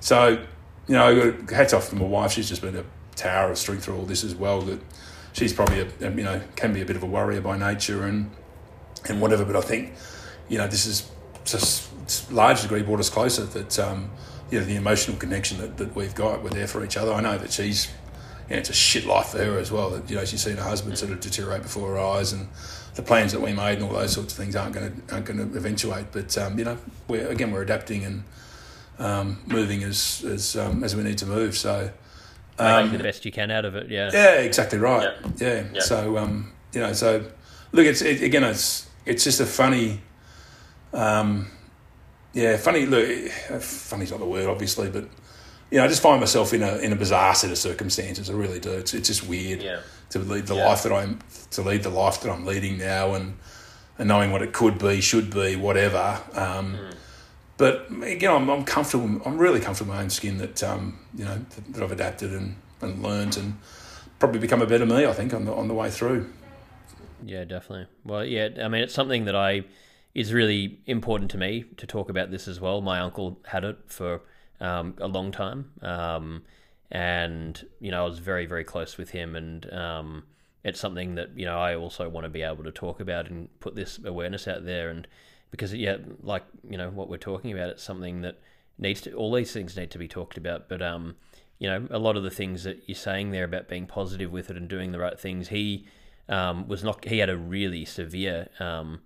So, 0.00 0.44
you 0.86 0.94
know, 0.94 1.36
hats 1.50 1.72
off 1.72 1.88
to 1.90 1.96
my 1.96 2.04
wife. 2.04 2.32
She's 2.32 2.48
just 2.48 2.62
been 2.62 2.76
a 2.76 2.84
tower 3.14 3.50
of 3.50 3.58
strength 3.58 3.84
through 3.84 3.96
all 3.96 4.04
this 4.04 4.24
as 4.24 4.34
well. 4.34 4.60
That 4.62 4.80
she's 5.32 5.52
probably 5.52 5.80
a, 5.80 6.10
you 6.10 6.22
know 6.22 6.40
can 6.54 6.72
be 6.72 6.82
a 6.82 6.84
bit 6.84 6.96
of 6.96 7.02
a 7.02 7.06
worrier 7.06 7.40
by 7.40 7.56
nature 7.56 8.04
and 8.04 8.30
and 9.08 9.20
whatever. 9.20 9.44
But 9.44 9.56
I 9.56 9.60
think 9.62 9.94
you 10.48 10.58
know 10.58 10.66
this 10.66 10.86
is 10.86 11.10
just 11.44 11.90
large 12.30 12.62
degree 12.62 12.82
brought 12.82 13.00
us 13.00 13.10
closer. 13.10 13.44
That 13.44 13.78
um, 13.78 14.10
you 14.50 14.60
know 14.60 14.64
the 14.64 14.76
emotional 14.76 15.16
connection 15.16 15.58
that, 15.58 15.76
that 15.78 15.94
we've 15.94 16.14
got. 16.14 16.42
We're 16.42 16.50
there 16.50 16.68
for 16.68 16.84
each 16.84 16.96
other. 16.96 17.12
I 17.12 17.20
know 17.20 17.38
that 17.38 17.52
she's 17.52 17.88
you 18.48 18.54
know, 18.54 18.60
it's 18.60 18.70
a 18.70 18.74
shit 18.74 19.06
life 19.06 19.28
for 19.28 19.38
her 19.38 19.58
as 19.58 19.72
well. 19.72 19.90
That 19.90 20.08
you 20.08 20.16
know 20.16 20.24
she's 20.24 20.42
seen 20.42 20.56
her 20.56 20.62
husband 20.62 20.98
sort 20.98 21.12
of 21.12 21.20
deteriorate 21.20 21.62
before 21.62 21.90
her 21.90 21.98
eyes, 21.98 22.32
and 22.32 22.48
the 22.96 23.02
plans 23.02 23.32
that 23.32 23.40
we 23.40 23.52
made 23.52 23.74
and 23.74 23.84
all 23.84 23.92
those 23.92 24.12
sorts 24.12 24.32
of 24.32 24.38
things 24.38 24.56
aren't 24.56 24.74
going 24.74 24.90
to 24.90 25.14
aren't 25.14 25.26
going 25.26 25.38
to 25.38 25.56
eventuate. 25.56 26.06
But 26.12 26.36
um, 26.38 26.58
you 26.58 26.64
know, 26.64 26.78
we're 27.08 27.28
again 27.28 27.52
we're 27.52 27.62
adapting 27.62 28.04
and 28.04 28.24
um, 28.98 29.38
moving 29.46 29.84
as 29.84 30.24
as 30.26 30.56
um, 30.56 30.82
as 30.82 30.96
we 30.96 31.02
need 31.02 31.18
to 31.18 31.26
move. 31.26 31.56
So 31.56 31.90
um, 32.58 32.90
the 32.90 33.02
best 33.02 33.24
you 33.24 33.32
can 33.32 33.50
out 33.50 33.64
of 33.64 33.76
it. 33.76 33.90
Yeah. 33.90 34.10
Yeah, 34.12 34.32
exactly 34.40 34.78
right. 34.78 35.14
Yeah. 35.36 35.64
yeah. 35.72 35.80
So 35.80 36.18
um, 36.18 36.52
you 36.72 36.80
know, 36.80 36.92
so 36.94 37.24
look, 37.72 37.86
it's 37.86 38.02
it, 38.02 38.22
again, 38.22 38.44
it's 38.44 38.88
it's 39.04 39.24
just 39.24 39.40
a 39.40 39.46
funny. 39.46 40.00
Um, 40.92 41.50
yeah, 42.32 42.56
funny. 42.56 42.86
Look, 42.86 43.30
funny's 43.60 44.10
not 44.10 44.20
the 44.20 44.26
word, 44.26 44.46
obviously, 44.46 44.90
but 44.90 45.08
you 45.70 45.78
know, 45.78 45.84
I 45.84 45.88
just 45.88 46.02
find 46.02 46.20
myself 46.20 46.52
in 46.52 46.62
a 46.62 46.76
in 46.76 46.92
a 46.92 46.96
bizarre 46.96 47.34
set 47.34 47.50
of 47.50 47.58
circumstances. 47.58 48.30
I 48.30 48.34
really 48.34 48.60
do. 48.60 48.72
It's 48.72 48.94
it's 48.94 49.08
just 49.08 49.26
weird 49.26 49.62
yeah. 49.62 49.80
to 50.10 50.18
lead 50.18 50.46
the 50.46 50.54
yeah. 50.54 50.66
life 50.66 50.82
that 50.84 50.92
I'm 50.92 51.18
to 51.50 51.62
lead 51.62 51.82
the 51.82 51.90
life 51.90 52.20
that 52.22 52.30
I'm 52.30 52.46
leading 52.46 52.78
now, 52.78 53.14
and 53.14 53.36
and 53.98 54.08
knowing 54.08 54.30
what 54.30 54.42
it 54.42 54.52
could 54.52 54.78
be, 54.78 55.00
should 55.00 55.32
be, 55.32 55.56
whatever. 55.56 56.20
Um, 56.34 56.76
mm. 56.76 56.94
But 57.58 57.86
again, 58.02 58.30
I'm, 58.30 58.50
I'm 58.50 58.64
comfortable. 58.64 59.22
I'm 59.24 59.38
really 59.38 59.60
comfortable 59.60 59.92
in 59.92 59.96
my 59.96 60.02
own 60.04 60.10
skin 60.10 60.38
that 60.38 60.62
um, 60.62 60.98
you 61.14 61.24
know 61.24 61.38
that, 61.38 61.72
that 61.74 61.82
I've 61.82 61.92
adapted 61.92 62.32
and, 62.32 62.56
and 62.80 63.02
learned 63.02 63.36
and 63.36 63.58
probably 64.18 64.40
become 64.40 64.62
a 64.62 64.66
better 64.66 64.86
me. 64.86 65.06
I 65.06 65.12
think 65.12 65.34
on 65.34 65.46
the 65.46 65.52
on 65.52 65.66
the 65.66 65.74
way 65.74 65.90
through. 65.90 66.30
Yeah, 67.24 67.44
definitely. 67.44 67.86
Well, 68.04 68.24
yeah. 68.24 68.50
I 68.62 68.68
mean, 68.68 68.82
it's 68.82 68.94
something 68.94 69.24
that 69.24 69.34
I 69.34 69.64
is 70.14 70.32
really 70.32 70.78
important 70.86 71.30
to 71.32 71.38
me 71.38 71.64
to 71.76 71.86
talk 71.86 72.08
about 72.08 72.30
this 72.30 72.46
as 72.46 72.60
well. 72.60 72.80
My 72.80 73.00
uncle 73.00 73.40
had 73.46 73.64
it 73.64 73.78
for 73.86 74.22
um, 74.60 74.94
a 74.98 75.08
long 75.08 75.32
time, 75.32 75.70
um, 75.82 76.42
and 76.90 77.66
you 77.80 77.90
know, 77.90 78.04
I 78.04 78.08
was 78.08 78.18
very 78.18 78.46
very 78.46 78.64
close 78.64 78.96
with 78.96 79.10
him, 79.10 79.36
and 79.36 79.72
um, 79.72 80.24
it's 80.64 80.80
something 80.80 81.14
that 81.16 81.36
you 81.36 81.46
know 81.46 81.58
I 81.58 81.74
also 81.74 82.08
want 82.08 82.24
to 82.24 82.30
be 82.30 82.42
able 82.42 82.64
to 82.64 82.72
talk 82.72 83.00
about 83.00 83.28
and 83.28 83.48
put 83.60 83.74
this 83.74 83.98
awareness 84.04 84.48
out 84.48 84.64
there 84.64 84.90
and 84.90 85.06
because 85.50 85.72
yeah, 85.74 85.96
like 86.22 86.44
you 86.68 86.76
know 86.76 86.90
what 86.90 87.08
we're 87.08 87.16
talking 87.16 87.52
about, 87.52 87.70
it's 87.70 87.82
something 87.82 88.22
that 88.22 88.38
needs 88.78 89.00
to. 89.02 89.12
All 89.12 89.32
these 89.32 89.52
things 89.52 89.76
need 89.76 89.90
to 89.92 89.98
be 89.98 90.08
talked 90.08 90.36
about, 90.36 90.68
but 90.68 90.82
um, 90.82 91.16
you 91.58 91.68
know, 91.68 91.86
a 91.90 91.98
lot 91.98 92.16
of 92.16 92.22
the 92.22 92.30
things 92.30 92.64
that 92.64 92.82
you're 92.86 92.94
saying 92.94 93.30
there 93.30 93.44
about 93.44 93.68
being 93.68 93.86
positive 93.86 94.30
with 94.30 94.50
it 94.50 94.56
and 94.56 94.68
doing 94.68 94.92
the 94.92 94.98
right 94.98 95.18
things, 95.18 95.48
he 95.48 95.86
um, 96.28 96.68
was 96.68 96.84
not. 96.84 97.04
He 97.04 97.18
had 97.18 97.30
a 97.30 97.36
really 97.36 97.84
severe. 97.84 98.48
Um, 98.60 99.00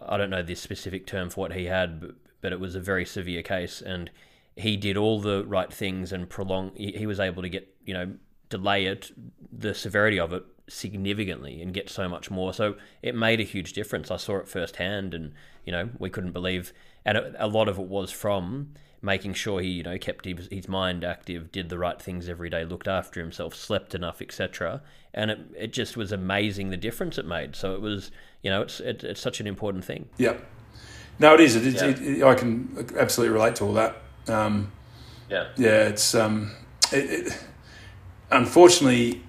I 0.00 0.16
don't 0.16 0.30
know 0.30 0.42
this 0.42 0.60
specific 0.60 1.06
term 1.06 1.30
for 1.30 1.40
what 1.40 1.52
he 1.52 1.66
had, 1.66 2.00
but, 2.00 2.14
but 2.40 2.52
it 2.52 2.60
was 2.60 2.74
a 2.74 2.80
very 2.80 3.04
severe 3.04 3.42
case, 3.42 3.82
and 3.82 4.10
he 4.56 4.76
did 4.76 4.96
all 4.96 5.20
the 5.20 5.44
right 5.44 5.72
things 5.72 6.12
and 6.12 6.28
prolong. 6.28 6.72
He, 6.74 6.92
he 6.92 7.06
was 7.06 7.20
able 7.20 7.42
to 7.42 7.48
get 7.48 7.74
you 7.84 7.94
know 7.94 8.12
delay 8.48 8.86
it, 8.86 9.10
the 9.52 9.74
severity 9.74 10.18
of 10.18 10.32
it 10.32 10.44
significantly 10.68 11.60
and 11.60 11.74
get 11.74 11.88
so 11.88 12.08
much 12.08 12.30
more. 12.30 12.52
So 12.52 12.76
it 13.02 13.14
made 13.14 13.40
a 13.40 13.44
huge 13.44 13.72
difference. 13.72 14.10
I 14.10 14.16
saw 14.16 14.38
it 14.38 14.48
firsthand, 14.48 15.14
and 15.14 15.32
you 15.64 15.72
know 15.72 15.90
we 15.98 16.10
couldn't 16.10 16.32
believe, 16.32 16.72
and 17.04 17.18
a, 17.18 17.46
lot 17.46 17.68
of 17.68 17.78
it 17.78 17.86
was 17.86 18.10
from 18.10 18.74
making 19.02 19.32
sure 19.32 19.60
he 19.60 19.68
you 19.68 19.82
know 19.82 19.98
kept 19.98 20.24
his, 20.24 20.48
his 20.50 20.68
mind 20.68 21.04
active, 21.04 21.50
did 21.50 21.68
the 21.68 21.78
right 21.78 22.00
things 22.00 22.28
every 22.28 22.50
day, 22.50 22.64
looked 22.64 22.88
after 22.88 23.20
himself, 23.20 23.54
slept 23.54 23.94
enough, 23.94 24.20
etc. 24.20 24.82
And 25.14 25.30
it 25.30 25.40
it 25.56 25.72
just 25.72 25.96
was 25.96 26.12
amazing 26.12 26.70
the 26.70 26.76
difference 26.76 27.18
it 27.18 27.26
made. 27.26 27.56
So 27.56 27.74
it 27.74 27.80
was 27.80 28.10
you 28.42 28.50
know 28.50 28.62
it's 28.62 28.80
it, 28.80 29.04
it's 29.04 29.20
such 29.20 29.40
an 29.40 29.46
important 29.46 29.84
thing. 29.84 30.08
Yeah. 30.18 30.36
No, 31.18 31.34
it 31.34 31.40
is. 31.40 31.54
It, 31.54 31.74
yeah. 31.74 31.84
it, 31.84 32.22
I 32.22 32.34
can 32.34 32.88
absolutely 32.98 33.34
relate 33.34 33.54
to 33.56 33.64
all 33.64 33.74
that. 33.74 33.96
Um, 34.28 34.72
yeah. 35.28 35.48
Yeah, 35.56 35.88
it's 35.88 36.14
um, 36.14 36.52
it, 36.92 37.36
unfortunately 38.30 39.22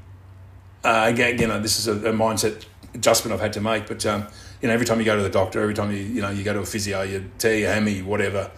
uh, 0.83 1.05
again, 1.07 1.39
you 1.39 1.47
know, 1.47 1.59
this 1.59 1.79
is 1.79 1.87
a, 1.87 1.93
a, 2.09 2.13
mindset 2.13 2.65
adjustment 2.93 3.33
I've 3.33 3.41
had 3.41 3.53
to 3.53 3.61
make. 3.61 3.87
But 3.87 4.05
um, 4.05 4.27
you 4.61 4.67
know, 4.67 4.73
every 4.73 4.85
time 4.85 4.99
you 4.99 5.05
go 5.05 5.15
to 5.15 5.21
the 5.21 5.29
doctor, 5.29 5.61
every 5.61 5.73
time 5.73 5.91
you 5.91 5.99
you 5.99 6.21
know 6.21 6.29
you 6.29 6.43
go 6.43 6.53
to 6.53 6.59
a 6.59 6.65
physio, 6.65 7.03
you 7.03 7.29
tear 7.37 7.57
your 7.57 7.71
hammy, 7.71 8.01
whatever. 8.01 8.51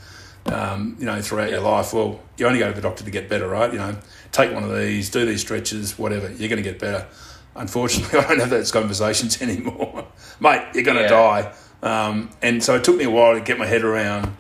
Um, 0.45 0.97
you 0.99 1.05
know, 1.05 1.21
throughout 1.21 1.49
your 1.49 1.61
life, 1.61 1.93
well, 1.93 2.19
you 2.37 2.45
only 2.45 2.59
go 2.59 2.67
to 2.67 2.75
the 2.75 2.81
doctor 2.81 3.05
to 3.05 3.11
get 3.11 3.29
better, 3.29 3.47
right? 3.47 3.71
You 3.71 3.79
know, 3.79 3.97
take 4.33 4.51
one 4.51 4.63
of 4.63 4.75
these, 4.77 5.09
do 5.09 5.25
these 5.25 5.39
stretches, 5.39 5.97
whatever. 5.97 6.29
You're 6.31 6.49
going 6.49 6.61
to 6.61 6.69
get 6.69 6.79
better. 6.79 7.07
Unfortunately, 7.55 8.19
I 8.19 8.27
don't 8.27 8.39
have 8.39 8.49
those 8.49 8.69
conversations 8.71 9.41
anymore, 9.41 10.05
mate. 10.41 10.63
You're 10.73 10.83
going 10.83 10.97
to 10.97 11.03
yeah. 11.03 11.07
die. 11.07 11.53
Um, 11.81 12.29
and 12.41 12.61
so 12.61 12.75
it 12.75 12.83
took 12.83 12.97
me 12.97 13.05
a 13.05 13.09
while 13.09 13.35
to 13.35 13.41
get 13.41 13.57
my 13.57 13.65
head 13.65 13.83
around 13.83 14.35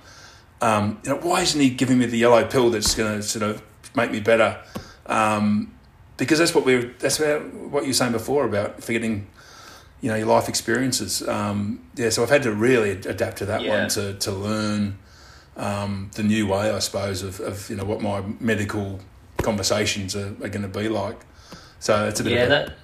um, 0.63 0.99
you 1.03 1.09
know, 1.09 1.17
why 1.17 1.41
isn't 1.41 1.59
he 1.59 1.69
giving 1.69 1.97
me 1.99 2.05
the 2.05 2.17
yellow 2.17 2.45
pill 2.45 2.69
that's 2.69 2.95
going 2.95 3.17
to 3.17 3.21
sort 3.23 3.43
of 3.43 3.61
make 3.95 4.11
me 4.11 4.19
better? 4.21 4.59
Um, 5.05 5.73
because 6.17 6.39
that's 6.39 6.55
what 6.55 6.63
we're 6.65 6.93
that's 6.99 7.19
what 7.19 7.83
you 7.83 7.89
were 7.89 7.93
saying 7.93 8.13
before 8.13 8.45
about 8.45 8.81
forgetting, 8.81 9.27
you 10.01 10.09
know, 10.09 10.15
your 10.15 10.27
life 10.27 10.47
experiences. 10.47 11.27
Um, 11.27 11.81
yeah, 11.95 12.09
so 12.09 12.23
I've 12.23 12.29
had 12.29 12.43
to 12.43 12.53
really 12.53 12.91
adapt 12.91 13.37
to 13.39 13.45
that 13.47 13.61
Yeah. 13.61 13.79
one 13.81 13.89
to 13.89 14.13
to 14.13 14.31
learn 14.31 14.97
um, 15.57 16.11
the 16.15 16.23
new 16.23 16.47
way, 16.47 16.71
I 16.71 16.79
suppose, 16.79 17.23
of, 17.23 17.39
of 17.41 17.69
you 17.69 17.75
know 17.75 17.83
what 17.85 18.01
my 18.01 18.21
medical 18.39 19.01
conversations 19.41 20.15
are, 20.15 20.29
are 20.41 20.49
going 20.49 20.61
to 20.61 20.67
be 20.79 20.87
like. 20.87 21.19
So 21.79 22.07
it's 22.07 22.19
a 22.21 22.23
bit 22.23 22.33
Yeah, 22.33 22.43
of 22.43 22.45
a, 22.45 22.49
that 22.49 22.77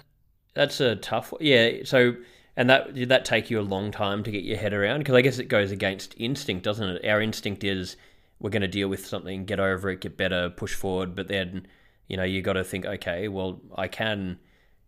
that's 0.53 0.81
a 0.81 0.95
tough. 0.97 1.33
Yeah, 1.39 1.83
so 1.85 2.15
and 2.59 2.69
that 2.69 2.93
did 2.93 3.07
that 3.07 3.23
take 3.23 3.49
you 3.49 3.57
a 3.57 3.63
long 3.63 3.89
time 3.89 4.21
to 4.21 4.31
get 4.31 4.43
your 4.43 4.57
head 4.57 4.73
around? 4.73 4.99
Because 4.99 5.15
I 5.15 5.21
guess 5.21 5.39
it 5.39 5.45
goes 5.45 5.71
against 5.71 6.13
instinct, 6.17 6.65
doesn't 6.65 6.89
it? 6.89 7.05
Our 7.07 7.21
instinct 7.21 7.63
is 7.63 7.95
we're 8.41 8.49
going 8.49 8.63
to 8.63 8.67
deal 8.67 8.89
with 8.89 9.07
something, 9.07 9.45
get 9.45 9.61
over 9.61 9.89
it, 9.89 10.01
get 10.01 10.17
better, 10.17 10.49
push 10.49 10.73
forward. 10.73 11.15
But 11.15 11.29
then, 11.29 11.67
you 12.09 12.17
know, 12.17 12.25
you 12.25 12.41
got 12.41 12.53
to 12.53 12.65
think, 12.65 12.85
okay, 12.85 13.29
well, 13.29 13.61
I 13.77 13.87
can, 13.87 14.39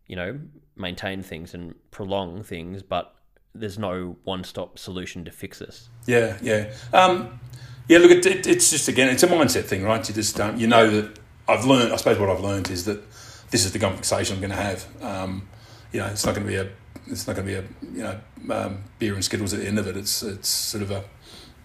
you 0.05 0.17
know, 0.17 0.37
maintain 0.75 1.23
things 1.23 1.53
and 1.53 1.73
prolong 1.91 2.43
things, 2.43 2.83
but 2.83 3.15
there's 3.55 3.79
no 3.79 4.17
one-stop 4.25 4.77
solution 4.77 5.23
to 5.23 5.31
fix 5.31 5.59
this. 5.59 5.87
Yeah, 6.05 6.37
yeah, 6.41 6.73
um, 6.91 7.39
yeah. 7.87 7.99
Look, 7.99 8.11
it, 8.11 8.25
it, 8.25 8.47
it's 8.47 8.69
just 8.69 8.89
again, 8.89 9.07
it's 9.07 9.23
a 9.23 9.27
mindset 9.27 9.63
thing, 9.63 9.83
right? 9.83 10.05
You 10.09 10.13
just 10.13 10.37
um, 10.41 10.57
you 10.57 10.67
know 10.67 10.89
that 10.89 11.19
I've 11.47 11.63
learned. 11.63 11.93
I 11.93 11.95
suppose 11.95 12.19
what 12.19 12.29
I've 12.29 12.41
learned 12.41 12.69
is 12.69 12.83
that 12.83 13.01
this 13.49 13.63
is 13.63 13.71
the 13.71 13.79
conversation 13.79 14.35
I'm 14.35 14.41
going 14.41 14.51
to 14.51 14.57
have. 14.57 14.85
Um, 15.01 15.47
you 15.93 16.01
know, 16.01 16.07
it's 16.07 16.25
not 16.25 16.35
going 16.35 16.45
to 16.45 16.51
be 16.51 16.57
a, 16.57 16.69
it's 17.11 17.27
not 17.27 17.35
going 17.35 17.47
to 17.47 17.53
be 17.53 17.59
a, 17.59 17.93
you 17.95 18.03
know, 18.03 18.19
um, 18.55 18.83
beer 18.99 19.13
and 19.13 19.23
skittles 19.23 19.53
at 19.53 19.59
the 19.59 19.67
end 19.67 19.77
of 19.77 19.87
it. 19.87 19.97
It's 19.97 20.23
it's 20.23 20.49
sort 20.49 20.81
of 20.81 20.91
a, 20.91 21.03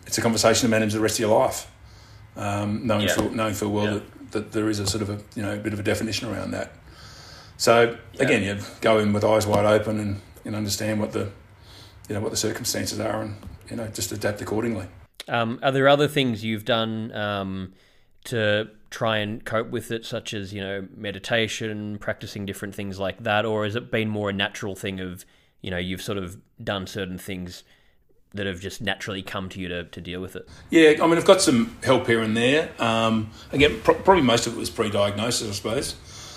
it's 0.07 0.19
a 0.19 0.21
conversation 0.23 0.63
to 0.63 0.69
manage 0.69 0.93
the 0.93 1.01
rest 1.01 1.17
of 1.17 1.21
your 1.21 1.39
life. 1.39 1.71
Um, 2.37 2.87
knowing 2.87 3.07
Yeah. 3.07 3.15
full, 3.15 3.31
knowing 3.31 3.55
full 3.55 3.71
well 3.73 3.85
Yeah. 3.85 3.93
that, 3.95 4.33
that 4.33 4.53
there 4.53 4.69
is 4.69 4.79
a 4.79 4.87
sort 4.87 5.03
of 5.03 5.11
a 5.11 5.19
you 5.35 5.43
know 5.43 5.55
a 5.55 5.59
bit 5.59 5.73
of 5.73 5.81
a 5.81 5.83
definition 5.83 6.29
around 6.29 6.51
that. 6.51 6.73
So 7.57 7.97
again, 8.19 8.43
you 8.43 8.59
go 8.81 8.99
in 8.99 9.13
with 9.13 9.25
eyes 9.25 9.47
wide 9.47 9.65
open 9.65 9.99
and, 9.99 10.21
and 10.45 10.55
understand 10.55 11.01
what 11.01 11.13
the 11.13 11.31
you 12.09 12.15
know 12.15 12.21
what 12.21 12.31
the 12.31 12.37
circumstances 12.37 13.01
are 13.01 13.23
and 13.23 13.37
you 13.71 13.77
know 13.77 13.87
just 13.89 14.13
adapt 14.13 14.43
accordingly. 14.43 14.87
Um, 15.29 15.59
are 15.63 15.73
there 15.73 15.89
other 15.89 16.07
things 16.07 16.45
you've 16.45 16.65
done 16.65 17.13
um, 17.13 17.73
to 18.25 18.69
try 18.91 19.19
and 19.19 19.45
cope 19.45 19.71
with 19.71 19.91
it, 19.91 20.05
such 20.05 20.35
as 20.35 20.53
you 20.53 20.61
know 20.61 20.87
meditation, 20.95 21.99
practicing 21.99 22.45
different 22.47 22.75
things 22.75 22.99
like 22.99 23.23
that, 23.23 23.45
or 23.45 23.65
has 23.65 23.75
it 23.75 23.91
been 23.91 24.09
more 24.09 24.31
a 24.31 24.33
natural 24.33 24.77
thing 24.77 25.01
of 25.01 25.25
you 25.67 25.73
know 25.73 25.79
you've 25.79 26.01
sort 26.01 26.17
of 26.17 26.39
done 26.63 26.87
certain 26.87 27.19
things 27.19 27.65
that 28.35 28.47
have 28.47 28.61
just 28.61 28.81
naturally 28.81 29.21
come 29.23 29.49
to 29.49 29.59
you 29.59 29.67
to, 29.67 29.83
to 29.85 30.01
deal 30.01 30.21
with 30.21 30.37
it? 30.37 30.49
Yeah, 30.71 30.95
I 31.03 31.07
mean, 31.09 31.19
I've 31.19 31.25
got 31.25 31.41
some 31.41 31.77
help 31.83 32.07
here 32.07 32.23
and 32.23 32.37
there. 32.37 32.71
Um, 32.79 33.31
again, 33.51 33.81
pro- 33.83 33.97
probably 33.97 34.23
most 34.23 34.47
of 34.47 34.55
it 34.55 34.59
was 34.59 34.71
pre-diagnosis, 34.71 35.49
I 35.49 35.53
suppose, 35.53 35.95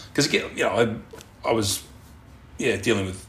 because 0.09 0.25
again, 0.25 0.49
you 0.55 0.63
know, 0.63 1.01
I, 1.43 1.49
I 1.49 1.51
was, 1.51 1.83
yeah, 2.57 2.77
dealing 2.77 3.05
with 3.05 3.27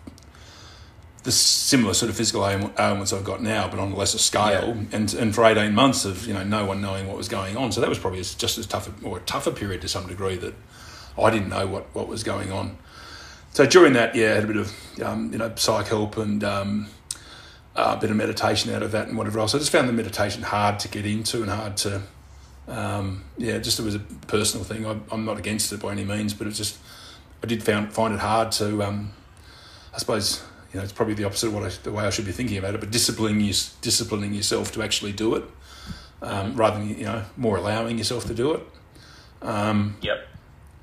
the 1.25 1.33
similar 1.33 1.93
sort 1.93 2.09
of 2.09 2.17
physical 2.17 2.49
ail- 2.49 2.73
ailments 2.79 3.13
I've 3.13 3.25
got 3.25 3.43
now, 3.43 3.69
but 3.69 3.79
on 3.79 3.93
a 3.93 3.95
lesser 3.95 4.17
scale, 4.17 4.71
and 4.93 5.13
and 5.13 5.35
for 5.35 5.45
eighteen 5.45 5.75
months 5.75 6.07
of 6.07 6.27
you 6.27 6.33
know 6.33 6.45
no 6.45 6.65
one 6.65 6.81
knowing 6.81 7.09
what 7.09 7.19
was 7.19 7.29
going 7.29 7.59
on, 7.59 7.73
so 7.73 7.83
that 7.83 7.91
was 7.91 7.99
probably 7.99 8.23
just 8.23 8.57
as 8.57 8.65
tough 8.67 8.89
a- 8.89 9.07
or 9.07 9.19
a 9.19 9.21
tougher 9.21 9.51
period 9.51 9.83
to 9.83 9.89
some 9.89 10.07
degree 10.07 10.37
that 10.37 10.55
I 11.19 11.29
didn't 11.29 11.51
know 11.51 11.67
what 11.67 11.95
what 11.95 12.09
was 12.09 12.23
going 12.23 12.51
on. 12.51 12.79
So 13.53 13.67
during 13.67 13.95
that, 13.95 14.15
yeah, 14.15 14.31
I 14.31 14.35
had 14.35 14.45
a 14.45 14.47
bit 14.47 14.57
of 14.57 15.01
um, 15.03 15.33
you 15.33 15.39
know 15.39 15.53
psych 15.57 15.89
help 15.89 16.17
and. 16.17 16.43
Um, 16.45 16.89
a 17.77 17.97
bit 17.97 18.11
of 18.11 18.17
meditation 18.17 18.73
out 18.75 18.83
of 18.83 18.93
that 18.93 19.09
and 19.09 19.17
whatever 19.17 19.39
else. 19.39 19.55
I 19.55 19.59
just 19.59 19.73
found 19.73 19.89
the 19.89 19.93
meditation 19.93 20.43
hard 20.43 20.79
to 20.81 20.89
get 20.89 21.07
into 21.07 21.43
and 21.43 21.51
hard 21.51 21.77
to, 21.79 22.03
um, 22.69 23.25
yeah, 23.39 23.59
just 23.59 23.79
it 23.79 23.85
was 23.85 23.95
a 23.95 24.01
personal 24.01 24.65
thing. 24.65 24.87
I, 24.87 24.99
I'm 25.11 25.25
not 25.25 25.39
against 25.39 25.73
it 25.73 25.81
by 25.81 25.93
any 25.93 26.05
means, 26.05 26.35
but 26.35 26.47
it's 26.47 26.59
just 26.59 26.79
I 27.43 27.47
did 27.47 27.63
found 27.63 27.93
find 27.93 28.13
it 28.13 28.21
hard 28.21 28.53
to, 28.53 28.83
um, 28.83 29.13
I 29.95 29.99
suppose 29.99 30.43
you 30.73 30.79
know 30.79 30.85
it's 30.85 30.93
probably 30.93 31.15
the 31.15 31.25
opposite 31.25 31.49
of 31.49 31.55
what 31.55 31.65
I, 31.65 31.69
the 31.83 31.93
way 31.93 32.05
I 32.05 32.11
should 32.11 32.27
be 32.27 32.33
thinking 32.33 32.59
about 32.59 32.75
it, 32.75 32.81
but 32.81 32.91
disciplining 32.91 33.41
you, 33.41 33.55
disciplining 33.81 34.35
yourself 34.35 34.73
to 34.73 34.83
actually 34.83 35.13
do 35.13 35.35
it, 35.37 35.45
um, 36.23 36.55
rather 36.57 36.79
than 36.79 36.89
you 36.89 37.05
know 37.05 37.25
more 37.37 37.57
allowing 37.57 37.99
yourself 37.99 38.25
to 38.27 38.35
do 38.35 38.55
it. 38.55 38.63
Um, 39.43 39.97
Yep. 40.03 40.19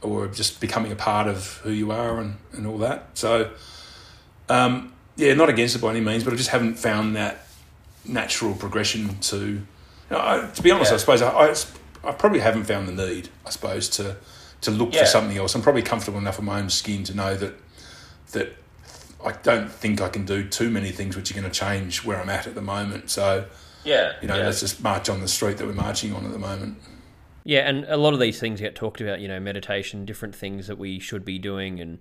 Or 0.01 0.27
just 0.27 0.59
becoming 0.61 0.91
a 0.91 0.95
part 0.95 1.27
of 1.27 1.57
who 1.63 1.71
you 1.71 1.91
are 1.91 2.19
and, 2.19 2.35
and 2.53 2.67
all 2.67 2.77
that. 2.79 3.09
So, 3.15 3.51
um, 4.49 4.93
yeah, 5.15 5.33
not 5.33 5.49
against 5.49 5.75
it 5.75 5.79
by 5.79 5.89
any 5.91 6.01
means, 6.01 6.23
but 6.23 6.33
I 6.33 6.35
just 6.35 6.49
haven't 6.49 6.75
found 6.75 7.15
that 7.15 7.45
natural 8.05 8.53
progression 8.53 9.17
to. 9.19 9.37
You 9.39 9.65
know, 10.11 10.19
I, 10.19 10.49
to 10.53 10.61
be 10.61 10.71
honest, 10.71 10.93
I 10.93 10.97
suppose 10.97 11.21
I, 11.21 11.29
I, 11.31 11.53
I 12.03 12.11
probably 12.13 12.39
haven't 12.39 12.63
found 12.65 12.87
the 12.87 13.07
need. 13.07 13.29
I 13.45 13.49
suppose 13.49 13.89
to 13.89 14.15
to 14.61 14.71
look 14.71 14.93
Yeah. 14.93 15.01
for 15.01 15.05
something 15.07 15.37
else. 15.37 15.53
I'm 15.55 15.61
probably 15.61 15.81
comfortable 15.83 16.17
enough 16.19 16.39
in 16.39 16.45
my 16.45 16.59
own 16.59 16.69
skin 16.69 17.03
to 17.05 17.15
know 17.15 17.35
that 17.35 17.53
that 18.31 18.53
I 19.23 19.31
don't 19.31 19.71
think 19.71 19.99
I 20.01 20.09
can 20.09 20.25
do 20.25 20.47
too 20.47 20.69
many 20.69 20.91
things 20.91 21.15
which 21.15 21.31
are 21.31 21.33
going 21.33 21.49
to 21.51 21.59
change 21.59 22.03
where 22.05 22.19
I'm 22.21 22.29
at 22.29 22.47
at 22.47 22.55
the 22.55 22.61
moment. 22.61 23.09
So 23.09 23.45
Yeah. 23.83 24.13
you 24.21 24.27
know, 24.27 24.37
let's 24.37 24.59
just 24.59 24.81
march 24.81 25.09
on 25.09 25.21
the 25.21 25.27
street 25.27 25.57
that 25.57 25.65
we're 25.67 25.73
marching 25.73 26.13
on 26.13 26.25
at 26.25 26.31
the 26.31 26.39
moment. 26.39 26.77
Yeah, 27.47 27.59
and 27.59 27.85
a 27.85 27.95
lot 27.95 28.13
of 28.13 28.19
these 28.19 28.41
things 28.41 28.59
get 28.59 28.75
talked 28.75 28.99
about, 28.99 29.21
you 29.21 29.29
know, 29.29 29.39
meditation, 29.39 30.03
different 30.03 30.35
things 30.35 30.67
that 30.67 30.77
we 30.77 30.99
should 30.99 31.23
be 31.23 31.39
doing, 31.39 31.79
and 31.79 31.99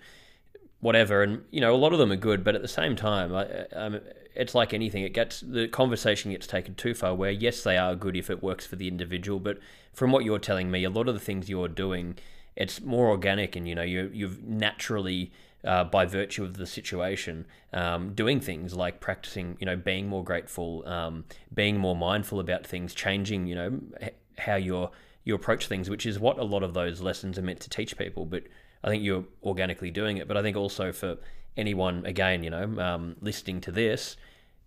whatever. 0.81 1.23
And 1.23 1.45
you 1.53 1.61
know, 1.61 1.73
a 1.73 1.79
lot 1.79 1.93
of 1.93 2.01
them 2.01 2.11
are 2.11 2.17
good, 2.17 2.43
but 2.43 2.57
at 2.57 2.63
the 2.63 2.69
same 2.69 2.97
time, 2.97 3.33
I, 3.33 3.47
um, 3.67 4.01
it's 4.35 4.57
like 4.57 4.75
anything. 4.75 5.05
It 5.05 5.15
gets 5.15 5.43
the 5.43 5.69
conversation 5.69 6.33
gets 6.33 6.49
taken 6.49 6.75
too 6.75 6.95
far. 6.95 7.15
Where 7.15 7.31
yes, 7.31 7.63
they 7.63 7.77
are 7.79 7.95
good 7.95 8.17
if 8.17 8.29
it 8.29 8.43
works 8.43 8.67
for 8.67 8.75
the 8.75 8.89
individual, 8.89 9.39
but 9.39 9.61
from 9.93 10.11
what 10.11 10.25
you're 10.25 10.41
telling 10.41 10.69
me, 10.69 10.83
a 10.83 10.91
lot 10.91 11.07
of 11.07 11.15
the 11.15 11.21
things 11.21 11.49
you're 11.49 11.69
doing, 11.69 12.17
it's 12.57 12.81
more 12.81 13.09
organic, 13.09 13.55
and 13.55 13.69
you 13.69 13.77
know, 13.77 13.83
you 13.83 14.11
you've 14.13 14.43
naturally. 14.43 15.31
Uh, 15.65 15.83
by 15.83 16.05
virtue 16.05 16.45
of 16.45 16.59
the 16.59 16.67
situation, 16.67 17.45
um, 17.73 18.15
doing 18.15 18.39
things 18.39 18.75
like 18.75 19.01
practicing, 19.01 19.57
you 19.59 19.67
know, 19.67 19.75
being 19.75 20.07
more 20.07 20.23
grateful, 20.23 20.87
um, 20.87 21.25
being 21.53 21.77
more 21.77 21.97
mindful 21.97 22.39
about 22.39 22.65
things, 22.65 22.95
changing, 22.95 23.49
you 23.49 23.55
know, 23.57 23.81
h- 24.01 24.15
how 24.39 24.55
you're 24.55 24.93
you 25.27 25.35
approach 25.35 25.67
things, 25.67 25.91
which 25.91 26.07
is 26.07 26.19
what 26.19 26.39
a 26.39 26.45
lot 26.45 26.63
of 26.63 26.73
those 26.73 27.03
lessons 27.03 27.37
are 27.37 27.43
meant 27.43 27.61
to 27.61 27.69
teach 27.69 27.99
people. 27.99 28.25
But 28.25 28.45
I 28.83 28.89
think 28.89 29.03
you're 29.03 29.25
organically 29.43 29.91
doing 29.91 30.17
it. 30.17 30.29
But 30.29 30.39
I 30.39 30.43
think 30.43 30.57
also 30.57 30.93
for 30.93 31.19
anyone, 31.57 32.07
again, 32.07 32.45
you 32.45 32.49
know, 32.51 32.81
um, 32.81 33.17
listening 33.21 33.61
to 33.63 33.73
this, 33.73 34.17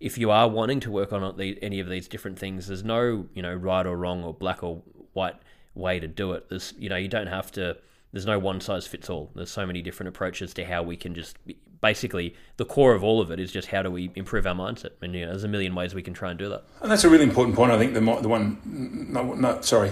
if 0.02 0.18
you 0.18 0.30
are 0.30 0.50
wanting 0.50 0.82
to 0.82 0.92
work 0.92 1.14
on 1.14 1.40
any 1.40 1.80
of 1.80 1.90
these 1.90 2.08
different 2.10 2.38
things, 2.38 2.68
there's 2.68 2.84
no, 2.84 3.28
you 3.34 3.42
know, 3.42 3.54
right 3.54 3.86
or 3.86 3.98
wrong 3.98 4.24
or 4.24 4.34
black 4.34 4.62
or 4.62 4.84
white 5.14 5.38
way 5.74 5.98
to 5.98 6.08
do 6.08 6.34
it. 6.34 6.50
There's, 6.50 6.74
you 6.78 6.90
know, 6.90 6.98
you 6.98 7.08
don't 7.08 7.28
have 7.28 7.52
to. 7.54 7.78
There's 8.12 8.26
no 8.26 8.38
one 8.38 8.60
size 8.60 8.86
fits 8.86 9.10
all. 9.10 9.32
There's 9.36 9.52
so 9.52 9.66
many 9.66 9.82
different 9.82 10.10
approaches 10.10 10.54
to 10.56 10.66
how 10.66 10.84
we 10.84 10.98
can 10.98 11.16
just 11.16 11.38
basically 11.82 12.36
the 12.58 12.66
core 12.66 12.94
of 12.94 13.04
all 13.04 13.22
of 13.22 13.32
it 13.32 13.40
is 13.40 13.52
just 13.52 13.70
how 13.70 13.82
do 13.82 13.90
we 13.90 14.12
improve 14.16 14.46
our 14.46 14.56
mindset, 14.56 14.92
and 15.02 15.14
you 15.14 15.22
know, 15.22 15.32
there's 15.32 15.44
a 15.44 15.48
million 15.48 15.76
ways 15.76 15.96
we 15.96 16.02
can 16.02 16.14
try 16.14 16.30
and 16.30 16.40
do 16.40 16.50
that. 16.50 16.66
And 16.82 16.92
that's 16.92 17.04
a 17.04 17.10
really 17.10 17.24
important 17.24 17.56
point. 17.56 17.72
I 17.72 17.78
think 17.78 17.94
the 17.94 18.02
the 18.22 18.28
one 18.28 18.60
no, 18.66 19.34
no 19.34 19.62
sorry, 19.62 19.92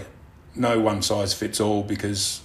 no 0.58 0.80
one 0.80 1.01
size 1.01 1.34
fits 1.34 1.60
all 1.60 1.84
because 1.84 2.41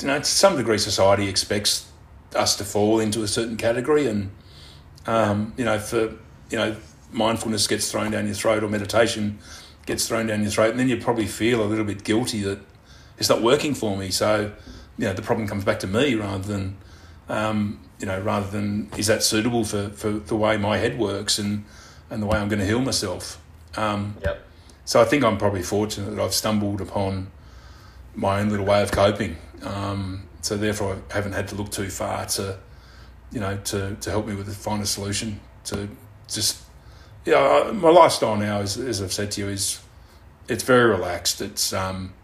you 0.00 0.06
know 0.06 0.18
to 0.18 0.24
some 0.24 0.56
degree 0.56 0.78
society 0.78 1.28
expects 1.28 1.90
us 2.34 2.56
to 2.56 2.64
fall 2.64 3.00
into 3.00 3.22
a 3.22 3.28
certain 3.28 3.56
category, 3.56 4.06
and 4.06 4.30
um, 5.06 5.52
you 5.56 5.64
know 5.64 5.78
for 5.78 6.14
you 6.50 6.58
know 6.58 6.76
mindfulness 7.10 7.66
gets 7.66 7.90
thrown 7.90 8.10
down 8.10 8.26
your 8.26 8.34
throat 8.34 8.62
or 8.62 8.68
meditation 8.68 9.38
gets 9.86 10.06
thrown 10.06 10.26
down 10.26 10.42
your 10.42 10.50
throat, 10.50 10.70
and 10.70 10.78
then 10.78 10.88
you 10.88 10.98
probably 10.98 11.26
feel 11.26 11.62
a 11.62 11.64
little 11.64 11.84
bit 11.84 12.04
guilty 12.04 12.42
that 12.42 12.58
it's 13.16 13.28
not 13.28 13.42
working 13.42 13.74
for 13.74 13.96
me. 13.96 14.10
So 14.10 14.52
you 14.98 15.04
know 15.06 15.14
the 15.14 15.22
problem 15.22 15.48
comes 15.48 15.64
back 15.64 15.80
to 15.80 15.86
me 15.86 16.14
rather 16.14 16.46
than 16.46 16.76
um, 17.28 17.80
you 17.98 18.06
know 18.06 18.20
rather 18.20 18.48
than 18.50 18.90
is 18.96 19.06
that 19.06 19.22
suitable 19.22 19.64
for, 19.64 19.88
for 19.90 20.10
the 20.10 20.36
way 20.36 20.56
my 20.56 20.76
head 20.76 20.98
works 20.98 21.38
and 21.38 21.64
and 22.10 22.22
the 22.22 22.26
way 22.26 22.38
I'm 22.38 22.48
going 22.48 22.60
to 22.60 22.66
heal 22.66 22.80
myself. 22.80 23.40
Um, 23.76 24.16
Yep. 24.22 24.44
So 24.88 25.02
I 25.02 25.04
think 25.04 25.22
I'm 25.22 25.36
probably 25.36 25.62
fortunate 25.62 26.16
that 26.16 26.18
I've 26.18 26.32
stumbled 26.32 26.80
upon 26.80 27.30
my 28.14 28.40
own 28.40 28.48
little 28.48 28.64
way 28.64 28.82
of 28.82 28.90
coping. 28.90 29.36
Um, 29.62 30.22
so 30.40 30.56
therefore, 30.56 30.96
I 31.10 31.12
haven't 31.12 31.32
had 31.32 31.46
to 31.48 31.56
look 31.56 31.70
too 31.70 31.90
far 31.90 32.24
to, 32.24 32.58
you 33.30 33.38
know, 33.38 33.58
to, 33.64 33.96
to 33.96 34.10
help 34.10 34.26
me 34.26 34.34
with 34.34 34.56
find 34.56 34.82
a 34.82 34.86
solution 34.86 35.40
to 35.64 35.90
just, 36.26 36.62
yeah. 37.26 37.36
I- 37.66 37.72
my 37.72 37.90
lifestyle 37.90 38.38
now, 38.38 38.60
is, 38.60 38.78
as 38.78 39.02
I've 39.02 39.12
said 39.12 39.30
to 39.32 39.42
you, 39.42 39.48
is 39.48 39.78
it's 40.48 40.64
very 40.64 40.88
relaxed. 40.88 41.42
It's 41.42 41.74
um, 41.74 42.14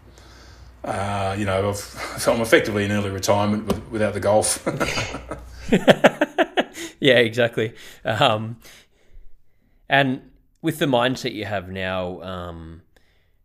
uh, 0.83 1.35
you 1.37 1.45
know, 1.45 1.69
I've, 1.69 2.23
I'm 2.27 2.41
effectively 2.41 2.83
in 2.83 2.91
early 2.91 3.11
retirement 3.11 3.67
with, 3.67 3.91
without 3.91 4.15
the 4.15 4.19
golf. 4.19 4.65
yeah, 6.99 7.19
exactly. 7.19 7.75
Um, 8.03 8.57
and 9.87 10.23
with 10.65 10.79
the 10.79 10.87
mindset 10.87 11.35
you 11.35 11.45
have 11.45 11.69
now, 11.69 12.19
um, 12.23 12.81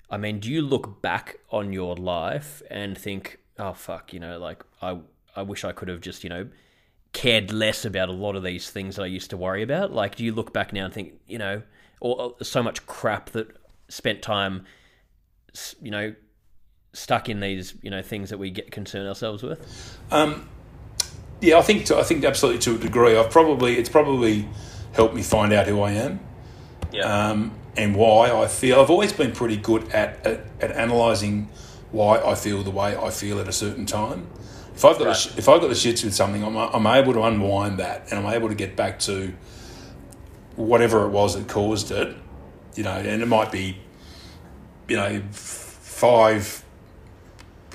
I 0.09 0.17
mean, 0.17 0.41
do 0.41 0.51
you 0.51 0.63
look 0.63 1.03
back 1.03 1.37
on 1.51 1.71
your 1.71 1.95
life 1.95 2.63
and 2.71 2.97
think, 2.97 3.39
"Oh 3.59 3.75
fuck," 3.75 4.15
you 4.15 4.19
know, 4.19 4.39
like 4.39 4.65
I, 4.81 4.99
I 5.37 5.43
wish 5.43 5.63
I 5.63 5.73
could 5.73 5.89
have 5.89 6.01
just, 6.01 6.25
you 6.25 6.31
know, 6.31 6.49
cared 7.13 7.53
less 7.53 7.85
about 7.85 8.09
a 8.09 8.13
lot 8.13 8.37
of 8.37 8.43
these 8.43 8.71
things 8.71 8.97
that 8.97 9.03
I 9.03 9.07
used 9.07 9.29
to 9.31 9.37
worry 9.37 9.63
about. 9.63 9.93
Like, 9.93 10.17
do 10.17 10.25
you 10.25 10.33
look 10.33 10.55
back 10.55 10.73
now 10.73 10.87
and 10.87 10.95
think, 10.95 11.21
you 11.27 11.37
know, 11.37 11.63
or 12.01 12.35
uh, 12.41 12.43
so 12.43 12.63
much 12.63 12.87
crap 12.87 13.29
that 13.31 13.55
spent 13.89 14.23
time, 14.23 14.65
you 15.83 15.91
know, 15.91 16.15
stuck 16.95 17.29
in 17.29 17.41
these 17.41 17.75
you 17.83 17.91
know 17.91 18.01
things 18.01 18.31
that 18.31 18.39
we 18.39 18.51
get 18.51 18.71
concern 18.71 19.07
ourselves 19.07 19.43
with? 19.43 19.99
Um, 20.11 20.49
yeah, 21.43 21.59
I 21.59 21.63
think 21.63 21.85
to, 21.87 21.99
I 21.99 22.03
think 22.03 22.25
absolutely 22.25 22.63
to 22.63 22.77
a 22.77 22.79
degree. 22.79 23.15
I've 23.15 23.31
probably 23.31 23.77
it's 23.77 23.91
probably 23.91 24.49
helped 24.95 25.15
me 25.15 25.21
find 25.21 25.53
out 25.53 25.67
who 25.67 25.83
I 25.83 25.93
am. 25.93 26.30
Yeah. 26.93 27.31
Um, 27.31 27.53
and 27.77 27.95
why 27.95 28.31
I 28.31 28.49
feel. 28.49 28.81
I've 28.81 28.91
always 28.91 29.13
been 29.13 29.33
pretty 29.33 29.57
good 29.57 29.89
at, 29.91 30.27
at, 30.27 30.41
at 30.61 30.71
analysing 30.73 31.49
why 31.93 32.21
I 32.21 32.35
feel 32.35 32.63
the 32.63 32.71
way 32.71 32.97
I 32.97 33.11
feel 33.11 33.41
at 33.41 33.49
a 33.49 33.53
certain 33.53 33.87
time. 33.87 34.27
If 34.75 34.85
I've 34.85 34.99
got 34.99 35.07
right. 35.07 35.17
the, 35.17 35.39
if 35.39 35.49
I've 35.49 35.61
got 35.61 35.69
the 35.69 35.75
shits 35.75 36.05
with 36.05 36.15
something, 36.15 36.43
I'm, 36.43 36.57
I'm 36.57 36.87
able 36.87 37.13
to 37.13 37.23
unwind 37.23 37.79
that, 37.79 38.11
and 38.11 38.19
I'm 38.19 38.33
able 38.33 38.49
to 38.49 38.55
get 38.55 38.77
back 38.77 38.99
to 39.01 39.33
whatever 40.57 41.05
it 41.05 41.11
was 41.11 41.35
that 41.35 41.49
caused 41.49 41.91
it. 41.91 42.17
You 42.77 42.85
know, 42.85 42.93
and 42.93 43.21
it 43.23 43.27
might 43.27 43.51
be, 43.51 43.77
you 44.89 44.97
know, 44.97 45.23
five 45.33 46.65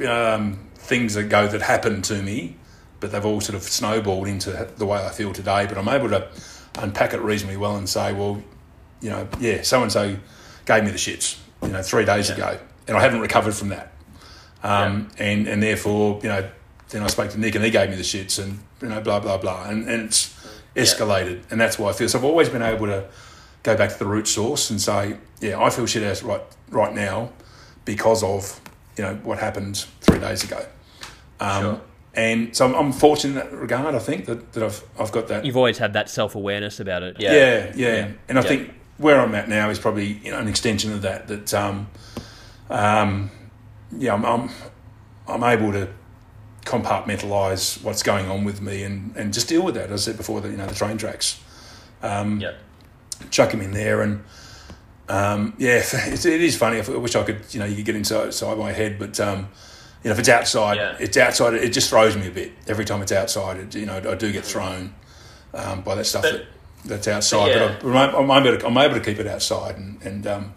um, 0.08 0.70
things 0.76 1.14
that 1.16 1.24
go 1.24 1.48
that 1.48 1.62
happened 1.62 2.06
to 2.06 2.22
me, 2.22 2.56
but 3.00 3.12
they've 3.12 3.26
all 3.26 3.42
sort 3.42 3.56
of 3.56 3.64
snowballed 3.64 4.28
into 4.28 4.52
the 4.78 4.86
way 4.86 5.06
I 5.06 5.10
feel 5.10 5.34
today. 5.34 5.66
But 5.68 5.78
I'm 5.78 5.90
able 5.90 6.10
to 6.10 6.30
unpack 6.80 7.14
it 7.14 7.22
reasonably 7.22 7.58
well 7.58 7.76
and 7.76 7.88
say, 7.88 8.14
well, 8.14 8.42
you 9.06 9.12
know, 9.12 9.28
yeah, 9.40 9.62
so 9.62 9.84
and 9.84 9.92
so 9.92 10.18
gave 10.66 10.84
me 10.84 10.90
the 10.90 10.98
shits, 10.98 11.38
you 11.62 11.68
know, 11.68 11.84
three 11.84 12.06
days 12.06 12.30
yeah. 12.30 12.36
ago, 12.36 12.60
and 12.88 12.98
I 12.98 13.02
haven't 13.02 13.20
recovered 13.20 13.54
from 13.54 13.70
that. 13.70 13.94
Um, 14.64 15.12
yeah. 15.20 15.26
and, 15.26 15.48
and 15.48 15.62
therefore, 15.62 16.20
you 16.24 16.30
know, 16.30 16.50
then 16.90 17.04
I 17.04 17.08
spoke 17.08 17.30
to 17.30 17.40
Nick 17.40 17.54
and 17.54 17.64
he 17.64 17.70
gave 17.70 17.92
me 17.92 17.98
the 17.98 18.02
shits 18.02 18.44
and, 18.44 18.58
you 18.82 18.88
know, 18.88 19.00
blah, 19.02 19.20
blah, 19.20 19.38
blah. 19.38 19.66
And, 19.70 19.88
and 19.88 20.06
it's 20.06 20.34
escalated. 20.76 21.36
Yeah. 21.36 21.46
And 21.52 21.62
that's 21.62 21.78
why 21.78 21.90
I 21.90 21.94
feel. 21.94 22.10
So 22.10 22.18
I've 22.18 22.26
always 22.26 22.50
been 22.50 22.64
able 22.64 22.88
to 22.88 23.06
go 23.62 23.78
back 23.78 23.92
to 23.92 24.00
the 24.00 24.08
root 24.08 24.28
source 24.28 24.72
and 24.72 24.82
say, 24.82 25.18
yeah, 25.40 25.62
I 25.62 25.70
feel 25.70 25.86
shit 25.86 26.02
ass 26.02 26.24
right, 26.24 26.42
right 26.72 26.96
now 26.96 27.32
because 27.86 28.24
of, 28.24 28.60
you 28.98 29.04
know, 29.04 29.14
what 29.24 29.38
happened 29.38 29.86
three 30.02 30.20
days 30.20 30.44
ago. 30.44 30.66
Um, 31.40 31.62
sure. 31.62 31.82
And 32.16 32.56
so 32.58 32.66
I'm, 32.66 32.74
I'm, 32.74 32.92
fortunate 32.92 33.44
in 33.44 33.52
that 33.52 33.56
regard. 33.56 33.94
I 33.94 34.00
think 34.00 34.26
that, 34.26 34.54
that 34.54 34.64
I've 34.64 34.84
I've 34.98 35.12
got 35.12 35.28
that. 35.28 35.46
You've 35.46 35.58
always 35.58 35.78
had 35.78 35.94
that 35.94 36.10
self 36.10 36.34
awareness 36.34 36.80
about 36.80 37.04
it. 37.04 37.18
Yeah, 37.20 37.34
yeah, 37.34 37.74
yeah. 37.76 37.88
yeah. 37.88 38.12
And 38.30 38.40
I 38.40 38.42
yeah. 38.42 38.48
think 38.48 38.74
where 38.98 39.20
I'm 39.20 39.36
at 39.36 39.50
now 39.50 39.70
is 39.70 39.80
probably 39.80 40.20
you 40.24 40.32
know 40.32 40.40
an 40.40 40.48
extension 40.48 40.94
of 40.94 41.02
that. 41.02 41.28
That 41.28 41.54
um, 41.54 41.88
um, 42.70 43.32
yeah, 43.98 44.14
I'm, 44.14 44.26
I'm 44.26 44.50
I'm 45.28 45.44
able 45.44 45.72
to 45.74 45.90
compartmentalize 46.66 47.84
what's 47.84 48.02
going 48.02 48.28
on 48.28 48.44
with 48.44 48.62
me 48.62 48.84
and, 48.84 49.16
and 49.16 49.34
just 49.34 49.48
deal 49.48 49.64
with 49.64 49.76
that. 49.76 49.92
As 49.92 50.08
I 50.08 50.12
said 50.12 50.18
before, 50.18 50.42
that 50.42 50.50
you 50.50 50.58
know 50.58 50.68
the 50.68 50.76
train 50.76 50.98
tracks. 50.98 51.40
Um, 52.02 52.40
yeah. 52.40 52.54
Chuck 53.32 53.52
them 53.52 53.62
in 53.62 53.72
there 53.72 54.02
and. 54.02 54.24
Um, 55.08 55.54
yeah, 55.60 55.84
it's, 55.94 56.26
it 56.26 56.42
is 56.42 56.58
funny. 56.58 56.82
I 56.82 56.90
wish 56.98 57.16
I 57.16 57.24
could, 57.24 57.42
you 57.54 57.60
know, 57.60 57.68
you 57.68 57.76
could 57.76 57.86
get 57.86 57.96
inside, 57.96 58.26
inside 58.26 58.58
my 58.58 58.72
head, 58.72 58.98
but 58.98 59.20
um, 59.20 59.50
you 60.04 60.10
know, 60.10 60.14
if 60.14 60.20
it's 60.20 60.30
outside, 60.30 60.78
yeah. 60.78 60.98
it's 61.00 61.16
outside. 61.16 61.54
It 61.54 61.74
just 61.74 61.92
throws 61.92 62.18
me 62.18 62.28
a 62.28 62.32
bit 62.32 62.54
every 62.66 62.86
time 62.86 63.04
it's 63.04 63.12
outside. 63.12 63.58
It, 63.58 63.76
you 63.76 63.86
know, 63.86 63.98
I 63.98 64.16
do 64.16 64.32
get 64.32 64.44
thrown 64.44 64.96
um, 65.54 65.82
by 65.82 65.94
that 65.94 66.06
stuff 66.06 66.24
but, 66.24 66.32
that 66.32 66.46
that's 66.86 67.08
outside. 67.08 67.50
Yeah. 67.50 67.78
But 67.82 67.96
I, 67.96 68.22
am 68.22 68.32
able 68.32 68.58
to, 68.58 68.66
I'm 68.66 68.78
able 68.78 68.96
to 68.96 69.02
keep 69.02 69.20
it 69.20 69.28
outside 69.28 69.78
and 69.78 70.02
and 70.02 70.28
um, 70.28 70.54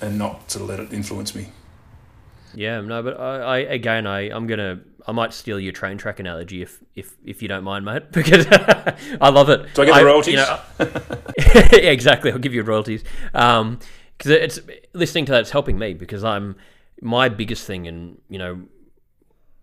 and 0.00 0.18
not 0.18 0.50
sort 0.50 0.62
of 0.62 0.68
let 0.68 0.80
it 0.80 0.92
influence 0.92 1.34
me. 1.34 1.48
Yeah, 2.54 2.80
no, 2.80 3.02
but 3.02 3.18
I, 3.18 3.36
I 3.36 3.58
again, 3.58 4.06
I 4.06 4.30
I'm 4.30 4.46
gonna 4.46 4.80
I 5.06 5.12
might 5.12 5.32
steal 5.32 5.58
your 5.58 5.72
train 5.72 5.98
track 5.98 6.20
analogy 6.20 6.62
if 6.62 6.82
if 6.94 7.14
if 7.24 7.42
you 7.42 7.48
don't 7.48 7.64
mind, 7.64 7.84
mate, 7.84 8.04
because 8.12 8.46
I 8.50 9.28
love 9.28 9.48
it. 9.50 9.74
Do 9.74 9.82
I 9.82 9.86
get 9.86 9.98
the 9.98 10.04
royalties? 10.04 10.34
You 10.34 10.38
know, 10.38 10.60
yeah, 11.72 11.90
exactly. 11.90 12.32
I'll 12.32 12.38
give 12.38 12.54
you 12.54 12.62
royalties. 12.62 13.04
Um, 13.34 13.78
because 14.16 14.30
it's 14.30 14.60
listening 14.92 15.26
to 15.26 15.32
that, 15.32 15.40
it's 15.40 15.50
helping 15.50 15.76
me 15.76 15.92
because 15.92 16.22
I'm 16.22 16.54
my 17.00 17.28
biggest 17.28 17.66
thing, 17.66 17.88
and 17.88 18.20
you 18.28 18.38
know, 18.38 18.62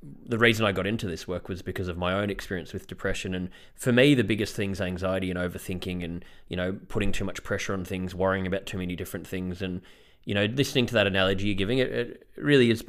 the 0.04 0.38
reason 0.38 0.66
I 0.66 0.72
got 0.72 0.88
into 0.88 1.08
this 1.08 1.28
work 1.28 1.48
was 1.48 1.62
because 1.62 1.88
of 1.88 1.98
my 1.98 2.14
own 2.14 2.30
experience 2.30 2.74
with 2.74 2.88
depression. 2.88 3.36
And 3.36 3.50
for 3.76 3.92
me, 3.92 4.16
the 4.16 4.24
biggest 4.24 4.56
things 4.56 4.82
anxiety 4.82 5.30
and 5.30 5.38
overthinking, 5.38 6.04
and 6.04 6.26
you 6.48 6.58
know, 6.58 6.80
putting 6.88 7.12
too 7.12 7.24
much 7.24 7.44
pressure 7.44 7.74
on 7.74 7.86
things, 7.86 8.16
worrying 8.16 8.48
about 8.48 8.66
too 8.66 8.78
many 8.78 8.96
different 8.96 9.28
things, 9.28 9.62
and 9.62 9.82
you 10.26 10.34
know, 10.34 10.46
listening 10.46 10.86
to 10.88 10.94
that 10.94 11.08
analogy 11.08 11.48
you're 11.48 11.56
giving, 11.56 11.80
it, 11.80 11.92
it 11.92 12.28
really 12.36 12.70
is 12.70 12.84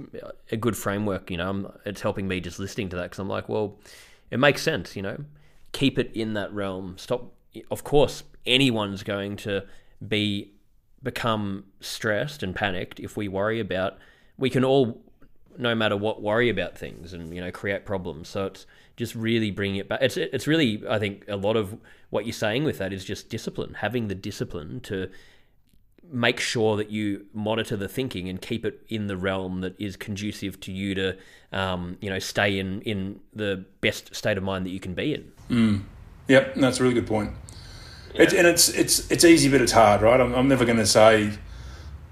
a 0.50 0.56
good 0.56 0.76
framework. 0.76 1.30
You 1.30 1.38
know, 1.38 1.48
I'm, 1.48 1.72
it's 1.84 2.00
helping 2.00 2.28
me 2.28 2.40
just 2.40 2.58
listening 2.58 2.88
to 2.90 2.96
that 2.96 3.04
because 3.04 3.18
I'm 3.18 3.28
like, 3.28 3.48
well, 3.48 3.78
it 4.30 4.38
makes 4.38 4.62
sense. 4.62 4.96
You 4.96 5.02
know, 5.02 5.24
keep 5.72 5.98
it 5.98 6.10
in 6.14 6.34
that 6.34 6.52
realm. 6.52 6.96
Stop. 6.98 7.32
Of 7.70 7.84
course, 7.84 8.22
anyone's 8.46 9.02
going 9.02 9.36
to 9.38 9.66
be 10.06 10.52
become 11.02 11.64
stressed 11.80 12.42
and 12.42 12.54
panicked 12.54 13.00
if 13.00 13.16
we 13.16 13.28
worry 13.28 13.60
about. 13.60 13.98
We 14.38 14.48
can 14.48 14.64
all 14.64 15.02
no 15.59 15.74
matter 15.74 15.96
what, 15.96 16.22
worry 16.22 16.48
about 16.48 16.76
things 16.76 17.12
and 17.12 17.34
you 17.34 17.40
know 17.40 17.50
create 17.50 17.84
problems. 17.84 18.28
So 18.28 18.46
it's 18.46 18.66
just 18.96 19.14
really 19.14 19.50
bringing 19.50 19.76
it 19.76 19.88
back. 19.88 20.00
It's 20.03 20.16
it's 20.16 20.46
really 20.46 20.82
I 20.88 20.98
think 20.98 21.24
a 21.28 21.36
lot 21.36 21.57
of 21.57 21.78
what 22.11 22.26
you're 22.26 22.32
saying 22.32 22.64
with 22.64 22.78
that 22.78 22.92
is 22.92 23.05
just 23.05 23.28
discipline, 23.28 23.74
having 23.74 24.09
the 24.09 24.14
discipline 24.14 24.80
to 24.80 25.09
make 26.11 26.38
sure 26.38 26.76
that 26.76 26.90
you 26.90 27.24
monitor 27.32 27.76
the 27.76 27.88
thinking 27.88 28.28
and 28.28 28.42
keep 28.42 28.66
it 28.66 28.84
in 28.88 29.07
the 29.07 29.16
realm 29.16 29.62
that 29.62 29.74
is 29.80 29.96
conducive 29.96 30.61
to 30.61 30.70
you 30.70 30.94
to 30.94 31.16
um, 31.53 31.96
you 32.00 32.11
know 32.11 32.18
stay 32.18 32.59
in 32.59 32.82
in 32.82 33.20
the 33.32 33.64
best 33.80 34.14
state 34.14 34.36
of 34.36 34.44
mind 34.44 34.66
that 34.66 34.70
you 34.70 34.80
can 34.80 34.94
be 34.94 35.14
in. 35.14 35.32
Mm. 35.48 35.82
Yep, 36.28 36.55
that's 36.57 36.80
a 36.80 36.82
really 36.82 36.94
good 36.94 37.07
point. 37.07 37.32
Yeah. 38.14 38.22
It, 38.22 38.32
and 38.34 38.46
it's 38.46 38.68
it's 38.68 39.11
it's 39.11 39.24
easy, 39.24 39.50
but 39.50 39.61
it's 39.61 39.72
hard, 39.72 40.03
right? 40.03 40.20
I'm, 40.20 40.34
I'm 40.34 40.48
never 40.48 40.64
going 40.64 40.78
to 40.78 40.86
say, 40.86 41.32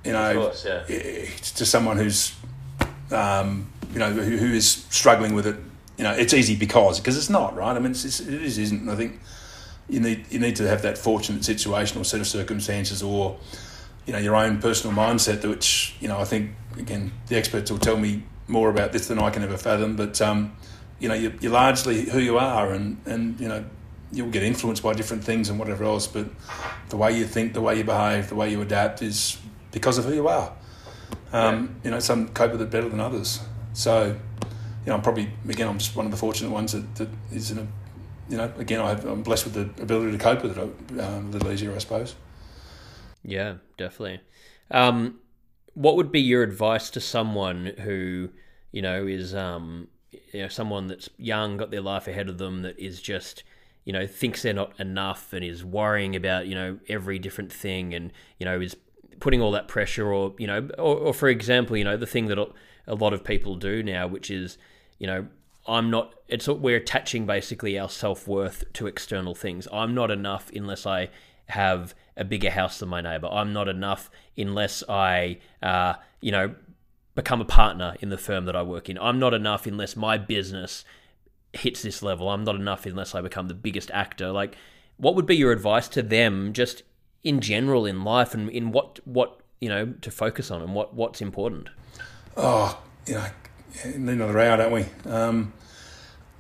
you 0.05 0.13
know, 0.13 0.35
course, 0.35 0.65
yeah. 0.65 0.85
to 0.87 1.67
someone 1.67 1.99
who's 1.99 2.35
um, 3.13 3.71
you 3.93 3.99
know, 3.99 4.11
who, 4.11 4.37
who 4.37 4.53
is 4.53 4.85
struggling 4.91 5.35
with 5.35 5.47
it, 5.47 5.57
you 5.97 6.05
know, 6.05 6.13
it's 6.13 6.33
easy 6.33 6.57
because 6.57 6.99
because 6.99 7.17
it's 7.17 7.31
not 7.31 7.55
right. 7.57 7.77
I 7.77 7.79
mean, 7.79 7.91
it's, 7.91 8.21
it 8.21 8.43
is, 8.43 8.59
isn't. 8.59 8.89
I 8.89 8.97
think 8.97 9.21
you 9.89 10.01
need 10.01 10.25
you 10.31 10.39
need 10.39 10.57
to 10.57 10.69
have 10.69 10.83
that 10.83 10.97
fortunate 10.97 11.45
situation 11.45 12.01
or 12.01 12.05
set 12.05 12.21
of 12.21 12.27
circumstances, 12.27 13.03
or 13.03 13.39
you 14.07 14.13
know, 14.13 14.19
your 14.19 14.37
own 14.37 14.61
personal 14.61 14.97
mindset, 14.97 15.47
which 15.47 15.95
you 16.01 16.09
know, 16.09 16.19
I 16.19 16.25
think 16.25 16.53
again, 16.79 17.13
the 17.27 17.37
experts 17.37 17.71
will 17.71 17.79
tell 17.79 17.97
me 17.97 18.23
more 18.49 18.71
about 18.71 18.93
this 18.93 19.09
than 19.09 19.19
I 19.19 19.31
can 19.31 19.43
ever 19.43 19.59
fathom. 19.59 19.97
But 19.97 20.21
um, 20.21 20.57
you 20.99 21.09
know, 21.09 21.15
you're, 21.15 21.33
you're 21.41 21.53
largely 21.53 22.09
who 22.09 22.19
you 22.19 22.39
are, 22.39 22.73
and 22.73 22.97
and 23.05 23.39
you 23.39 23.49
know, 23.49 23.65
you'll 24.13 24.31
get 24.31 24.43
influenced 24.43 24.83
by 24.83 24.95
different 24.95 25.25
things 25.25 25.51
and 25.51 25.59
whatever 25.59 25.85
else. 25.85 26.07
But 26.07 26.27
the 26.89 26.97
way 26.97 27.17
you 27.17 27.27
think, 27.27 27.53
the 27.53 27.61
way 27.61 27.77
you 27.77 27.85
behave, 27.85 28.29
the 28.29 28.37
way 28.37 28.51
you 28.51 28.63
adapt 28.63 29.03
is 29.03 29.39
because 29.73 29.99
of 29.99 30.05
who 30.05 30.15
you 30.15 30.29
are. 30.29 30.53
Um. 31.33 31.77
You 31.85 31.91
know, 31.91 32.01
some 32.01 32.29
cope 32.29 32.53
with 32.53 32.63
it 32.63 32.71
better 32.71 32.89
than 32.89 33.01
others. 33.01 33.41
So, 33.73 34.07
you 34.07 34.87
know, 34.87 34.95
I'm 34.95 35.03
probably 35.03 35.31
again, 35.49 35.69
I'm 35.69 35.79
just 35.79 35.95
one 35.97 36.07
of 36.07 36.11
the 36.13 36.19
fortunate 36.19 36.51
ones 36.51 36.73
that, 36.73 36.95
that 36.97 37.09
is 37.33 37.51
in 37.51 37.59
a, 37.59 37.67
you 38.29 38.37
know, 38.37 38.53
again, 38.59 38.81
I 38.81 38.93
am 38.93 39.23
blessed 39.23 39.47
with 39.47 39.55
the 39.55 39.83
ability 39.83 40.13
to 40.13 40.19
cope 40.19 40.43
with 40.43 40.57
it 40.57 40.63
um, 41.01 41.27
a 41.27 41.31
little 41.31 41.53
easier, 41.53 41.75
I 41.75 41.79
suppose. 41.79 42.15
Yeah, 43.23 43.57
definitely. 43.77 44.21
Um, 44.71 45.19
what 45.75 45.97
would 45.97 46.11
be 46.11 46.21
your 46.21 46.43
advice 46.43 46.91
to 46.91 47.01
someone 47.01 47.73
who, 47.79 48.31
you 48.73 48.83
know, 48.83 49.07
is 49.07 49.35
um, 49.35 49.89
you 50.33 50.43
know, 50.43 50.49
someone 50.49 50.87
that's 50.87 51.09
young, 51.17 51.57
got 51.57 51.71
their 51.71 51.81
life 51.81 52.09
ahead 52.09 52.29
of 52.29 52.39
them, 52.39 52.63
that 52.63 52.79
is 52.79 53.01
just 53.01 53.45
you 53.85 53.93
know 53.93 54.07
thinks 54.07 54.43
they're 54.43 54.53
not 54.53 54.79
enough 54.79 55.33
and 55.33 55.45
is 55.45 55.65
worrying 55.65 56.15
about 56.15 56.47
you 56.47 56.55
know 56.55 56.79
every 56.89 57.19
different 57.19 57.53
thing 57.53 57.95
and 57.95 58.13
you 58.39 58.45
know 58.45 58.61
is 58.61 58.77
putting 59.21 59.41
all 59.41 59.53
that 59.53 59.69
pressure, 59.69 60.13
or 60.13 60.35
you 60.39 60.47
know, 60.47 60.69
or, 60.79 60.97
or 60.97 61.15
for 61.15 61.29
example, 61.29 61.77
you 61.77 61.85
know, 61.85 61.97
the 61.97 62.07
thing 62.07 62.27
that 62.27 62.39
a 62.87 62.95
lot 62.95 63.13
of 63.13 63.23
people 63.23 63.55
do 63.55 63.83
now, 63.83 64.07
which 64.07 64.31
is, 64.31 64.59
you 64.99 65.07
know, 65.07 65.27
I'm 65.67 65.91
not. 65.91 66.15
It's 66.29 66.49
we're 66.49 66.79
attaching 66.79 67.27
basically 67.27 67.79
our 67.79 67.89
self 67.89 68.27
worth 68.27 68.65
to 68.75 68.87
external 68.87 69.35
things. 69.35 69.69
I'm 69.73 69.95
not 69.95 70.11
enough 70.11 70.51
unless 70.55 70.87
I 70.87 71.11
have 71.47 71.95
a 72.17 72.25
bigger 72.25 72.51
house 72.51 72.79
than 72.79 72.89
my 72.89 73.01
neighbor. 73.01 73.29
I'm 73.31 73.53
not 73.53 73.69
enough 73.69 74.11
unless 74.37 74.83
I, 74.89 75.39
uh, 75.63 75.95
you 76.21 76.33
know, 76.33 76.55
become 77.15 77.41
a 77.41 77.45
partner 77.45 77.97
in 78.01 78.09
the 78.09 78.19
firm 78.19 78.45
that 78.47 78.57
I 78.57 78.63
work 78.63 78.89
in. 78.89 78.99
I'm 78.99 79.19
not 79.19 79.35
enough 79.35 79.67
unless 79.67 79.97
my 79.97 80.17
business 80.19 80.85
hits 81.53 81.83
this 81.83 82.03
level. 82.03 82.29
I'm 82.29 82.45
not 82.45 82.55
enough 82.55 82.87
unless 82.87 83.15
I 83.15 83.21
become 83.21 83.49
the 83.49 83.55
biggest 83.55 83.91
actor. 83.91 84.31
Like, 84.31 84.57
what 84.97 85.15
would 85.15 85.27
be 85.27 85.37
your 85.37 85.53
advice 85.53 85.89
to 85.89 86.03
them, 86.03 86.53
just 86.53 86.83
in 87.23 87.41
general 87.41 87.87
in 87.87 88.05
life 88.05 88.35
and 88.35 88.49
in 88.51 88.73
what 88.73 89.01
what 89.05 89.41
you 89.61 89.69
know 89.69 89.93
to 90.01 90.11
focus 90.11 90.51
on 90.51 90.63
and 90.63 90.75
what 90.75 90.95
what's 90.95 91.21
important? 91.21 91.69
Oh, 92.37 92.81
you 93.07 93.15
know, 93.15 93.27
need 93.85 94.13
another 94.13 94.39
hour, 94.39 94.57
don't 94.57 94.73
we? 94.73 94.87
Um, 95.11 95.53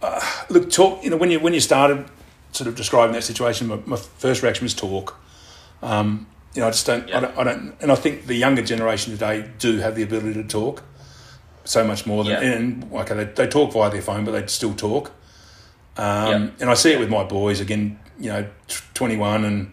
uh, 0.02 0.20
look, 0.48 0.70
talk. 0.70 1.02
You 1.04 1.10
know, 1.10 1.16
when 1.16 1.30
you 1.30 1.40
when 1.40 1.54
you 1.54 1.60
started 1.60 2.06
sort 2.52 2.68
of 2.68 2.74
describing 2.74 3.12
that 3.14 3.22
situation, 3.22 3.68
my, 3.68 3.78
my 3.86 3.96
first 3.96 4.42
reaction 4.42 4.64
was 4.64 4.74
talk. 4.74 5.16
Um, 5.82 6.26
you 6.54 6.60
know, 6.60 6.68
I 6.68 6.70
just 6.70 6.86
don't, 6.86 7.08
yeah. 7.08 7.18
I 7.18 7.20
don't, 7.20 7.38
I 7.38 7.44
don't, 7.44 7.76
and 7.80 7.92
I 7.92 7.94
think 7.94 8.26
the 8.26 8.34
younger 8.34 8.62
generation 8.62 9.12
today 9.12 9.48
do 9.58 9.78
have 9.78 9.94
the 9.94 10.02
ability 10.02 10.34
to 10.34 10.44
talk 10.44 10.82
so 11.64 11.84
much 11.84 12.06
more 12.06 12.24
than, 12.24 12.32
yeah. 12.32 12.50
and 12.50 12.92
okay, 12.92 13.14
they, 13.14 13.24
they 13.24 13.46
talk 13.46 13.72
via 13.72 13.88
their 13.90 14.02
phone, 14.02 14.24
but 14.24 14.32
they 14.32 14.44
still 14.48 14.74
talk. 14.74 15.12
Um, 15.96 16.26
yeah. 16.26 16.50
And 16.60 16.70
I 16.70 16.74
see 16.74 16.92
it 16.92 16.98
with 16.98 17.08
my 17.10 17.24
boys 17.24 17.60
again. 17.60 17.98
You 18.18 18.30
know, 18.30 18.46
twenty 18.94 19.16
one 19.16 19.44
and 19.44 19.72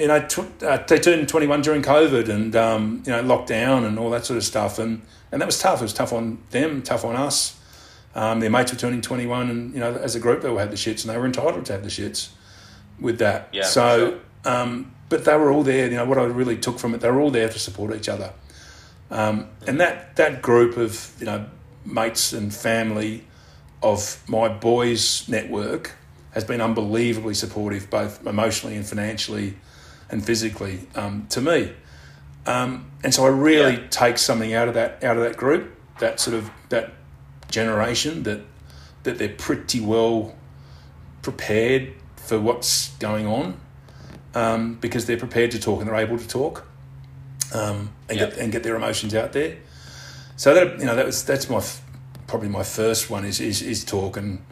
you 0.00 0.08
know, 0.08 0.26
tw- 0.26 0.62
uh, 0.62 0.78
they 0.88 0.98
turned 0.98 1.28
21 1.28 1.60
during 1.60 1.82
COVID 1.82 2.28
and, 2.28 2.56
um, 2.56 3.02
you 3.04 3.12
know, 3.12 3.22
lockdown 3.22 3.86
and 3.86 3.98
all 3.98 4.10
that 4.10 4.24
sort 4.24 4.38
of 4.38 4.44
stuff. 4.44 4.78
And, 4.78 5.02
and 5.30 5.40
that 5.40 5.46
was 5.46 5.58
tough. 5.58 5.80
It 5.80 5.84
was 5.84 5.92
tough 5.92 6.12
on 6.12 6.38
them, 6.50 6.82
tough 6.82 7.04
on 7.04 7.16
us. 7.16 7.60
Um, 8.14 8.40
their 8.40 8.50
mates 8.50 8.72
were 8.72 8.78
turning 8.78 9.02
21 9.02 9.50
and, 9.50 9.74
you 9.74 9.78
know, 9.78 9.94
as 9.94 10.16
a 10.16 10.20
group, 10.20 10.42
they 10.42 10.48
all 10.48 10.56
had 10.56 10.70
the 10.70 10.76
shits 10.76 11.04
and 11.04 11.14
they 11.14 11.18
were 11.18 11.26
entitled 11.26 11.66
to 11.66 11.72
have 11.72 11.82
the 11.82 11.90
shits 11.90 12.30
with 12.98 13.18
that. 13.18 13.50
Yeah, 13.52 13.62
so, 13.64 14.18
sure. 14.44 14.52
um, 14.52 14.92
but 15.10 15.24
they 15.26 15.36
were 15.36 15.52
all 15.52 15.62
there. 15.62 15.88
You 15.88 15.96
know, 15.96 16.06
what 16.06 16.18
I 16.18 16.24
really 16.24 16.56
took 16.56 16.78
from 16.78 16.94
it, 16.94 17.02
they 17.02 17.10
were 17.10 17.20
all 17.20 17.30
there 17.30 17.48
to 17.48 17.58
support 17.58 17.94
each 17.94 18.08
other. 18.08 18.32
Um, 19.10 19.48
and 19.66 19.78
that, 19.80 20.16
that 20.16 20.40
group 20.40 20.76
of, 20.76 21.12
you 21.20 21.26
know, 21.26 21.46
mates 21.84 22.32
and 22.32 22.54
family 22.54 23.24
of 23.82 24.22
my 24.28 24.48
boys' 24.48 25.28
network 25.28 25.92
has 26.32 26.44
been 26.44 26.60
unbelievably 26.60 27.34
supportive, 27.34 27.90
both 27.90 28.26
emotionally 28.26 28.76
and 28.76 28.86
financially 28.86 29.56
and 30.10 30.24
physically, 30.24 30.80
um, 30.94 31.26
to 31.30 31.40
me. 31.40 31.72
Um, 32.46 32.90
and 33.04 33.14
so 33.14 33.24
I 33.24 33.28
really 33.28 33.74
Yeah. 33.74 33.86
take 33.90 34.18
something 34.18 34.52
out 34.54 34.68
of 34.68 34.74
that 34.74 35.02
out 35.04 35.16
of 35.16 35.22
that 35.22 35.36
group, 35.36 35.74
that 35.98 36.18
sort 36.20 36.36
of 36.36 36.50
that 36.70 36.92
generation 37.50 38.22
that 38.24 38.40
that 39.02 39.18
they're 39.18 39.28
pretty 39.36 39.80
well 39.80 40.34
prepared 41.22 41.92
for 42.16 42.38
what's 42.38 42.90
going 42.98 43.26
on 43.26 43.58
um, 44.34 44.74
because 44.80 45.06
they're 45.06 45.16
prepared 45.18 45.50
to 45.50 45.58
talk 45.58 45.80
and 45.80 45.88
they're 45.88 45.96
able 45.96 46.18
to 46.18 46.28
talk 46.28 46.66
um, 47.52 47.90
and, 48.08 48.18
get, 48.18 48.36
and 48.38 48.52
get 48.52 48.62
their 48.62 48.76
emotions 48.76 49.14
out 49.14 49.32
there. 49.32 49.56
So 50.36 50.54
that 50.54 50.78
you 50.78 50.86
know 50.86 50.96
that 50.96 51.04
was 51.06 51.24
that's 51.24 51.50
my 51.50 51.58
f- 51.58 51.82
probably 52.26 52.48
my 52.48 52.62
first 52.62 53.10
one 53.10 53.24
is 53.24 53.40
is, 53.40 53.60
is 53.62 53.84
talk 53.84 54.16
and 54.16 54.42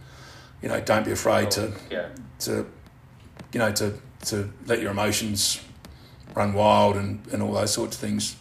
you 0.63 0.69
know 0.69 0.81
don't 0.81 1.05
be 1.05 1.13
afraid 1.13 1.51
to 1.53 1.73
Yeah. 1.91 2.09
to 2.41 2.67
you 3.53 3.59
know 3.61 3.73
to 3.73 3.95
to 4.27 4.51
let 4.67 4.81
your 4.81 4.91
emotions 4.91 5.61
run 6.35 6.53
wild 6.53 6.97
and, 6.97 7.27
and 7.33 7.43
all 7.43 7.53
those 7.53 7.73
sorts 7.73 7.97
of 7.97 8.01
things. 8.01 8.37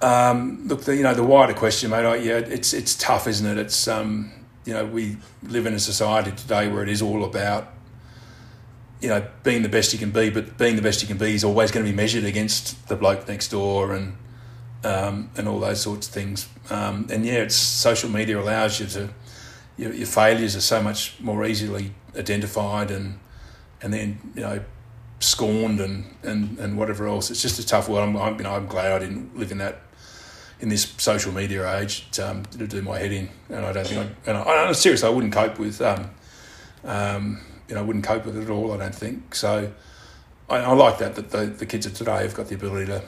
Um, 0.00 0.66
look, 0.66 0.82
the, 0.82 0.96
you 0.96 1.02
know 1.02 1.14
the 1.14 1.22
wider 1.22 1.54
question, 1.54 1.90
mate. 1.90 2.04
I, 2.04 2.16
yeah, 2.16 2.38
it's 2.38 2.72
it's 2.72 2.96
tough, 2.96 3.26
isn't 3.28 3.46
it? 3.46 3.56
It's 3.58 3.86
um, 3.86 4.32
you 4.64 4.74
know 4.74 4.84
we 4.84 5.16
live 5.44 5.66
in 5.66 5.74
a 5.74 5.78
society 5.78 6.32
today 6.32 6.68
where 6.68 6.82
it 6.82 6.88
is 6.88 7.00
all 7.00 7.24
about 7.24 7.68
you 9.00 9.08
know 9.08 9.24
being 9.44 9.62
the 9.62 9.68
best 9.68 9.92
you 9.92 9.98
can 9.98 10.10
be, 10.10 10.28
but 10.28 10.58
being 10.58 10.74
the 10.74 10.82
best 10.82 11.02
you 11.02 11.08
can 11.08 11.18
be 11.18 11.34
is 11.34 11.44
always 11.44 11.70
going 11.70 11.86
to 11.86 11.90
be 11.90 11.96
measured 11.96 12.24
against 12.24 12.88
the 12.88 12.96
bloke 12.96 13.28
next 13.28 13.48
door 13.48 13.94
and 13.94 14.16
um, 14.82 15.30
and 15.36 15.46
all 15.46 15.60
those 15.60 15.80
sorts 15.80 16.08
of 16.08 16.14
things. 16.14 16.48
Um, 16.68 17.06
and 17.10 17.24
yeah, 17.24 17.34
it's 17.34 17.54
social 17.54 18.10
media 18.10 18.40
allows 18.40 18.80
you 18.80 18.86
to 18.86 19.10
your, 19.76 19.92
your 19.92 20.06
failures 20.06 20.56
are 20.56 20.60
so 20.60 20.82
much 20.82 21.14
more 21.20 21.44
easily 21.44 21.92
identified 22.16 22.90
and 22.90 23.18
and 23.82 23.92
then 23.92 24.18
you 24.34 24.42
know 24.42 24.60
scorned 25.20 25.80
and, 25.80 26.04
and, 26.24 26.58
and 26.58 26.76
whatever 26.76 27.06
else. 27.06 27.30
It's 27.30 27.42
just 27.42 27.58
a 27.60 27.66
tough 27.66 27.88
world. 27.88 28.08
I'm, 28.08 28.16
I'm 28.16 28.36
you 28.38 28.42
know 28.44 28.54
I'm 28.54 28.66
glad 28.66 28.92
I 28.92 28.98
didn't 28.98 29.36
live 29.36 29.52
in 29.52 29.58
that 29.58 29.80
in 30.60 30.68
this 30.68 30.94
social 30.98 31.32
media 31.32 31.78
age 31.78 32.08
to, 32.12 32.30
um, 32.30 32.44
to 32.46 32.66
do 32.66 32.82
my 32.82 32.98
head 32.98 33.10
in. 33.12 33.28
And 33.48 33.64
I 33.66 33.72
don't 33.72 33.86
think 33.86 34.10
I, 34.26 34.28
and 34.30 34.38
I, 34.38 34.68
I 34.68 34.72
seriously 34.72 35.08
I 35.08 35.12
wouldn't 35.12 35.32
cope 35.32 35.58
with 35.58 35.80
um, 35.80 36.10
um, 36.84 37.40
you 37.68 37.74
know 37.74 37.80
I 37.80 37.84
wouldn't 37.84 38.04
cope 38.04 38.24
with 38.26 38.36
it 38.36 38.42
at 38.44 38.50
all. 38.50 38.72
I 38.72 38.76
don't 38.76 38.94
think 38.94 39.34
so. 39.34 39.72
I, 40.48 40.56
I 40.58 40.72
like 40.72 40.98
that 40.98 41.14
that 41.14 41.30
the, 41.30 41.46
the 41.46 41.66
kids 41.66 41.86
of 41.86 41.94
today 41.94 42.22
have 42.22 42.34
got 42.34 42.48
the 42.48 42.54
ability 42.54 42.86
to 42.86 43.02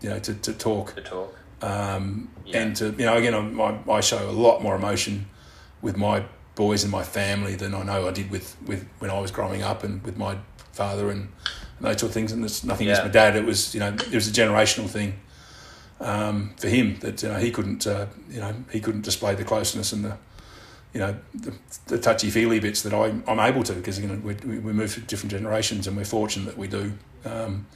you 0.00 0.10
know 0.10 0.18
to, 0.20 0.34
to 0.34 0.52
talk 0.52 0.94
To 0.94 1.02
talk. 1.02 1.34
um, 1.62 2.30
Yeah. 2.46 2.62
and 2.62 2.76
to 2.76 2.90
you 2.98 3.04
know 3.04 3.16
again 3.16 3.34
I, 3.34 3.78
I 3.90 4.00
show 4.00 4.28
a 4.28 4.32
lot 4.32 4.62
more 4.62 4.74
emotion 4.76 5.26
with 5.82 5.96
my 5.96 6.24
boys 6.58 6.82
in 6.82 6.90
my 6.90 7.04
family 7.04 7.54
than 7.54 7.72
I 7.72 7.84
know 7.84 8.08
I 8.08 8.10
did 8.10 8.32
with, 8.32 8.56
with 8.66 8.84
when 8.98 9.12
I 9.12 9.20
was 9.20 9.30
growing 9.30 9.62
up 9.62 9.84
and 9.84 10.02
with 10.02 10.16
my 10.16 10.36
father 10.72 11.08
and, 11.08 11.28
and 11.78 11.82
those 11.86 12.00
sort 12.00 12.10
of 12.10 12.14
things. 12.14 12.32
And 12.32 12.44
it's 12.44 12.64
nothing 12.64 12.88
against 12.88 13.04
my 13.04 13.08
dad. 13.08 13.36
It 13.36 13.44
was 13.44 13.74
you 13.74 13.80
know 13.80 13.94
it 13.94 14.12
was 14.12 14.26
a 14.26 14.32
generational 14.32 14.90
thing 14.90 15.20
um, 16.00 16.54
for 16.56 16.68
him 16.68 16.98
that 16.98 17.22
you 17.22 17.28
know 17.28 17.38
he 17.38 17.52
couldn't 17.52 17.86
uh, 17.86 18.06
you 18.28 18.40
know 18.40 18.52
he 18.72 18.80
couldn't 18.80 19.02
display 19.02 19.36
the 19.36 19.44
closeness 19.44 19.92
and 19.92 20.04
the 20.04 20.16
you 20.92 20.98
know 20.98 21.16
the, 21.32 21.54
the 21.86 21.98
touchy 21.98 22.28
feely 22.28 22.58
bits 22.58 22.82
that 22.82 22.92
I, 22.92 23.14
I'm 23.30 23.38
able 23.38 23.62
to 23.62 23.72
because 23.74 24.00
you 24.00 24.08
know 24.08 24.16
we, 24.16 24.34
we 24.34 24.58
we 24.58 24.72
move 24.72 24.90
through 24.90 25.04
different 25.04 25.30
generations 25.30 25.86
and 25.86 25.96
we're 25.96 26.04
fortunate 26.04 26.46
that 26.46 26.58
we 26.58 26.66
do. 26.66 26.92
Um, 27.24 27.66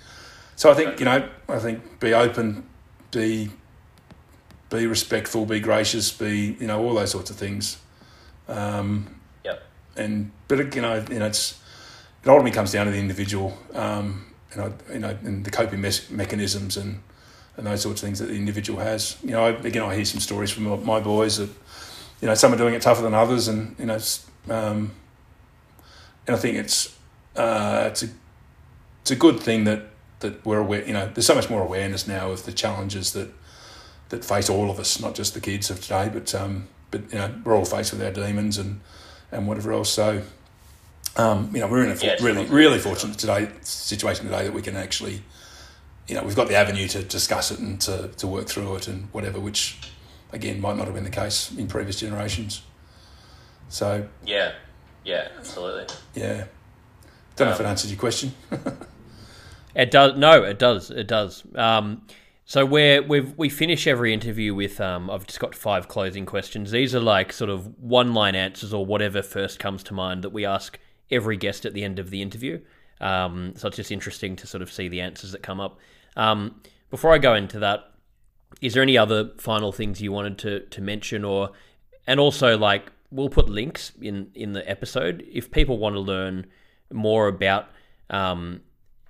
so 0.56 0.72
I 0.72 0.74
think 0.74 0.98
you 0.98 1.04
know 1.04 1.28
I 1.48 1.58
think 1.60 2.00
be 2.00 2.14
open 2.14 2.66
be 3.12 3.50
be 4.70 4.88
respectful, 4.88 5.46
be 5.46 5.60
gracious, 5.60 6.10
be 6.10 6.56
you 6.58 6.66
know 6.66 6.82
all 6.82 6.94
those 6.94 7.12
sorts 7.12 7.30
of 7.30 7.36
things. 7.36 7.78
Um, 8.48 9.16
Yep. 9.44 9.62
and 9.96 10.30
but 10.48 10.74
you 10.74 10.82
know 10.82 11.04
you 11.10 11.18
know 11.18 11.26
it's 11.26 11.58
it 12.22 12.28
ultimately 12.28 12.52
comes 12.52 12.72
down 12.72 12.86
to 12.86 12.92
the 12.92 12.98
individual. 12.98 13.56
Um, 13.74 14.26
you 14.50 14.56
know 14.60 14.72
you 14.92 14.98
know 14.98 15.16
and 15.24 15.44
the 15.44 15.50
coping 15.50 15.80
mes- 15.80 16.10
mechanisms 16.10 16.76
and 16.76 17.00
and 17.56 17.66
those 17.66 17.82
sorts 17.82 18.02
of 18.02 18.06
things 18.06 18.18
that 18.18 18.26
the 18.26 18.34
individual 18.36 18.80
has. 18.80 19.16
You 19.22 19.30
know 19.32 19.44
I, 19.46 19.50
again 19.50 19.82
I 19.82 19.94
hear 19.94 20.04
some 20.04 20.20
stories 20.20 20.50
from 20.50 20.84
my- 20.84 21.00
boys 21.00 21.36
that 21.38 21.50
you 22.20 22.28
know 22.28 22.34
some 22.34 22.52
are 22.52 22.56
doing 22.56 22.74
it 22.74 22.82
tougher 22.82 23.02
than 23.02 23.14
others, 23.14 23.48
and 23.48 23.74
you 23.78 23.86
know 23.86 23.94
it's, 23.96 24.26
um, 24.48 24.92
and 26.26 26.36
I 26.36 26.38
think 26.38 26.56
it's 26.56 26.96
uh, 27.36 27.84
it's 27.90 28.02
a 28.04 28.08
it's 29.02 29.10
a 29.10 29.16
good 29.16 29.40
thing 29.40 29.64
that 29.64 29.82
that 30.20 30.44
we're 30.46 30.58
aware. 30.60 30.86
You 30.86 30.92
know 30.92 31.10
there's 31.12 31.26
so 31.26 31.34
much 31.34 31.50
more 31.50 31.62
awareness 31.62 32.06
now 32.06 32.30
of 32.30 32.44
the 32.44 32.52
challenges 32.52 33.12
that 33.12 33.28
that 34.10 34.24
face 34.24 34.48
all 34.50 34.70
of 34.70 34.78
us, 34.78 35.00
not 35.00 35.14
just 35.14 35.34
the 35.34 35.40
kids 35.40 35.70
of 35.70 35.80
today, 35.80 36.10
but 36.12 36.34
um, 36.34 36.68
but 36.92 37.12
you 37.12 37.18
know 37.18 37.34
we're 37.44 37.56
all 37.56 37.64
faced 37.64 37.92
with 37.92 38.02
our 38.02 38.12
demons 38.12 38.56
and 38.58 38.80
and 39.32 39.48
whatever 39.48 39.72
else. 39.72 39.90
So 39.90 40.22
um, 41.16 41.50
you 41.52 41.60
know 41.60 41.66
we're 41.66 41.82
in 41.84 41.90
a 41.90 41.96
for- 41.96 42.06
Yeah, 42.06 42.16
really 42.20 42.44
really 42.46 42.78
fortunate 42.78 43.18
today 43.18 43.50
situation 43.62 44.26
today 44.26 44.44
that 44.44 44.52
we 44.52 44.62
can 44.62 44.76
actually 44.76 45.22
you 46.06 46.14
know 46.14 46.22
we've 46.22 46.36
got 46.36 46.46
the 46.48 46.54
avenue 46.54 46.86
to 46.88 47.02
discuss 47.02 47.50
it 47.50 47.58
and 47.58 47.80
to, 47.80 48.08
to 48.18 48.26
work 48.28 48.46
through 48.46 48.76
it 48.76 48.86
and 48.86 49.08
whatever, 49.12 49.40
which 49.40 49.78
again 50.32 50.60
might 50.60 50.76
not 50.76 50.84
have 50.86 50.94
been 50.94 51.04
the 51.04 51.10
case 51.10 51.50
in 51.56 51.66
previous 51.66 51.98
generations. 51.98 52.62
So 53.68 54.06
Yeah. 54.24 54.52
Yeah. 55.04 55.28
Absolutely. 55.38 55.86
yeah, 56.14 56.44
don't 57.34 57.48
know 57.48 57.54
if 57.54 57.60
it 57.60 57.64
Um, 57.64 57.70
answers 57.70 57.90
your 57.90 57.98
question. 57.98 58.32
It 59.74 59.90
does. 59.90 60.18
No, 60.18 60.42
it 60.42 60.58
does. 60.58 60.90
It 60.90 61.06
does. 61.06 61.44
Um, 61.54 62.02
so 62.52 62.66
we're 62.66 63.00
we've 63.00 63.32
we 63.38 63.48
finish 63.48 63.86
every 63.86 64.12
interview 64.12 64.54
with 64.54 64.78
um, 64.78 65.08
I've 65.08 65.26
just 65.26 65.40
got 65.40 65.54
five 65.54 65.88
closing 65.88 66.26
questions. 66.26 66.70
These 66.70 66.94
are 66.94 67.00
like 67.00 67.32
sort 67.32 67.48
of 67.48 67.78
one 67.78 68.12
line 68.12 68.34
answers 68.34 68.74
or 68.74 68.84
whatever 68.84 69.22
first 69.22 69.58
comes 69.58 69.82
to 69.84 69.94
mind 69.94 70.22
that 70.22 70.34
we 70.34 70.44
ask 70.44 70.78
every 71.10 71.38
guest 71.38 71.64
at 71.64 71.72
the 71.72 71.82
end 71.82 71.98
of 71.98 72.10
the 72.10 72.20
interview. 72.20 72.60
Um, 73.00 73.54
so 73.56 73.68
it's 73.68 73.78
just 73.78 73.90
interesting 73.90 74.36
to 74.36 74.46
sort 74.46 74.60
of 74.60 74.70
see 74.70 74.88
the 74.88 75.00
answers 75.00 75.32
that 75.32 75.42
come 75.42 75.60
up. 75.60 75.78
Um, 76.14 76.60
before 76.90 77.14
I 77.14 77.16
go 77.16 77.32
into 77.34 77.58
that, 77.60 77.90
is 78.60 78.74
there 78.74 78.82
any 78.82 78.98
other 78.98 79.30
final 79.38 79.72
things 79.72 80.02
you 80.02 80.12
wanted 80.12 80.36
to 80.40 80.60
to 80.60 80.82
mention 80.82 81.24
or 81.24 81.52
and 82.06 82.20
also 82.20 82.58
like 82.58 82.92
we'll 83.10 83.30
put 83.30 83.48
links 83.48 83.92
in 83.98 84.30
in 84.34 84.52
the 84.52 84.68
episode 84.68 85.24
if 85.32 85.50
people 85.50 85.78
want 85.78 85.94
to 85.94 86.00
learn 86.00 86.44
more 86.92 87.28
about 87.28 87.70
um, 88.10 88.60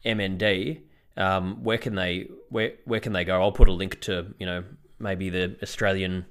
MND 0.07 0.83
um, 1.17 1.63
where 1.63 1.79
can 1.79 1.95
they 1.95 2.29
where 2.49 2.73
where 2.85 3.01
can 3.01 3.13
they 3.13 3.25
go 3.25 3.41
I'll 3.41 3.53
put 3.53 3.69
a 3.69 3.73
link 3.73 4.01
to 4.03 4.35
you 4.39 4.47
know 4.47 4.65
maybe 4.99 5.31
the 5.31 5.57
Australian 5.63 6.27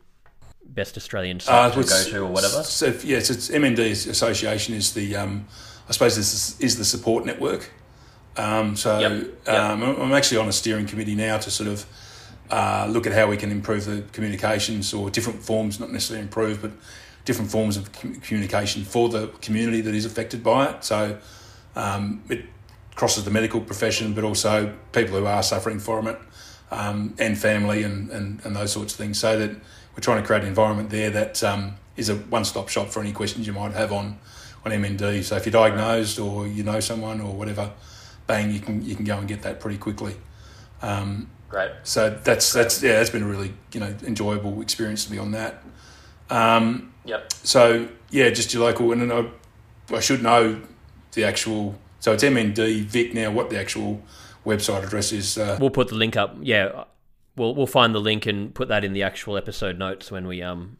best 0.65 0.97
Australian 0.97 1.39
site 1.39 1.73
to 1.73 1.83
go 1.83 2.03
to 2.03 2.17
or 2.19 2.31
whatever 2.31 2.63
So 2.63 2.87
yes, 3.03 3.29
it's 3.29 3.49
MND 3.49 4.09
Association 4.09 4.75
is 4.75 4.93
the 4.93 5.15
um, 5.15 5.47
I 5.89 5.91
suppose 5.91 6.15
this 6.15 6.33
is, 6.33 6.59
is 6.61 6.77
the 6.77 6.85
support 6.85 7.25
network. 7.25 7.69
Um, 8.37 8.75
so 8.75 8.99
Yep, 8.99 9.11
yep. 9.45 9.55
Um, 9.55 9.83
I'm 9.83 10.13
actually 10.13 10.37
on 10.37 10.47
a 10.47 10.53
steering 10.53 10.85
committee 10.85 11.15
now 11.15 11.37
to 11.37 11.51
sort 11.51 11.69
of 11.69 11.85
uh, 12.49 12.87
look 12.89 13.05
at 13.05 13.13
how 13.13 13.27
we 13.27 13.37
can 13.37 13.51
improve 13.51 13.85
the 13.85 14.03
communications 14.13 14.93
or 14.93 15.09
different 15.09 15.43
forms, 15.43 15.79
not 15.79 15.91
necessarily 15.91 16.23
improve, 16.23 16.61
but 16.61 16.71
different 17.25 17.51
forms 17.51 17.77
of 17.77 17.91
com- 17.91 18.15
communication 18.15 18.83
for 18.83 19.09
the 19.09 19.27
community 19.41 19.81
that 19.81 19.93
is 19.93 20.05
affected 20.05 20.43
by 20.43 20.69
it. 20.69 20.83
So 20.83 21.17
um, 21.75 22.23
it 22.29 22.45
crosses 22.95 23.23
the 23.23 23.31
medical 23.31 23.61
profession, 23.61 24.13
but 24.13 24.23
also 24.23 24.75
people 24.91 25.17
who 25.17 25.25
are 25.25 25.43
suffering 25.43 25.79
from 25.79 26.07
it 26.07 26.19
um, 26.71 27.15
and 27.19 27.37
family 27.37 27.83
and, 27.83 28.09
and, 28.09 28.39
and 28.45 28.55
those 28.55 28.71
sorts 28.71 28.93
of 28.93 28.97
things. 28.97 29.19
So 29.19 29.37
that 29.37 29.49
we're 29.51 30.01
trying 30.01 30.21
to 30.21 30.27
create 30.27 30.43
an 30.43 30.47
environment 30.49 30.89
there 30.89 31.09
that 31.09 31.43
um, 31.43 31.75
is 31.97 32.09
a 32.09 32.15
one-stop 32.15 32.69
shop 32.69 32.89
for 32.89 32.99
any 33.01 33.11
questions 33.11 33.47
you 33.47 33.53
might 33.53 33.73
have 33.73 33.91
on 33.91 34.17
on 34.63 34.71
MND. 34.71 35.23
So 35.23 35.35
if 35.37 35.45
you're 35.45 35.51
diagnosed 35.51 36.19
or 36.19 36.47
you 36.47 36.63
know 36.63 36.79
someone 36.79 37.19
or 37.21 37.33
whatever, 37.33 37.71
bang, 38.27 38.51
you 38.51 38.59
can 38.59 38.83
you 38.85 38.95
can 38.95 39.05
go 39.05 39.17
and 39.17 39.27
get 39.27 39.41
that 39.41 39.59
pretty 39.59 39.77
quickly. 39.77 40.15
Um, 40.81 41.29
Great. 41.49 41.71
so 41.83 42.09
that's 42.23 42.53
that's 42.53 42.81
yeah, 42.81 42.93
that's 42.93 43.09
been 43.09 43.23
a 43.23 43.27
really 43.27 43.53
you 43.73 43.79
know 43.79 43.93
enjoyable 44.05 44.61
experience 44.61 45.05
to 45.05 45.11
be 45.11 45.17
on 45.19 45.31
that. 45.31 45.63
Um, 46.29 46.93
Yep. 47.05 47.33
so 47.33 47.87
yeah, 48.11 48.29
just 48.29 48.53
your 48.53 48.63
local, 48.63 48.91
and 48.91 49.01
then 49.01 49.11
I, 49.11 49.95
I 49.95 49.99
should 49.99 50.21
know 50.21 50.61
the 51.13 51.23
actual. 51.23 51.75
So 52.01 52.11
it's 52.11 52.23
MND 52.23 52.83
Vic 52.83 53.13
now. 53.13 53.31
What 53.31 53.49
the 53.49 53.57
actual 53.57 54.01
website 54.45 54.83
address 54.83 55.13
is? 55.13 55.37
Uh, 55.37 55.57
we'll 55.61 55.69
put 55.69 55.87
the 55.87 55.95
link 55.95 56.17
up 56.17 56.35
yeah 56.41 56.83
we'll 57.37 57.55
we'll 57.55 57.67
find 57.67 57.95
the 57.95 57.99
link 57.99 58.25
and 58.25 58.53
put 58.53 58.67
that 58.67 58.83
in 58.83 58.91
the 58.91 59.03
actual 59.03 59.37
episode 59.37 59.77
notes 59.77 60.11
when 60.11 60.27
we 60.27 60.41
um 60.41 60.77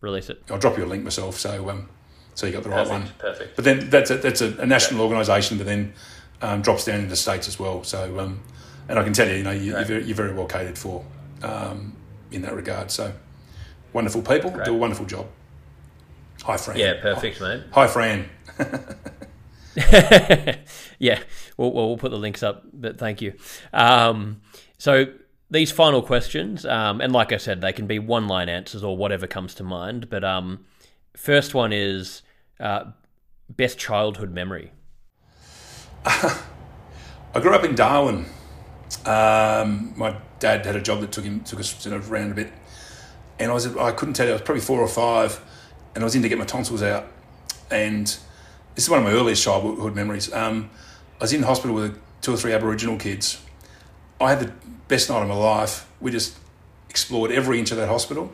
release 0.00 0.28
it 0.28 0.42
I'll 0.50 0.58
drop 0.58 0.76
you 0.76 0.84
a 0.84 0.86
link 0.86 1.02
myself, 1.02 1.38
so 1.38 1.70
um, 1.70 1.88
so 2.34 2.46
you 2.46 2.52
got 2.52 2.62
the 2.64 2.68
right 2.68 2.88
one. 2.88 3.02
Perfect. 3.02 3.18
Perfect. 3.18 3.56
But 3.56 3.64
then 3.64 3.90
that's 3.90 4.10
a, 4.10 4.16
that's 4.16 4.40
a, 4.40 4.56
a 4.58 4.66
national 4.66 5.00
organisation. 5.00 5.56
But 5.56 5.66
then 5.66 5.94
um, 6.42 6.62
drops 6.62 6.84
down 6.84 7.00
into 7.00 7.16
states 7.16 7.48
as 7.48 7.58
well. 7.58 7.84
So, 7.84 8.18
um, 8.18 8.40
and 8.88 8.98
I 8.98 9.04
can 9.04 9.12
tell 9.12 9.28
you, 9.28 9.36
you 9.36 9.44
know, 9.44 9.52
you, 9.52 9.76
are 9.76 9.84
very, 9.84 10.04
you're 10.04 10.16
very 10.16 10.34
well 10.34 10.46
catered 10.46 10.76
for 10.76 11.04
um, 11.42 11.96
in 12.32 12.42
that 12.42 12.54
regard. 12.54 12.90
So, 12.90 13.12
wonderful 13.92 14.22
people 14.22 14.50
Great. 14.50 14.66
do 14.66 14.74
a 14.74 14.78
wonderful 14.78 15.06
job. 15.06 15.26
Hi, 16.42 16.56
Fran. 16.56 16.76
Yeah, 16.76 17.00
perfect, 17.00 17.40
mate. 17.40 17.62
Hi, 17.72 17.86
Fran. 17.86 18.28
yeah, 21.04 21.20
we'll, 21.58 21.70
we'll 21.70 21.88
we'll 21.88 21.98
put 21.98 22.10
the 22.10 22.18
links 22.18 22.42
up, 22.42 22.64
but 22.72 22.98
thank 22.98 23.20
you. 23.20 23.34
Um, 23.74 24.40
so 24.78 25.06
these 25.50 25.70
final 25.70 26.00
questions, 26.00 26.64
um, 26.64 27.02
and 27.02 27.12
like 27.12 27.30
I 27.30 27.36
said, 27.36 27.60
they 27.60 27.74
can 27.74 27.86
be 27.86 27.98
one 27.98 28.26
line 28.26 28.48
answers 28.48 28.82
or 28.82 28.96
whatever 28.96 29.26
comes 29.26 29.54
to 29.56 29.62
mind. 29.62 30.08
But 30.08 30.24
um, 30.24 30.64
first 31.14 31.52
one 31.52 31.74
is 31.74 32.22
uh, 32.58 32.84
best 33.50 33.78
childhood 33.78 34.32
memory. 34.32 34.72
I 36.06 37.40
grew 37.40 37.54
up 37.54 37.64
in 37.64 37.74
Darwin. 37.74 38.24
Um, 39.04 39.92
my 39.96 40.16
dad 40.38 40.64
had 40.64 40.76
a 40.76 40.80
job 40.80 41.02
that 41.02 41.12
took 41.12 41.24
him 41.24 41.40
took 41.40 41.60
us 41.60 41.82
sort 41.82 41.94
of 41.94 42.10
around 42.10 42.32
a 42.32 42.34
bit, 42.34 42.50
and 43.38 43.50
I 43.50 43.54
was 43.54 43.76
I 43.76 43.92
couldn't 43.92 44.14
tell 44.14 44.24
you 44.24 44.32
I 44.32 44.36
was 44.36 44.42
probably 44.42 44.62
four 44.62 44.80
or 44.80 44.88
five, 44.88 45.38
and 45.94 46.02
I 46.02 46.04
was 46.06 46.14
in 46.14 46.22
to 46.22 46.30
get 46.30 46.38
my 46.38 46.46
tonsils 46.46 46.82
out, 46.82 47.08
and 47.70 48.06
this 48.74 48.84
is 48.84 48.90
one 48.90 49.00
of 49.00 49.04
my 49.04 49.12
earliest 49.12 49.44
childhood 49.44 49.94
memories. 49.94 50.32
Um, 50.32 50.70
I 51.20 51.24
was 51.24 51.32
in 51.32 51.42
hospital 51.42 51.74
with 51.74 52.00
two 52.20 52.34
or 52.34 52.36
three 52.36 52.52
Aboriginal 52.52 52.98
kids. 52.98 53.40
I 54.20 54.30
had 54.30 54.40
the 54.40 54.52
best 54.88 55.10
night 55.10 55.22
of 55.22 55.28
my 55.28 55.34
life. 55.34 55.88
We 56.00 56.10
just 56.10 56.36
explored 56.90 57.30
every 57.30 57.58
inch 57.58 57.70
of 57.70 57.76
that 57.76 57.88
hospital. 57.88 58.32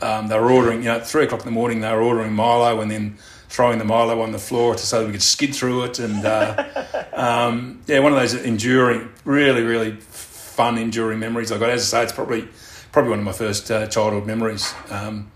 Um, 0.00 0.28
they 0.28 0.38
were 0.38 0.50
ordering, 0.50 0.78
you 0.78 0.86
know, 0.86 0.96
at 0.96 1.06
three 1.06 1.24
o'clock 1.24 1.40
in 1.40 1.46
the 1.46 1.52
morning, 1.52 1.80
they 1.80 1.92
were 1.92 2.02
ordering 2.02 2.32
Milo 2.32 2.80
and 2.80 2.90
then 2.90 3.16
throwing 3.48 3.78
the 3.78 3.84
Milo 3.84 4.20
on 4.20 4.32
the 4.32 4.38
floor 4.38 4.74
to, 4.74 4.80
so 4.80 5.00
that 5.00 5.06
we 5.06 5.12
could 5.12 5.22
skid 5.22 5.54
through 5.54 5.84
it. 5.84 5.98
And 5.98 6.24
uh, 6.24 7.06
um, 7.12 7.82
yeah, 7.86 8.00
one 8.00 8.12
of 8.12 8.18
those 8.18 8.34
enduring, 8.34 9.08
really, 9.24 9.62
really 9.62 9.92
fun, 9.92 10.78
enduring 10.78 11.20
memories 11.20 11.52
I 11.52 11.58
got. 11.58 11.70
As 11.70 11.82
I 11.94 11.98
say, 11.98 12.02
it's 12.04 12.12
probably 12.12 12.48
probably 12.92 13.10
one 13.10 13.20
of 13.20 13.24
my 13.24 13.32
first 13.32 13.70
uh, 13.70 13.86
childhood 13.86 14.26
memories. 14.26 14.72
Um, 14.90 15.30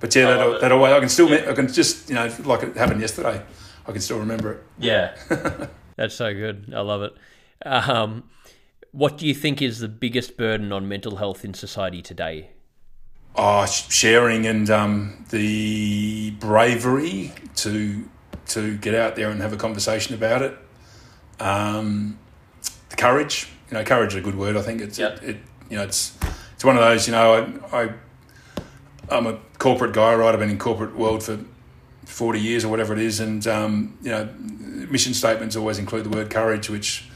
but 0.00 0.14
yeah, 0.14 0.36
that, 0.36 0.60
that 0.60 0.72
always 0.72 0.92
I 0.92 1.00
can 1.00 1.08
still 1.08 1.32
I 1.32 1.52
can 1.52 1.72
just 1.72 2.08
you 2.08 2.14
know 2.14 2.30
like 2.44 2.62
it 2.62 2.76
happened 2.76 3.00
yesterday. 3.00 3.42
I 3.86 3.92
can 3.92 4.00
still 4.00 4.18
remember 4.18 4.52
it. 4.52 4.62
Yeah. 4.78 5.68
That's 5.96 6.14
so 6.14 6.32
good. 6.32 6.72
I 6.74 6.80
love 6.80 7.02
it. 7.02 7.14
Um, 7.64 8.24
what 8.92 9.18
do 9.18 9.26
you 9.26 9.34
think 9.34 9.62
is 9.62 9.78
the 9.78 9.88
biggest 9.88 10.36
burden 10.36 10.72
on 10.72 10.88
mental 10.88 11.16
health 11.16 11.44
in 11.44 11.54
society 11.54 12.02
today? 12.02 12.50
Oh, 13.34 13.64
sharing 13.64 14.46
and 14.46 14.68
um, 14.68 15.24
the 15.30 16.32
bravery 16.32 17.32
to 17.56 18.08
to 18.48 18.76
get 18.78 18.94
out 18.94 19.16
there 19.16 19.30
and 19.30 19.40
have 19.40 19.52
a 19.52 19.56
conversation 19.56 20.14
about 20.14 20.42
it. 20.42 20.58
Um, 21.40 22.18
the 22.90 22.96
courage, 22.96 23.48
you 23.70 23.74
know, 23.74 23.84
courage 23.84 24.12
is 24.12 24.16
a 24.16 24.20
good 24.20 24.34
word. 24.36 24.56
I 24.56 24.62
think 24.62 24.82
it's 24.82 24.98
Yep. 24.98 25.22
it, 25.22 25.28
it, 25.30 25.36
you 25.70 25.76
know, 25.78 25.84
it's 25.84 26.16
it's 26.54 26.64
one 26.64 26.76
of 26.76 26.82
those. 26.82 27.06
You 27.06 27.12
know, 27.12 27.60
I, 27.72 27.82
I 27.84 27.94
I'm 29.08 29.26
a 29.26 29.38
corporate 29.58 29.94
guy, 29.94 30.14
right? 30.14 30.34
I've 30.34 30.40
been 30.40 30.50
in 30.50 30.58
corporate 30.58 30.94
world 30.94 31.22
for 31.22 31.38
forty 32.04 32.40
years 32.40 32.64
or 32.64 32.68
whatever 32.68 32.92
it 32.92 33.00
is, 33.00 33.20
and 33.20 33.46
um, 33.46 33.96
you 34.02 34.10
know, 34.10 34.28
mission 34.38 35.14
statements 35.14 35.56
always 35.56 35.78
include 35.78 36.04
the 36.04 36.10
word 36.10 36.30
courage, 36.30 36.68
which. 36.70 37.08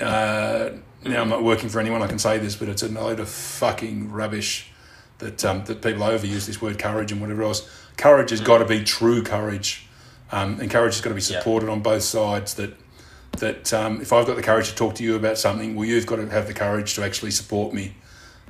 Uh, 0.00 0.70
now 1.04 1.22
I'm 1.22 1.28
not 1.28 1.42
working 1.42 1.68
for 1.68 1.80
anyone. 1.80 2.02
I 2.02 2.06
can 2.06 2.18
say 2.18 2.38
this, 2.38 2.56
but 2.56 2.68
it's 2.68 2.82
a 2.82 2.88
load 2.88 3.20
of 3.20 3.28
fucking 3.28 4.10
rubbish 4.10 4.70
that 5.18 5.44
um, 5.44 5.64
that 5.64 5.80
people 5.80 6.02
overuse 6.02 6.46
this 6.46 6.60
word 6.60 6.78
courage 6.78 7.12
and 7.12 7.20
whatever 7.20 7.44
else. 7.44 7.68
Courage 7.96 8.30
has 8.30 8.40
got 8.40 8.58
to 8.58 8.66
be 8.66 8.82
true 8.84 9.22
courage, 9.22 9.86
um, 10.32 10.60
and 10.60 10.70
courage 10.70 10.94
has 10.94 11.00
got 11.00 11.10
to 11.10 11.14
be 11.14 11.20
Yeah. 11.22 11.38
supported 11.38 11.68
on 11.68 11.80
both 11.80 12.02
sides. 12.02 12.54
That 12.54 12.74
that 13.38 13.72
um, 13.72 14.00
if 14.02 14.12
I've 14.12 14.26
got 14.26 14.36
the 14.36 14.42
courage 14.42 14.68
to 14.68 14.74
talk 14.74 14.96
to 14.96 15.04
you 15.04 15.14
about 15.16 15.38
something, 15.38 15.74
well, 15.76 15.86
you've 15.86 16.06
got 16.06 16.16
to 16.16 16.28
have 16.28 16.46
the 16.46 16.54
courage 16.54 16.94
to 16.96 17.04
actually 17.04 17.30
support 17.30 17.72
me. 17.72 17.94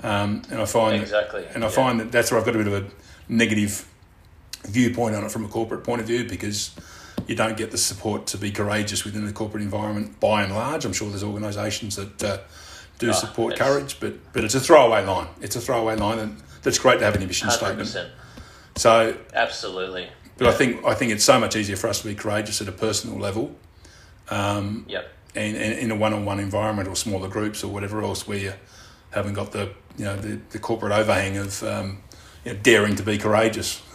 Um, 0.02 0.42
and 0.50 0.60
I 0.60 0.64
find 0.64 1.00
Exactly, 1.02 1.42
that, 1.42 1.54
and 1.54 1.62
I 1.64 1.68
yeah. 1.68 1.72
find 1.72 2.00
that 2.00 2.10
that's 2.12 2.30
where 2.30 2.40
I've 2.40 2.46
got 2.46 2.54
a 2.54 2.58
bit 2.58 2.66
of 2.66 2.72
a 2.74 2.86
negative 3.28 3.86
viewpoint 4.66 5.14
on 5.14 5.24
it 5.24 5.30
from 5.30 5.44
a 5.44 5.48
corporate 5.48 5.84
point 5.84 6.00
of 6.00 6.06
view 6.06 6.24
because 6.24 6.70
you 7.26 7.34
don't 7.34 7.56
get 7.56 7.70
the 7.70 7.78
support 7.78 8.26
to 8.28 8.38
be 8.38 8.50
courageous 8.50 9.04
within 9.04 9.24
the 9.26 9.32
corporate 9.32 9.62
environment 9.62 10.18
by 10.20 10.42
and 10.42 10.54
large. 10.54 10.84
I'm 10.84 10.92
sure 10.92 11.08
there's 11.08 11.24
organisations 11.24 11.96
that 11.96 12.22
uh, 12.22 12.38
do 12.98 13.10
Ah, 13.10 13.12
support 13.12 13.56
courage, 13.56 13.98
but 14.00 14.32
but 14.32 14.44
it's 14.44 14.54
a 14.54 14.60
throwaway 14.60 15.04
line. 15.04 15.28
It's 15.40 15.56
a 15.56 15.60
throwaway 15.60 15.96
line, 15.96 16.18
and 16.18 16.36
that's 16.62 16.78
great 16.78 16.98
to 17.00 17.04
have 17.04 17.14
an 17.16 17.22
emission 17.22 17.48
Hundred 17.48 17.86
statement. 17.86 18.10
So, 18.76 19.16
Absolutely. 19.34 20.08
but 20.36 20.48
I 20.48 20.52
think 20.52 20.84
I 20.84 20.94
think 20.94 21.12
it's 21.12 21.24
so 21.24 21.40
much 21.40 21.56
easier 21.56 21.76
for 21.76 21.88
us 21.88 22.00
to 22.02 22.08
be 22.08 22.14
courageous 22.14 22.60
at 22.60 22.68
a 22.68 22.72
personal 22.72 23.18
level, 23.18 23.54
Yep. 24.30 25.08
and, 25.34 25.56
and 25.56 25.78
in 25.78 25.90
a 25.90 25.96
one-on-one 25.96 26.38
environment 26.40 26.88
or 26.88 26.96
smaller 26.96 27.28
groups 27.28 27.64
or 27.64 27.68
whatever 27.72 28.02
else 28.02 28.26
where 28.28 28.38
you 28.38 28.52
haven't 29.10 29.34
got 29.34 29.52
the 29.52 29.70
you 29.96 30.04
know 30.04 30.16
the, 30.16 30.40
the 30.50 30.58
corporate 30.58 30.92
overhang 30.92 31.36
of 31.38 31.62
um, 31.62 32.02
you 32.44 32.52
know, 32.52 32.58
daring 32.62 32.96
to 32.96 33.02
be 33.02 33.18
courageous. 33.18 33.82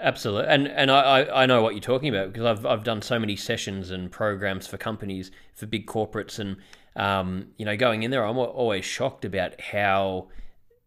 Absolutely, 0.00 0.46
and 0.48 0.68
and 0.68 0.90
I, 0.90 1.24
I 1.24 1.46
know 1.46 1.62
what 1.62 1.74
you're 1.74 1.80
talking 1.80 2.08
about 2.08 2.32
because 2.32 2.44
I've 2.44 2.66
I've 2.66 2.84
done 2.84 3.00
so 3.00 3.18
many 3.18 3.34
sessions 3.34 3.90
and 3.90 4.10
programs 4.10 4.66
for 4.66 4.76
companies 4.76 5.30
for 5.54 5.66
big 5.66 5.86
corporates, 5.86 6.38
and 6.38 6.56
um, 6.96 7.48
you 7.56 7.64
know, 7.64 7.76
going 7.76 8.02
in 8.02 8.10
there, 8.10 8.24
I'm 8.24 8.36
always 8.36 8.84
shocked 8.84 9.24
about 9.24 9.60
how 9.60 10.28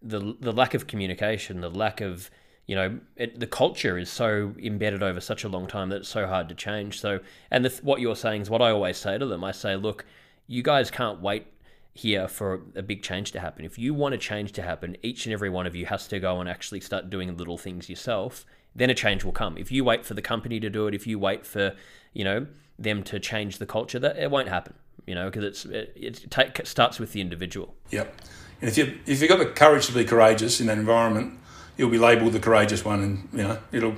the 0.01 0.35
the 0.39 0.51
lack 0.51 0.73
of 0.75 0.85
communication, 0.85 1.61
the 1.61 1.69
lack 1.69 2.01
of 2.01 2.29
you 2.69 2.75
know, 2.75 2.99
it, 3.15 3.39
the 3.39 3.47
culture 3.47 3.97
is 3.97 4.11
so 4.11 4.53
embedded 4.61 5.01
over 5.01 5.19
such 5.19 5.43
a 5.43 5.49
long 5.49 5.65
time 5.65 5.89
that 5.89 5.95
it's 5.95 6.09
so 6.09 6.27
hard 6.27 6.47
to 6.49 6.53
change. 6.53 6.99
So, 6.99 7.19
and 7.49 7.65
the, 7.65 7.69
what 7.81 7.99
you're 7.99 8.15
saying 8.15 8.43
is 8.43 8.49
what 8.51 8.61
I 8.61 8.69
always 8.69 8.95
say 8.95 9.17
to 9.17 9.25
them. 9.25 9.43
I 9.43 9.51
say, 9.51 9.75
look, 9.75 10.05
you 10.45 10.61
guys 10.61 10.91
can't 10.91 11.19
wait 11.19 11.47
here 11.95 12.27
for 12.27 12.61
a 12.75 12.83
big 12.83 13.01
change 13.01 13.31
to 13.31 13.39
happen. 13.39 13.65
If 13.65 13.79
you 13.79 13.95
want 13.95 14.13
a 14.13 14.19
change 14.19 14.51
to 14.51 14.61
happen, 14.61 14.97
each 15.01 15.25
and 15.25 15.33
every 15.33 15.49
one 15.49 15.65
of 15.65 15.75
you 15.75 15.87
has 15.87 16.07
to 16.09 16.19
go 16.19 16.39
and 16.39 16.47
actually 16.47 16.81
start 16.81 17.09
doing 17.09 17.35
little 17.35 17.57
things 17.57 17.89
yourself. 17.89 18.45
Then 18.75 18.89
a 18.89 18.93
change 18.93 19.23
will 19.23 19.31
come. 19.31 19.57
If 19.57 19.71
you 19.71 19.83
wait 19.83 20.05
for 20.05 20.13
the 20.13 20.21
company 20.21 20.59
to 20.59 20.69
do 20.69 20.87
it, 20.87 20.93
if 20.93 21.05
you 21.07 21.19
wait 21.19 21.45
for 21.45 21.75
you 22.13 22.23
know 22.23 22.47
them 22.77 23.03
to 23.03 23.19
change 23.19 23.57
the 23.57 23.65
culture, 23.65 23.99
that 23.99 24.17
it 24.17 24.31
won't 24.31 24.47
happen. 24.49 24.73
You 25.05 25.15
know, 25.15 25.25
because 25.29 25.43
it's 25.43 25.65
it, 25.65 25.93
it 25.95 26.31
take, 26.31 26.65
starts 26.67 26.99
with 26.99 27.13
the 27.13 27.21
individual. 27.21 27.73
Yep. 27.89 28.15
And 28.61 28.69
if 28.69 28.77
you 28.77 28.99
if 29.05 29.21
you've 29.21 29.29
got 29.29 29.39
the 29.39 29.45
courage 29.47 29.87
to 29.87 29.93
be 29.93 30.03
courageous 30.05 30.59
in 30.61 30.67
that 30.67 30.77
environment, 30.77 31.39
you'll 31.77 31.89
be 31.89 31.97
labelled 31.97 32.33
the 32.33 32.39
courageous 32.39 32.85
one, 32.85 33.01
and 33.01 33.29
you 33.33 33.47
know 33.47 33.57
it'll 33.71 33.95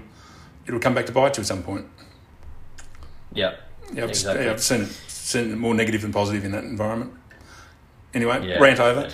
it'll 0.67 0.80
come 0.80 0.93
back 0.93 1.05
to 1.07 1.11
bite 1.11 1.38
you 1.38 1.41
at 1.41 1.47
some 1.47 1.63
point. 1.63 1.86
Yep. 3.34 3.59
Yeah, 3.93 4.03
I've, 4.03 4.09
Exactly. 4.09 4.45
yeah, 4.45 4.51
I've 4.51 4.61
seen 4.63 4.82
it, 4.82 4.88
seen 5.07 5.51
it 5.51 5.57
more 5.57 5.74
negative 5.74 6.01
than 6.01 6.13
positive 6.13 6.45
in 6.45 6.51
that 6.51 6.63
environment. 6.63 7.13
Anyway, 8.13 8.47
Yeah. 8.47 8.59
rant 8.59 8.80
over. 8.80 9.09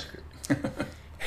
That's 0.47 0.65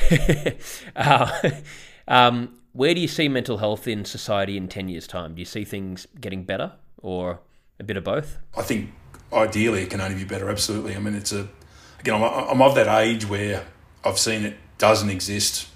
good. 0.09 0.57
uh, 0.95 1.51
um, 2.07 2.53
where 2.73 2.93
do 2.93 3.01
you 3.01 3.07
see 3.07 3.27
mental 3.27 3.57
health 3.57 3.87
in 3.87 4.05
society 4.05 4.57
in 4.57 4.67
10 4.67 4.89
years' 4.89 5.07
time? 5.07 5.35
Do 5.35 5.41
you 5.41 5.45
see 5.45 5.65
things 5.65 6.07
getting 6.19 6.43
better 6.43 6.73
or 7.01 7.41
a 7.79 7.83
bit 7.83 7.97
of 7.97 8.03
both? 8.03 8.37
I 8.57 8.61
think 8.61 8.91
ideally 9.33 9.83
it 9.83 9.89
can 9.89 10.01
only 10.01 10.15
be 10.15 10.23
better. 10.23 10.49
Absolutely. 10.49 10.95
I 10.95 10.99
mean, 10.99 11.15
it's 11.15 11.31
a 11.31 11.47
again. 11.99 12.15
I'm, 12.15 12.23
I'm 12.23 12.61
of 12.61 12.75
that 12.75 12.87
age 12.87 13.27
where 13.27 13.65
I've 14.03 14.19
seen 14.19 14.45
it 14.45 14.57
doesn't 14.77 15.09
exist, 15.09 15.67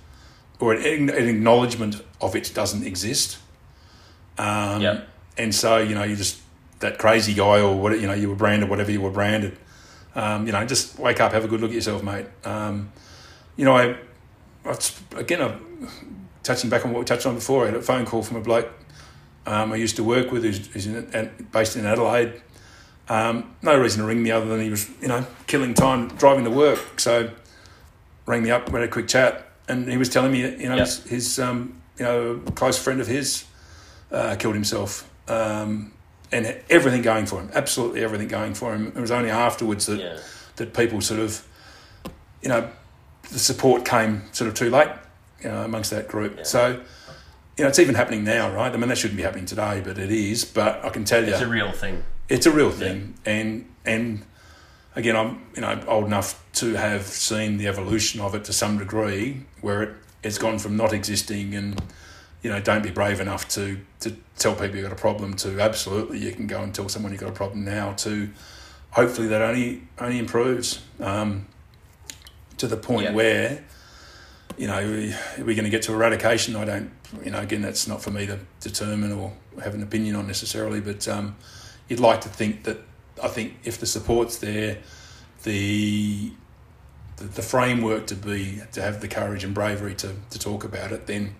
or 0.59 0.73
an, 0.73 1.09
an 1.09 1.27
acknowledgement 1.27 2.01
of 2.21 2.35
it 2.35 2.51
doesn't 2.53 2.85
exist. 2.85 3.39
Um, 4.37 4.81
Yep. 4.81 5.07
And 5.37 5.53
so 5.53 5.77
you 5.77 5.95
know, 5.95 6.03
you 6.03 6.15
just 6.15 6.41
that 6.79 6.97
crazy 6.97 7.33
guy 7.33 7.59
or 7.59 7.75
what 7.77 7.99
you 7.99 8.07
know, 8.07 8.13
you 8.13 8.29
were 8.29 8.35
branded 8.35 8.69
whatever 8.69 8.91
you 8.91 9.01
were 9.01 9.11
branded. 9.11 9.57
Um, 10.15 10.45
you 10.45 10.53
know, 10.53 10.65
just 10.65 10.97
wake 10.97 11.19
up, 11.19 11.33
have 11.33 11.43
a 11.43 11.47
good 11.47 11.59
look 11.59 11.71
at 11.71 11.75
yourself, 11.75 12.01
mate. 12.01 12.27
Um, 12.45 12.93
you 13.57 13.65
know, 13.65 13.75
I, 13.75 13.97
I 14.65 14.77
again, 15.17 15.41
I'm 15.41 16.24
touching 16.45 16.69
back 16.69 16.85
on 16.85 16.91
what 16.93 16.99
we 16.99 17.05
touched 17.05 17.25
on 17.25 17.35
before. 17.35 17.63
I 17.63 17.65
had 17.67 17.75
a 17.75 17.81
phone 17.81 18.05
call 18.05 18.23
from 18.23 18.37
a 18.37 18.41
bloke 18.41 18.69
um, 19.47 19.71
I 19.71 19.75
used 19.75 19.95
to 19.97 20.03
work 20.03 20.31
with, 20.31 20.43
who's, 20.43 20.65
who's 20.67 20.87
in, 20.87 21.07
and 21.13 21.51
based 21.51 21.75
in 21.75 21.85
Adelaide. 21.85 22.41
Um, 23.07 23.55
no 23.61 23.79
reason 23.79 24.01
to 24.01 24.07
ring 24.07 24.23
me 24.23 24.31
other 24.31 24.47
than 24.47 24.59
he 24.61 24.69
was, 24.71 24.89
you 24.99 25.07
know, 25.07 25.25
killing 25.45 25.73
time 25.75 26.07
driving 26.09 26.43
to 26.45 26.49
work. 26.49 26.99
So 26.99 27.29
rang 28.25 28.41
me 28.41 28.49
up, 28.49 28.67
we 28.71 28.79
had 28.79 28.89
a 28.89 28.91
quick 28.91 29.07
chat, 29.07 29.47
and 29.67 29.87
he 29.87 29.97
was 29.97 30.09
telling 30.09 30.31
me, 30.31 30.39
you 30.41 30.67
know, 30.69 30.75
Yeah. 30.75 30.85
his, 30.85 31.03
his 31.03 31.39
um, 31.39 31.79
you 31.99 32.05
know, 32.05 32.41
close 32.55 32.77
friend 32.79 32.99
of 32.99 33.07
his 33.07 33.45
uh, 34.11 34.35
killed 34.39 34.55
himself, 34.55 35.07
um, 35.27 35.91
and 36.31 36.57
everything 36.71 37.03
going 37.03 37.27
for 37.27 37.39
him, 37.39 37.51
absolutely 37.53 38.03
everything 38.03 38.27
going 38.27 38.55
for 38.55 38.73
him. 38.73 38.87
It 38.87 38.99
was 38.99 39.11
only 39.11 39.29
afterwards 39.29 39.85
that 39.85 39.99
Yeah. 39.99 40.17
that 40.55 40.73
people 40.73 41.01
sort 41.01 41.19
of, 41.19 41.45
you 42.41 42.49
know, 42.49 42.67
the 43.31 43.39
support 43.39 43.85
came 43.85 44.23
sort 44.31 44.47
of 44.47 44.55
too 44.55 44.71
late, 44.71 44.89
you 45.45 45.51
know, 45.51 45.63
amongst 45.63 45.91
that 45.91 46.07
group. 46.07 46.45
So, 46.45 46.81
you 47.57 47.63
know, 47.63 47.69
it's 47.69 47.79
even 47.79 47.95
happening 47.95 48.23
now, 48.23 48.51
right? 48.53 48.71
I 48.73 48.77
mean, 48.77 48.89
that 48.89 48.97
shouldn't 48.97 49.17
be 49.17 49.23
happening 49.23 49.45
today, 49.45 49.81
but 49.83 49.97
it 49.97 50.11
is. 50.11 50.43
But 50.43 50.83
I 50.83 50.89
can 50.89 51.05
tell 51.05 51.23
you, 51.23 51.31
It's 51.33 51.41
a 51.41 51.47
real 51.47 51.71
thing. 51.71 52.03
it's 52.27 52.45
a 52.45 52.51
real 52.51 52.71
thing, 52.71 53.13
and 53.25 53.65
and 53.85 54.25
again, 54.95 55.15
I'm 55.15 55.41
you 55.55 55.61
know 55.61 55.79
old 55.87 56.05
enough 56.05 56.43
to 56.53 56.73
have 56.73 57.03
seen 57.03 57.57
the 57.57 57.67
evolution 57.67 58.19
of 58.21 58.33
it 58.35 58.43
to 58.45 58.53
some 58.53 58.77
degree, 58.79 59.45
where 59.61 59.83
it 59.83 59.89
it's 60.23 60.37
gone 60.39 60.57
from 60.59 60.75
not 60.75 60.91
existing 60.91 61.53
and 61.55 61.79
you 62.41 62.51
know, 62.51 62.59
don't 62.59 62.83
be 62.83 62.91
brave 62.91 63.19
enough 63.21 63.47
to 63.49 63.79
to 64.01 64.15
tell 64.37 64.53
people 64.53 64.75
you've 64.75 64.83
got 64.89 64.91
a 64.91 65.01
problem. 65.09 65.33
To 65.35 65.59
absolutely, 65.61 66.19
you 66.19 66.31
can 66.33 66.47
go 66.47 66.61
and 66.61 66.73
tell 66.75 66.89
someone 66.89 67.11
you've 67.11 67.21
got 67.21 67.29
a 67.29 67.39
problem 67.43 67.63
now. 67.63 67.93
To 67.93 68.29
hopefully 68.91 69.27
that 69.29 69.41
only 69.41 69.83
only 69.99 70.19
improves 70.19 70.81
um, 70.99 71.45
to 72.57 72.67
the 72.67 72.77
point 72.77 73.03
Yeah. 73.05 73.13
where 73.13 73.63
you 74.57 74.67
know 74.67 74.81
we, 74.85 75.13
we're 75.37 75.55
going 75.55 75.65
to 75.65 75.69
get 75.69 75.83
to 75.83 75.93
eradication. 75.93 76.55
I 76.55 76.65
don't, 76.65 76.91
you 77.23 77.31
know, 77.31 77.39
again 77.39 77.61
that's 77.61 77.87
not 77.87 78.01
for 78.01 78.11
me 78.11 78.25
to 78.27 78.39
determine 78.59 79.11
or 79.11 79.33
have 79.63 79.73
an 79.73 79.83
opinion 79.83 80.15
on 80.15 80.27
necessarily, 80.27 80.81
but 80.81 81.07
um, 81.07 81.35
you'd 81.87 81.99
like 81.99 82.21
to 82.21 82.29
think 82.29 82.63
that 82.63 82.77
I 83.21 83.27
think 83.27 83.55
if 83.63 83.79
the 83.79 83.85
support's 83.85 84.37
there, 84.37 84.79
the 85.43 86.31
the, 87.17 87.23
the 87.25 87.41
framework 87.41 88.07
to 88.07 88.15
be 88.15 88.61
to 88.73 88.81
have 88.81 89.01
the 89.01 89.07
courage 89.07 89.43
and 89.43 89.53
bravery 89.53 89.95
to, 89.95 90.13
to 90.29 90.39
talk 90.39 90.63
about 90.63 90.91
it, 90.91 91.07
then 91.07 91.35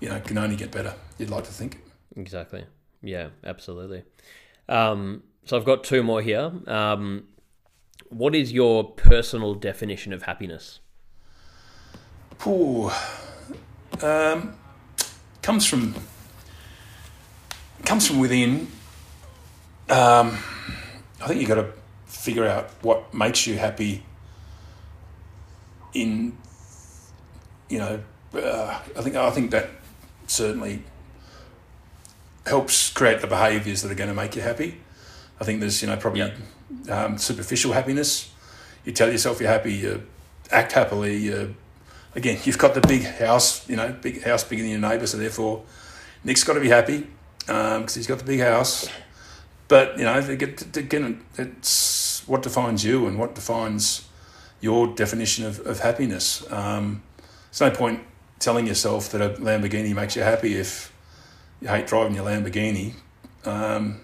you 0.00 0.08
know 0.08 0.20
can 0.20 0.38
only 0.38 0.56
get 0.56 0.70
better. 0.70 0.94
You'd 1.18 1.30
like 1.30 1.44
to 1.44 1.52
think. 1.52 1.80
Exactly. 2.16 2.64
Yeah, 3.02 3.28
absolutely. 3.44 4.04
Um, 4.68 5.22
so 5.44 5.56
I've 5.56 5.64
got 5.64 5.84
two 5.84 6.02
more 6.02 6.22
here. 6.22 6.50
Um, 6.66 7.28
what 8.08 8.34
is 8.34 8.52
your 8.52 8.84
personal 8.84 9.54
definition 9.54 10.12
of 10.12 10.22
happiness? 10.22 10.80
Ooh, 12.46 12.90
um, 14.02 14.54
comes 15.42 15.66
from 15.66 15.94
comes 17.84 18.06
from 18.06 18.18
within. 18.18 18.68
Um, 19.88 20.38
I 21.20 21.28
think 21.28 21.40
you've 21.40 21.48
got 21.48 21.56
to 21.56 21.72
figure 22.06 22.46
out 22.46 22.70
what 22.82 23.12
makes 23.14 23.46
you 23.46 23.56
happy. 23.58 24.04
In, 25.94 26.36
you 27.70 27.78
know, 27.78 28.00
uh, 28.34 28.80
I 28.96 29.00
think 29.00 29.16
I 29.16 29.30
think 29.30 29.50
that 29.52 29.70
certainly 30.26 30.82
helps 32.46 32.90
create 32.90 33.20
the 33.20 33.26
behaviours 33.26 33.82
that 33.82 33.90
are 33.90 33.94
going 33.94 34.10
to 34.10 34.14
make 34.14 34.36
you 34.36 34.42
happy. 34.42 34.80
I 35.40 35.44
think 35.44 35.60
there's 35.60 35.80
you 35.82 35.88
know 35.88 35.96
probably 35.96 36.20
Yep. 36.20 36.36
um, 36.90 37.18
superficial 37.18 37.72
happiness. 37.72 38.30
You 38.84 38.92
tell 38.92 39.10
yourself 39.10 39.40
you're 39.40 39.50
happy. 39.50 39.72
You 39.74 40.06
act 40.50 40.72
happily. 40.72 41.16
You 41.16 41.54
again, 42.16 42.38
you've 42.44 42.58
got 42.58 42.74
the 42.74 42.80
big 42.80 43.04
house, 43.04 43.68
you 43.68 43.76
know, 43.76 43.94
big 44.00 44.22
house 44.24 44.42
bigger 44.42 44.62
than 44.62 44.70
your 44.72 44.80
neighbour, 44.80 45.06
so 45.06 45.18
therefore 45.18 45.62
Nick's 46.24 46.42
got 46.42 46.54
to 46.54 46.60
be 46.60 46.68
happy 46.70 47.06
because 47.46 47.94
he's 47.94 48.06
got 48.08 48.18
the 48.18 48.24
big 48.24 48.40
house. 48.40 48.88
But 49.68 49.98
you 49.98 50.04
know, 50.04 50.18
again, 50.18 51.24
it's 51.38 52.26
what 52.26 52.42
defines 52.42 52.84
you 52.84 53.06
and 53.06 53.18
what 53.18 53.34
defines 53.34 54.08
your 54.60 54.88
definition 54.88 55.44
of, 55.44 55.60
of 55.66 55.80
happiness. 55.80 56.50
Um, 56.50 57.02
there's 57.50 57.60
no 57.60 57.70
point 57.70 58.00
telling 58.38 58.66
yourself 58.66 59.10
that 59.10 59.20
a 59.20 59.30
Lamborghini 59.40 59.94
makes 59.94 60.16
you 60.16 60.22
happy 60.22 60.54
if 60.56 60.92
you 61.60 61.68
hate 61.68 61.86
driving 61.86 62.14
your 62.14 62.24
Lamborghini. 62.24 62.94
Um, 63.44 64.00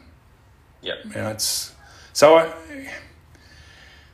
Yep. 0.82 0.98
you 1.04 1.10
know, 1.14 1.28
it's 1.30 1.72
so 2.12 2.36
I. 2.36 2.52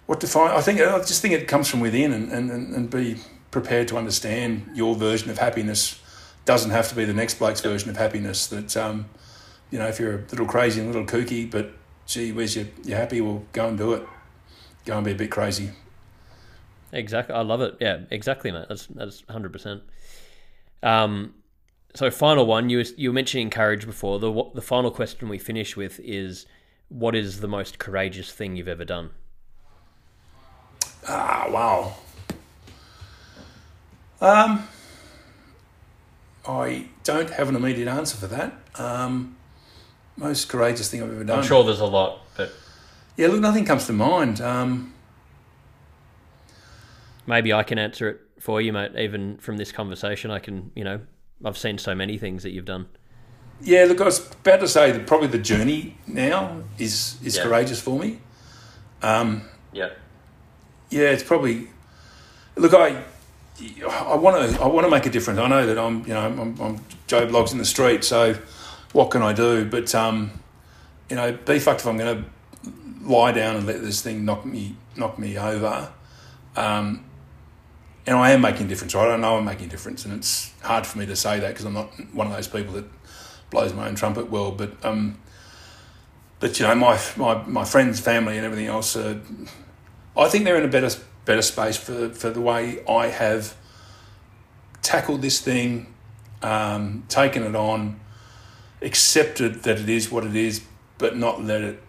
What 0.07 0.21
define? 0.21 0.51
I 0.51 0.61
think 0.63 0.81
I 0.81 0.99
just 0.99 1.21
think 1.23 1.35
it 1.35 1.49
comes 1.49 1.69
from 1.69 1.81
within, 1.81 2.13
and, 2.13 2.31
and 2.33 2.51
and 2.51 2.91
be 2.91 3.17
prepared 3.51 3.89
to 3.89 3.97
understand 3.97 4.71
your 4.75 4.95
version 4.95 5.31
of 5.31 5.39
happiness 5.39 6.01
doesn't 6.45 6.71
have 6.71 6.89
to 6.89 6.95
be 6.95 7.05
the 7.05 7.13
next 7.13 7.39
bloke's 7.39 7.61
version 7.61 7.91
of 7.91 7.97
happiness. 7.97 8.47
That 8.47 8.77
um, 8.77 9.07
you 9.71 9.79
know, 9.79 9.87
if 9.87 10.01
you're 10.01 10.17
a 10.17 10.23
little 10.31 10.47
crazy 10.47 10.81
and 10.81 10.95
a 10.95 10.99
little 10.99 11.07
kooky, 11.07 11.51
but 11.51 11.73
gee 12.07 12.33
whiz, 12.33 12.57
you 12.57 12.69
you're 12.85 12.99
happy, 12.99 13.21
well, 13.21 13.45
go 13.53 13.69
and 13.69 13.79
do 13.79 13.93
it. 13.93 14.07
Go 14.85 14.97
and 14.97 15.05
be 15.05 15.13
a 15.13 15.15
bit 15.15 15.31
crazy. 15.31 15.71
Exactly. 16.93 17.35
I 17.35 17.43
love 17.43 17.61
it. 17.61 17.77
Yeah, 17.81 18.01
exactly, 18.11 18.51
mate. 18.51 18.67
That's 18.69 18.87
that's 18.87 19.23
hundred 19.29 19.53
percent. 19.53 19.83
Um, 20.83 21.35
so 21.95 22.11
final 22.11 22.47
one. 22.47 22.71
You 22.71 22.79
was, 22.79 22.95
you 22.97 23.11
were 23.11 23.15
mentioning 23.15 23.51
courage 23.51 23.85
before. 23.85 24.19
The 24.19 24.45
the 24.55 24.63
final 24.63 24.91
question 24.91 25.29
we 25.29 25.39
finish 25.39 25.77
with 25.77 26.01
is, 26.03 26.47
what 26.89 27.15
is 27.15 27.41
the 27.41 27.49
most 27.49 27.79
courageous 27.79 28.33
thing 28.33 28.57
you've 28.57 28.69
ever 28.69 28.87
done? 28.87 29.11
Ah, 31.07 31.47
wow. 31.51 31.95
Um, 34.21 34.66
I 36.47 36.87
don't 37.05 37.31
have 37.31 37.49
an 37.49 37.57
immediate 37.57 37.89
answer 37.89 38.16
for 38.16 38.27
that. 38.29 38.53
Um, 38.77 39.37
most 40.16 40.49
courageous 40.49 40.91
thing 40.91 41.03
I've 41.03 41.11
ever 41.12 41.25
done. 41.25 41.39
I'm 41.41 41.45
sure 41.45 41.62
there's 41.64 41.81
a 41.81 41.87
lot, 41.87 42.21
but 42.37 42.53
Yeah, 43.16 43.29
look, 43.29 43.41
nothing 43.41 43.64
comes 43.64 43.87
to 43.87 43.93
mind. 43.93 44.41
Um, 44.41 44.95
Maybe 47.27 47.53
I 47.53 47.62
can 47.62 47.79
answer 47.79 48.09
it 48.09 48.21
for 48.41 48.61
you, 48.61 48.73
mate. 48.73 48.93
Even 48.97 49.37
from 49.39 49.59
this 49.59 49.71
conversation, 49.71 50.31
I 50.31 50.39
can. 50.39 50.71
You 50.75 50.83
know, 50.85 51.01
I've 51.45 51.59
seen 51.59 51.77
so 51.77 51.95
many 51.95 52.16
things 52.16 52.43
that 52.43 52.51
you've 52.51 52.64
done. 52.64 52.87
yeah, 53.61 53.85
look, 53.85 54.01
I 54.01 54.05
was 54.05 54.31
about 54.31 54.61
to 54.61 54.69
say 54.69 54.93
that 54.93 55.07
probably 55.07 55.29
the 55.29 55.39
journey 55.39 55.99
now 56.07 56.62
is 56.79 57.16
is 57.23 57.37
Yeah. 57.37 57.43
courageous 57.43 57.81
for 57.81 57.99
me. 57.99 58.21
Um, 59.03 59.43
yeah, 59.73 59.91
yeah, 60.91 61.11
it's 61.11 61.23
probably. 61.23 61.69
Look, 62.57 62.73
I, 62.75 63.03
I 63.61 64.15
want 64.15 64.51
to, 64.51 64.61
I 64.61 64.67
want 64.67 64.87
to 64.87 64.91
make 64.91 65.07
a 65.07 65.11
difference. 65.11 65.39
I 65.39 65.49
know 65.49 65.67
that 65.67 65.79
I'm, 65.79 66.01
you 66.03 66.15
know, 66.15 66.21
I'm, 66.21 66.61
I'm 66.61 66.81
Joe 67.07 67.27
Bloggs 67.27 67.53
in 67.53 67.59
the 67.59 67.65
street. 67.65 68.05
So, 68.05 68.37
what 68.93 69.11
can 69.11 69.23
I 69.23 69.33
do? 69.33 69.65
But, 69.65 69.95
um, 69.95 70.31
you 71.11 71.17
know, 71.17 71.33
be 71.33 71.59
fucked 71.59 71.81
if 71.81 71.87
I'm 71.87 71.97
going 71.97 72.23
to 72.23 72.31
lie 73.03 73.33
down 73.33 73.57
and 73.57 73.67
let 73.67 73.83
this 73.83 74.01
thing 74.01 74.25
knock 74.25 74.45
me, 74.45 74.77
knock 74.97 75.19
me 75.19 75.39
over. 75.39 75.91
Um, 76.57 77.05
and 78.07 78.17
I 78.17 78.31
am 78.31 78.41
making 78.41 78.67
a 78.67 78.69
difference, 78.69 78.95
right? 78.95 79.11
I 79.11 79.17
know 79.17 79.37
I'm 79.37 79.45
making 79.45 79.67
a 79.67 79.71
difference, 79.71 80.05
and 80.05 80.15
it's 80.15 80.53
hard 80.63 80.87
for 80.87 80.99
me 80.99 81.07
to 81.07 81.17
say 81.17 81.41
that 81.41 81.49
because 81.49 81.65
I'm 81.65 81.75
not 81.75 81.91
one 82.15 82.27
of 82.27 82.33
those 82.33 82.49
people 82.49 82.75
that 82.75 82.87
blows 83.51 83.75
my 83.75 83.89
own 83.89 83.97
trumpet 83.97 84.31
well. 84.31 84.51
But, 84.53 84.73
um, 84.85 85.19
but 86.41 86.59
you 86.59 86.67
know, 86.67 86.75
my 86.75 86.99
my 87.17 87.43
my 87.47 87.65
friends, 87.65 88.01
family, 88.01 88.37
and 88.37 88.47
everything 88.47 88.67
else. 88.67 88.97
Uh, 88.97 89.19
I 90.17 90.29
think 90.29 90.45
they're 90.45 90.57
in 90.57 90.65
a 90.65 90.69
better 90.69 90.91
better 91.29 91.43
space 91.43 91.76
for, 91.76 92.09
for 92.09 92.31
the 92.31 92.41
way 92.41 92.83
I 92.89 93.09
have 93.09 93.55
tackled 94.81 95.20
this 95.20 95.41
thing, 95.41 95.93
um, 96.41 97.05
taken 97.11 97.43
it 97.43 97.55
on, 97.55 98.01
accepted 98.81 99.62
that 99.64 99.79
it 99.79 99.91
is 99.91 100.11
what 100.11 100.24
it 100.24 100.35
is, 100.35 100.62
but 100.97 101.18
not 101.18 101.45
let 101.45 101.61
it 101.61 101.83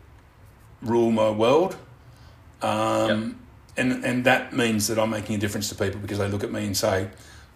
rule 0.82 1.10
my 1.10 1.30
world. 1.30 1.78
Um, 2.62 3.40
and 3.78 4.04
and 4.04 4.26
that 4.26 4.52
means 4.52 4.88
that 4.88 5.00
I'm 5.00 5.10
making 5.10 5.38
a 5.38 5.40
difference 5.40 5.70
to 5.70 5.76
people 5.76 6.02
because 6.02 6.18
they 6.18 6.28
look 6.28 6.44
at 6.44 6.52
me 6.52 6.66
and 6.66 6.76
say, 6.76 7.10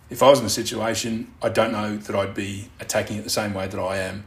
if 0.09 0.23
I 0.23 0.29
was 0.29 0.39
in 0.39 0.45
a 0.45 0.49
situation, 0.49 1.34
I 1.41 1.49
don't 1.49 1.73
know 1.73 1.97
that 1.97 2.15
I'd 2.15 2.34
be 2.34 2.69
attacking 2.79 3.17
it 3.17 3.25
the 3.25 3.29
same 3.29 3.53
way 3.53 3.67
that 3.67 3.79
I 3.79 3.97
am. 3.97 4.23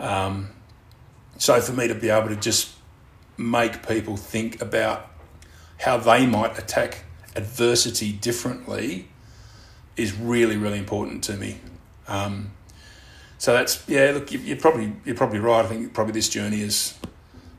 Um, 0.00 0.50
so 1.38 1.60
for 1.60 1.72
me 1.72 1.86
to 1.86 1.94
be 1.94 2.10
able 2.10 2.30
to 2.30 2.36
just 2.36 2.72
make 3.36 3.86
people 3.86 4.16
think 4.16 4.60
about 4.60 5.13
how 5.84 5.98
they 5.98 6.26
might 6.26 6.58
attack 6.58 7.04
adversity 7.36 8.10
differently 8.10 9.06
is 9.96 10.16
really, 10.16 10.56
really 10.56 10.78
important 10.78 11.22
to 11.24 11.34
me. 11.34 11.58
Um, 12.08 12.52
so 13.38 13.52
that's 13.52 13.86
yeah. 13.86 14.12
Look, 14.12 14.32
you, 14.32 14.38
you're 14.38 14.56
probably 14.56 14.94
you're 15.04 15.14
probably 15.14 15.40
right. 15.40 15.64
I 15.64 15.68
think 15.68 15.92
probably 15.92 16.14
this 16.14 16.30
journey 16.30 16.62
is, 16.62 16.94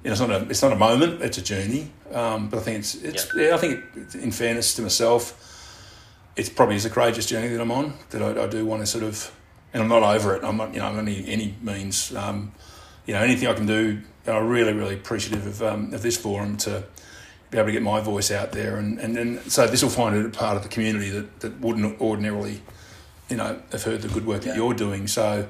you 0.04 0.10
know, 0.10 0.12
it's 0.14 0.22
not 0.22 0.32
a 0.32 0.50
it's 0.50 0.64
not 0.64 0.72
a 0.72 0.76
moment. 0.76 1.22
It's 1.22 1.38
a 1.38 1.44
journey. 1.44 1.92
Um, 2.12 2.50
but 2.50 2.60
I 2.60 2.62
think 2.62 2.80
it's 2.80 2.96
it's 2.96 3.32
yeah. 3.36 3.54
I 3.54 3.58
think 3.58 3.84
it, 3.96 4.16
in 4.16 4.32
fairness 4.32 4.74
to 4.76 4.82
myself, 4.82 5.22
it's 6.36 6.50
probably 6.50 6.78
is 6.78 6.86
a 6.86 6.90
courageous 6.90 7.28
journey 7.28 7.50
that 7.50 7.62
I'm 7.62 7.72
on. 7.72 7.94
That 8.10 8.24
I, 8.24 8.46
I 8.46 8.48
do 8.48 8.66
want 8.66 8.82
to 8.82 8.88
sort 8.88 9.04
of, 9.04 9.32
and 9.74 9.84
I'm 9.84 9.90
not 9.90 10.02
over 10.02 10.36
it. 10.36 10.44
I'm 10.44 10.58
not 10.58 10.74
you 10.74 10.80
know 10.80 10.88
I'm 10.88 10.98
any 10.98 11.28
any 11.28 11.56
means. 11.62 12.16
Um, 12.16 12.54
you 13.06 13.14
know 13.14 13.22
anything 13.22 13.48
I 13.48 13.54
can 13.54 13.68
do. 13.68 14.02
I'm 14.26 14.48
really 14.48 14.74
really 14.74 14.96
appreciative 14.96 15.46
of 15.46 15.62
um, 15.62 15.94
of 15.94 16.02
this 16.02 16.18
forum 16.18 16.58
to 16.58 16.86
be 17.52 17.58
able 17.58 17.68
to 17.68 17.72
get 17.72 17.82
my 17.82 18.02
voice 18.02 18.32
out 18.32 18.52
there, 18.52 18.78
and 18.78 19.00
and, 19.00 19.18
and 19.18 19.52
so 19.52 19.68
this 19.68 19.84
will 19.84 19.90
find 19.90 20.16
it 20.16 20.26
a 20.26 20.30
part 20.30 20.58
of 20.58 20.64
the 20.64 20.70
community 20.70 21.10
that, 21.10 21.40
that 21.42 21.60
wouldn't 21.60 22.00
ordinarily, 22.02 22.62
you 23.30 23.38
know, 23.38 23.62
have 23.72 23.84
heard 23.84 24.02
the 24.02 24.08
good 24.08 24.26
work 24.26 24.44
yeah. 24.44 24.52
that 24.52 24.58
you're 24.58 24.74
doing. 24.74 25.08
So, 25.08 25.48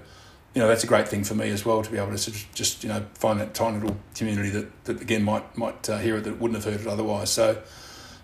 you 0.53 0.61
know, 0.61 0.67
that's 0.67 0.83
a 0.83 0.87
great 0.87 1.07
thing 1.07 1.23
for 1.23 1.35
me 1.35 1.49
as 1.49 1.65
well 1.65 1.83
to 1.83 1.91
be 1.91 1.97
able 1.97 2.11
to 2.11 2.17
sort 2.17 2.37
of 2.37 2.53
just 2.53 2.83
you 2.83 2.89
know 2.89 3.05
find 3.13 3.39
that 3.39 3.53
tiny 3.53 3.79
little 3.79 3.97
community 4.13 4.49
that, 4.49 4.85
that 4.85 5.01
again 5.01 5.23
might 5.23 5.57
might 5.57 5.89
uh, 5.89 5.97
hear 5.97 6.17
it 6.17 6.25
that 6.25 6.39
wouldn't 6.39 6.63
have 6.63 6.71
heard 6.71 6.81
it 6.81 6.87
otherwise. 6.87 7.31
So, 7.31 7.61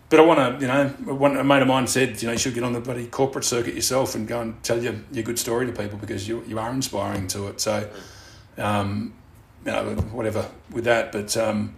but 0.09 0.19
I 0.19 0.23
want 0.23 0.59
to 0.59 0.65
you 0.65 0.71
know 0.71 0.89
one 1.15 1.37
a 1.37 1.43
mate 1.43 1.61
of 1.61 1.67
mine 1.67 1.87
said 1.87 2.21
you 2.21 2.27
know 2.27 2.33
you 2.33 2.39
should 2.39 2.53
get 2.53 2.63
on 2.63 2.73
the 2.73 2.81
bloody 2.81 3.07
corporate 3.07 3.45
circuit 3.45 3.73
yourself 3.73 4.15
and 4.15 4.27
go 4.27 4.41
and 4.41 4.61
tell 4.63 4.81
your 4.81 4.95
your 5.11 5.23
good 5.23 5.39
story 5.39 5.65
to 5.65 5.71
people 5.71 5.97
because 5.97 6.27
you 6.27 6.43
you 6.47 6.59
are 6.59 6.71
inspiring 6.71 7.27
to 7.27 7.47
it. 7.47 7.61
So, 7.61 7.89
um, 8.57 9.13
you 9.65 9.71
know 9.71 9.95
whatever 10.11 10.49
with 10.71 10.83
that, 10.83 11.13
but. 11.13 11.37
Um, 11.37 11.75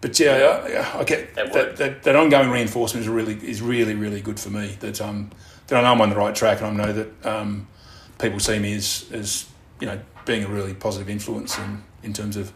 but 0.00 0.18
yeah, 0.18 0.92
I, 0.94 1.00
I 1.00 1.04
get 1.04 1.34
that, 1.34 1.52
that, 1.52 1.76
that, 1.76 2.02
that, 2.04 2.16
ongoing 2.16 2.50
reinforcement 2.50 3.02
is 3.04 3.08
really 3.08 3.34
is 3.46 3.60
really 3.60 3.94
really 3.94 4.20
good 4.20 4.40
for 4.40 4.50
me. 4.50 4.76
That 4.80 5.00
um 5.00 5.30
that 5.66 5.78
I 5.78 5.82
know 5.82 5.92
I'm 5.92 6.00
on 6.00 6.10
the 6.10 6.16
right 6.16 6.34
track, 6.34 6.62
and 6.62 6.80
I 6.80 6.86
know 6.86 6.92
that 6.92 7.26
um, 7.26 7.68
people 8.18 8.40
see 8.40 8.58
me 8.58 8.74
as 8.74 9.06
as 9.12 9.46
you 9.80 9.86
know 9.86 10.00
being 10.24 10.44
a 10.44 10.48
really 10.48 10.74
positive 10.74 11.08
influence 11.08 11.58
in, 11.58 11.82
in 12.02 12.12
terms 12.12 12.36
of 12.36 12.52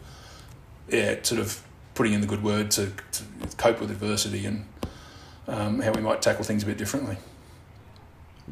yeah 0.89 1.15
sort 1.23 1.41
of 1.41 1.61
putting 1.93 2.13
in 2.13 2.21
the 2.21 2.27
good 2.27 2.43
word 2.43 2.69
to, 2.69 2.91
to 3.11 3.23
cope 3.57 3.79
with 3.79 3.89
adversity 3.89 4.45
and 4.45 4.65
um, 5.47 5.79
how 5.79 5.91
we 5.93 6.01
might 6.01 6.21
tackle 6.21 6.43
things 6.43 6.61
a 6.61 6.65
bit 6.65 6.77
differently. 6.77 7.17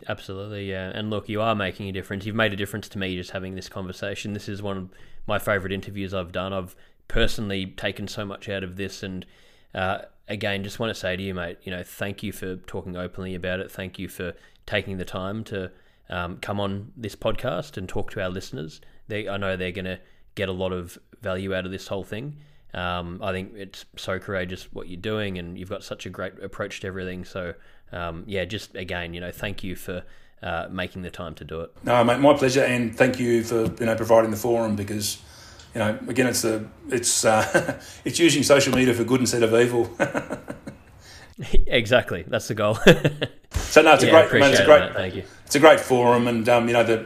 Absolutely, 0.07 0.69
yeah. 0.69 0.91
And 0.93 1.09
look, 1.09 1.29
you 1.29 1.41
are 1.41 1.53
making 1.53 1.87
a 1.89 1.91
difference. 1.91 2.25
You've 2.25 2.35
made 2.35 2.53
a 2.53 2.55
difference 2.55 2.87
to 2.89 2.97
me 2.97 3.15
just 3.15 3.31
having 3.31 3.55
this 3.55 3.69
conversation. 3.69 4.33
This 4.33 4.47
is 4.47 4.61
one 4.61 4.77
of 4.77 4.89
my 5.27 5.39
favourite 5.39 5.73
interviews 5.73 6.13
I've 6.13 6.31
done. 6.31 6.53
I've 6.53 6.75
personally 7.07 7.67
taken 7.67 8.07
so 8.07 8.25
much 8.25 8.49
out 8.49 8.63
of 8.63 8.75
this, 8.75 9.03
and 9.03 9.25
uh, 9.73 9.99
again, 10.27 10.63
just 10.63 10.79
want 10.79 10.93
to 10.93 10.99
say 10.99 11.15
to 11.15 11.23
you, 11.23 11.33
mate, 11.33 11.57
you 11.63 11.71
know, 11.71 11.83
thank 11.83 12.23
you 12.23 12.31
for 12.31 12.55
talking 12.55 12.95
openly 12.95 13.35
about 13.35 13.59
it. 13.59 13.71
Thank 13.71 13.99
you 13.99 14.07
for 14.07 14.33
taking 14.65 14.97
the 14.97 15.05
time 15.05 15.43
to 15.45 15.71
um, 16.09 16.37
come 16.37 16.59
on 16.59 16.91
this 16.95 17.15
podcast 17.15 17.77
and 17.77 17.87
talk 17.87 18.11
to 18.11 18.21
our 18.21 18.29
listeners. 18.29 18.81
They, 19.07 19.27
I 19.27 19.37
know 19.37 19.57
they're 19.57 19.71
going 19.71 19.85
to 19.85 19.99
get 20.35 20.49
a 20.49 20.53
lot 20.53 20.71
of 20.71 20.97
value 21.21 21.53
out 21.53 21.65
of 21.65 21.71
this 21.71 21.87
whole 21.87 22.03
thing. 22.03 22.37
Um, 22.73 23.19
I 23.21 23.31
think 23.31 23.53
it's 23.55 23.85
so 23.97 24.17
courageous 24.19 24.71
what 24.73 24.87
you're 24.87 24.99
doing, 24.99 25.37
and 25.37 25.57
you've 25.57 25.69
got 25.69 25.83
such 25.83 26.05
a 26.05 26.09
great 26.09 26.41
approach 26.41 26.79
to 26.81 26.87
everything. 26.87 27.23
So, 27.23 27.53
um, 27.91 28.23
yeah, 28.25 28.45
just 28.45 28.75
again, 28.75 29.13
you 29.13 29.21
know, 29.21 29.31
thank 29.31 29.63
you 29.63 29.75
for 29.75 30.03
uh, 30.41 30.67
making 30.71 31.03
the 31.03 31.11
time 31.11 31.35
to 31.35 31.43
do 31.43 31.61
it. 31.61 31.71
No, 31.83 32.03
mate, 32.03 32.19
my 32.19 32.33
pleasure, 32.33 32.63
and 32.63 32.95
thank 32.95 33.19
you 33.19 33.43
for 33.43 33.65
you 33.79 33.85
know 33.85 33.95
providing 33.95 34.31
the 34.31 34.37
forum 34.37 34.75
because 34.75 35.21
you 35.73 35.79
know 35.79 35.97
again 36.07 36.27
it's 36.27 36.41
the 36.41 36.65
it's 36.89 37.25
uh, 37.25 37.79
it's 38.05 38.19
using 38.19 38.43
social 38.43 38.75
media 38.75 38.93
for 38.93 39.03
good 39.03 39.19
instead 39.19 39.43
of 39.43 39.53
evil. 39.53 39.89
exactly, 41.67 42.23
that's 42.27 42.47
the 42.47 42.55
goal. 42.55 42.75
so 43.51 43.81
no, 43.81 43.93
it's 43.93 44.03
Yeah, 44.03 44.19
a 44.19 44.29
great, 44.29 44.39
man, 44.39 44.51
it's 44.51 44.59
a 44.59 44.65
great, 44.65 44.81
mate. 44.81 44.93
Thank 44.93 45.15
you. 45.15 45.23
it's 45.45 45.55
a 45.55 45.59
great 45.59 45.79
forum, 45.79 46.27
and 46.27 46.47
um, 46.47 46.67
you 46.67 46.73
know 46.73 46.83
the 46.83 47.05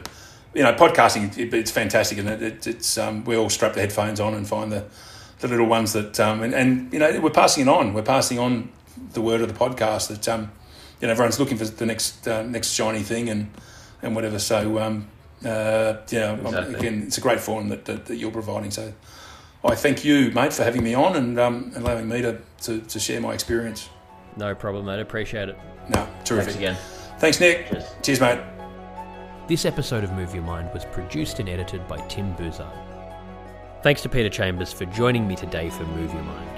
you 0.54 0.62
know 0.62 0.72
podcasting 0.74 1.36
it, 1.38 1.54
it's 1.54 1.70
fantastic, 1.70 2.18
and 2.18 2.28
it, 2.28 2.42
it, 2.42 2.66
it's 2.66 2.98
um, 2.98 3.24
we 3.24 3.36
all 3.36 3.48
strap 3.50 3.74
the 3.74 3.80
headphones 3.80 4.20
on 4.20 4.34
and 4.34 4.46
find 4.46 4.70
the 4.72 4.84
the 5.40 5.48
little 5.48 5.66
ones 5.66 5.92
that 5.92 6.18
um, 6.20 6.42
and, 6.42 6.54
and 6.54 6.92
you 6.92 6.98
know 6.98 7.20
we're 7.20 7.30
passing 7.30 7.66
it 7.66 7.68
on. 7.70 7.94
We're 7.94 8.02
passing 8.02 8.38
on 8.38 8.70
the 9.12 9.20
word 9.20 9.40
of 9.40 9.48
the 9.48 9.54
podcast 9.58 10.08
that 10.08 10.28
um, 10.28 10.50
you 11.00 11.06
know 11.06 11.12
everyone's 11.12 11.38
looking 11.38 11.56
for 11.56 11.64
the 11.64 11.86
next 11.86 12.26
uh, 12.28 12.42
next 12.42 12.72
shiny 12.72 13.02
thing 13.02 13.28
and 13.28 13.50
and 14.02 14.14
whatever. 14.14 14.38
So 14.38 14.78
um, 14.78 15.08
uh, 15.44 15.96
you 16.10 16.18
know, 16.18 16.34
Exactly. 16.34 16.74
again, 16.74 17.02
it's 17.06 17.18
a 17.18 17.20
great 17.20 17.40
forum 17.40 17.68
that, 17.68 17.84
that, 17.84 18.06
that 18.06 18.16
you're 18.16 18.30
providing. 18.30 18.70
So 18.70 18.92
I 19.64 19.74
thank 19.74 20.04
you, 20.04 20.30
mate, 20.32 20.52
for 20.52 20.64
having 20.64 20.82
me 20.82 20.94
on 20.94 21.16
and 21.16 21.38
um, 21.38 21.72
allowing 21.76 22.08
me 22.08 22.22
to, 22.22 22.40
to, 22.62 22.80
to 22.80 22.98
share 23.00 23.20
my 23.20 23.34
experience. 23.34 23.88
No 24.36 24.54
problem, 24.54 24.86
mate. 24.86 25.00
Appreciate 25.00 25.48
it. 25.48 25.58
No, 25.88 26.06
terrific. 26.24 26.54
Thanks 26.54 26.56
again. 26.56 26.76
Thanks, 27.18 27.40
Nick. 27.40 27.68
Cheers. 27.70 27.84
Cheers, 28.02 28.20
mate. 28.20 28.40
This 29.48 29.64
episode 29.64 30.04
of 30.04 30.12
Move 30.12 30.34
Your 30.34 30.44
Mind 30.44 30.70
was 30.74 30.84
produced 30.84 31.38
and 31.40 31.48
edited 31.48 31.86
by 31.88 31.98
Tim 32.08 32.34
Buzard. 32.36 32.70
Thanks 33.82 34.02
to 34.02 34.08
Peter 34.08 34.28
Chambers 34.28 34.72
for 34.72 34.84
joining 34.86 35.26
me 35.26 35.34
today 35.34 35.70
for 35.70 35.84
Move 35.84 36.12
Your 36.12 36.22
Mind. 36.22 36.57